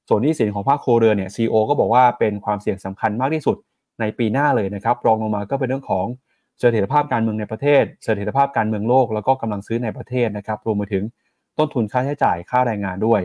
[0.09, 3.57] ส่วนนี้สินของภาคโครเรือนเนี่ยซีอก็บอกว่าเป็นความเสี่ยงสำคัญมากที่สุด
[4.01, 6.07] ในปีหน้าเลยนะครับรองลงมาก็เป็นเรื่องของ
[6.61, 11.05] เสถียรภาพการเมืองในประเทศ เสถียรภาพการเมืองโลก แล้วก็กำลังซื้อในประเทศนะครับ รวมไปถึง
[11.59, 13.21] ต้นทุนค่าใช้จ่ายค่าแรงงานด้วย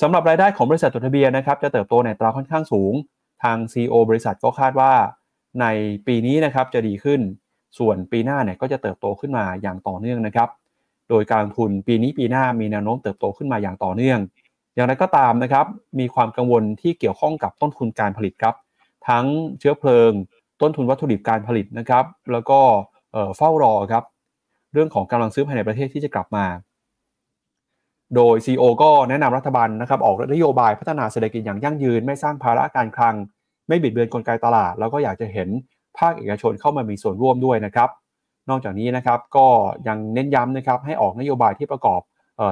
[0.00, 2.94] สำหรับรายได้ของบริษัทจดทะเบียนนะครับ จะเติบโตในตราค่อนข้างสูง
[3.42, 4.92] ทาง CEO บริษัทก็คาดว่า
[5.60, 5.66] ใน
[6.06, 7.20] ปีนี้นะครับจะดีขึ้น
[7.78, 10.48] ส่วนปีหน้าเนี่ยก็จะเติบโตขึ้นมาอย่างต่อเนื่องนะครับ
[11.10, 14.20] โดยการทุนปีนี้ปีหน้ามีแนวโน้มเติบโตขึ้นมาอย่างต่อเนื่อง
[14.74, 15.66] อย่างไรก็ตามนะครับ
[15.98, 18.54] มีความกังวลที่เกี่ยวข้องกับต้นทุนการผลิตครับ
[19.08, 19.26] ทั้ง
[19.58, 20.12] เชื้อเพลิง
[20.64, 22.60] ต้นทุนวัตถุดิบการผลิตนะครับ แล้วก็
[23.36, 24.04] เฝ้ารอครับ
[24.72, 26.46] เรื่องของกำลังซื้อภายในประเทศที่จะกลับมา
[28.16, 33.14] โดย CEO ก็แนะนำรัฐบาลนะครับออกนโยบายพัฒนาเศรษฐกิจอย่างยั่งยืน ไม่สร้างภาระการคลัง
[33.68, 35.48] ไม่บิดเบือนกลไกตลาด แล้วก็อยากจะเห็น
[35.98, 37.88] ภาคเอกชนเข้ามามีส่วนร่วมด้วยนะครับ
[38.50, 39.46] นอกจากนี้นะครับก็
[39.88, 42.00] ยังเน้นย้ำนะครับให้ออกนโยบายที่ประกอบ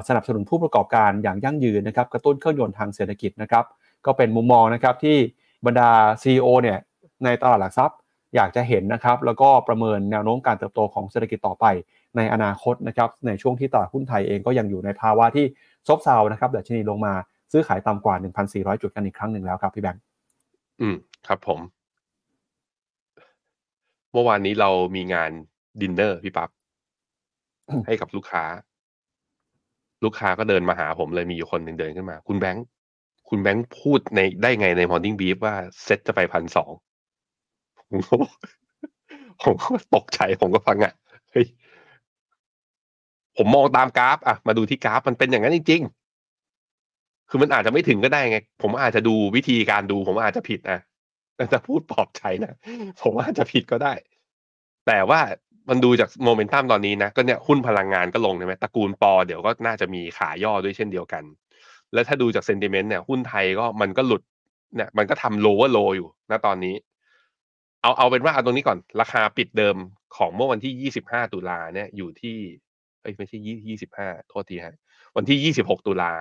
[0.09, 3.65] สนับสนุนผู้ประกอบการอย่างยั่งยืนนะครับกระตุ้นเครื่องยนต์ทางเศรษฐกิจนะครับ
[4.07, 5.17] ก็เป็นมุมมองนะครับที่
[5.67, 5.91] บรรดา
[6.23, 6.79] CEO เนี่ย
[7.25, 7.99] ในตลาดหลักทรัพย์
[8.37, 11.67] อยากจะเห็นนะครับ แล้วก็ประเมินแนวโน้มการเติบโตของเศรษฐกิจต่อไป
[12.17, 15.47] ในอนาคตนะครับ ในช่วงที่ตลาดหุ้นไทยเองก็ยังอยู่ในภาวะที่
[15.89, 17.15] ซบเซานะครับดัชนีลงมา
[17.53, 18.15] ซื้อขายต่ำกว่า
[18.49, 20.03] 1,400 จุดกันอีกครั้งหนึ่งแล้วครับพี่แบงค์
[20.81, 21.61] อืมครับผม
[24.13, 25.31] เมื่อวานนี้เรามีงาน
[25.81, 26.51] ดินเนอร์พี่ปั๊บ
[27.87, 28.45] ให้กับลูกค้า
[30.05, 32.65] ลูกค้าก็เดินมาหาผมเลยมีอยู่คนหนึ่งเดินขึ้นมา คุณแบงค์
[33.29, 35.55] คุณแบงค์พูดในได้ไงใน Morning Brief ว่า
[35.85, 36.71] เซ็ตจะไปพันสอง
[37.93, 38.17] ผมก็
[39.43, 40.93] ผมก็ตกใจผมก็ฟังอะ
[41.33, 41.47] เฮ้ย
[43.37, 50.81] ผมมองตามกราฟ อะ มาดูที่กราฟมันเป็นอย่างนั้นจริงๆ คือมันอาจจะไม่ถึงก็ได้ไง ผมอาจจะดูวิธีการดู ผมอาจจะผิดนะ
[51.37, 52.53] แต่จะพูดปลอบใจนะ
[53.03, 53.95] ผมอาจจะผิดก็ได้
[54.87, 55.21] แต่ว่า
[55.69, 61.23] มันดูจากโมเมนตัมตอนนี้นะ ก็เนี่ยหุ้นพลังงานก็ลงใช่ไหมตระกูลปอเดี๋ยวก็น่าจะมีขาย่อด้วยเช่นเดียวกัน
[61.93, 64.23] แล้วถ้าดูจากเซนติเมนต์เนี่ย หุ้นไทยก็มันก็หลุด
[64.77, 66.75] เนี่ย มันก็ทำโลว่าโลอยู่ณตอนนี้
[67.83, 69.77] เอาเอาเป็นว่าเอาตรงนี้ก่อน ราคาปิดเดิม
[70.17, 72.37] ของเมื่อวันที่ยี่สิบห้าตุลาเนี่ยอยู่ที่
[73.03, 74.77] เอ้ยไม่ใช่ยี่ยี่สิบห้าโทษทีฮะ
[75.17, 76.13] วันที่ยี่สิบหกตุลา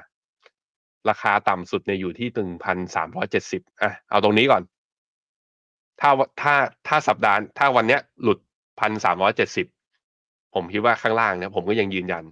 [1.09, 4.63] ราคาต่ำสุดเนี่ยอยู่ที่หนึ่งพันสามร้อยเจ็ดสิบอะเอาตรงนี้ก่อน
[5.99, 6.09] ถ้า
[6.41, 6.53] ถ้า
[6.87, 8.39] ถ้าสัปดาห์ถ้าวันเนี้ยหลุด
[8.79, 9.67] พันสามร้อยเจ็ดสิบ
[10.53, 12.23] ผมคิดว่าข้างล่างเนี่ยผมก็ยังยืนยัน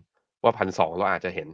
[0.44, 1.50] ว่าพันสองเราอาจจะเห็น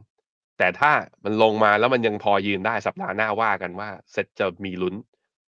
[0.57, 0.91] แต่ถ้า
[1.23, 4.95] มันลงมาแล้วมันยังพอยืนได้สัปดาห์หน้าว่ากันว่าเซ็ตจะมีลุ้น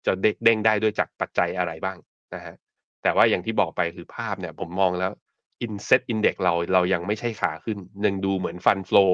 [0.06, 1.98] จะเด้งได้ด้วยจากปัจจัยอะไรบ้าง
[2.36, 2.56] นะฮะ
[3.04, 5.12] แต่ว่าอย่างที่บอกไปคือภาพเนี่ยผมมองแล้ว
[5.62, 9.06] ใน SET Index เราเรายังไม่ใช่ขาขึ้นยังดูเหมือน fund flow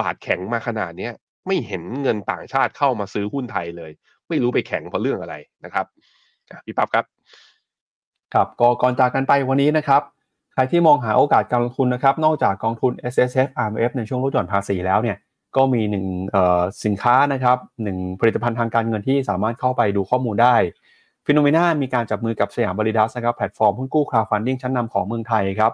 [0.00, 1.12] บาทแข็งมาขนาดเนี้ย
[1.46, 3.90] ไม่เห็นเงินต่างชาติเข้ามาซื้อหุ้นไทยเลย
[4.28, 5.34] ไม่รู้ไปแข็งเพราะเรื่องอะไร
[5.64, 5.86] นะครับ
[6.64, 7.04] พี่ปั๊บครับ
[8.34, 10.02] ครับก็ก่อนจากกันไปวันนี้นะครับ
[10.54, 15.16] ใครที่มองหาโอกาสการลงทุนนะครับ นอกจากกองทุน S S F R M F ในช่วงลดหย่อนภาษีแล้วเนี่ย
[15.56, 16.06] ก็มีหนึ่ง
[16.84, 20.56] สินค้านะครับหนึ่งผลิตภัณฑ์ทางการเงินที่สามารถเข้าไปดูข้อมูลได้
[21.26, 25.72] Finnomena มีการจับมือกับ Siam Validus นะครับแพลตฟอร์มหุ้นกู้ crowdfunding ชั้นนำของเมืองไทยครับ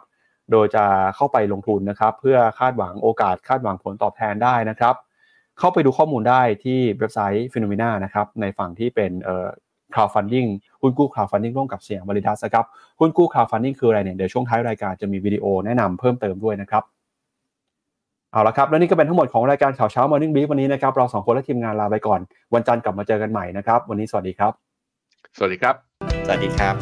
[0.51, 0.85] โดยจะ
[1.17, 4.95] เข้าไปลงทุนนะครับเพื่อคาดหวังโอกาสคาดหวังผลตอบแทนได้นะครับ
[5.59, 9.47] เข้าไปดูข้อมูลได้ที่เว็บไซต์ Finnomena นะครับในฝั่งที่เป็นเอ่อ
[9.95, 10.49] crowdfunding
[10.81, 12.67] หุ้นกู้ crowdfunding ร่วมกับ Siam Validus ครับ
[13.01, 16.85] หุ้นกู้ crowdfunding คืออะไรเนี่ยเดี๋ยวช่วงท้ายรายการจะมีวิดีโอแนะนำเพิ่มเติมด้วยนะครับ
[18.33, 22.21] เอาละครับ และนี่ก็เป็นทั้งหมดของรายการข่าวเช้า Morning Brief วันนี้นะครับ เราสองคนและทีมงานลาไปก่อน
[22.55, 24.53] วันจันทร์กลับมาเจอกันใหม่นะครับ วันนี้สวัสดีครับ
[25.37, 25.75] สวัสดีครับ
[26.27, 26.75] สวัสดีครับ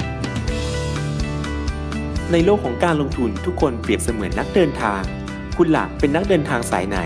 [2.32, 5.02] ในโลกของการลงทุนทุกคนเปรียบเสมือนนักเดินทาง
[5.56, 6.98] คุณล่ะเป็นนักเดินทางสายไหน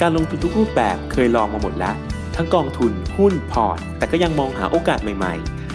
[0.00, 1.94] การลงทุนทุกรูปแบบเคยลองมาหมดแล้ว
[2.36, 5.63] ทั้งกองทุนหุ้นพอร์ต แต่ก็ยังมองหาโอกาสใหม่ ๆ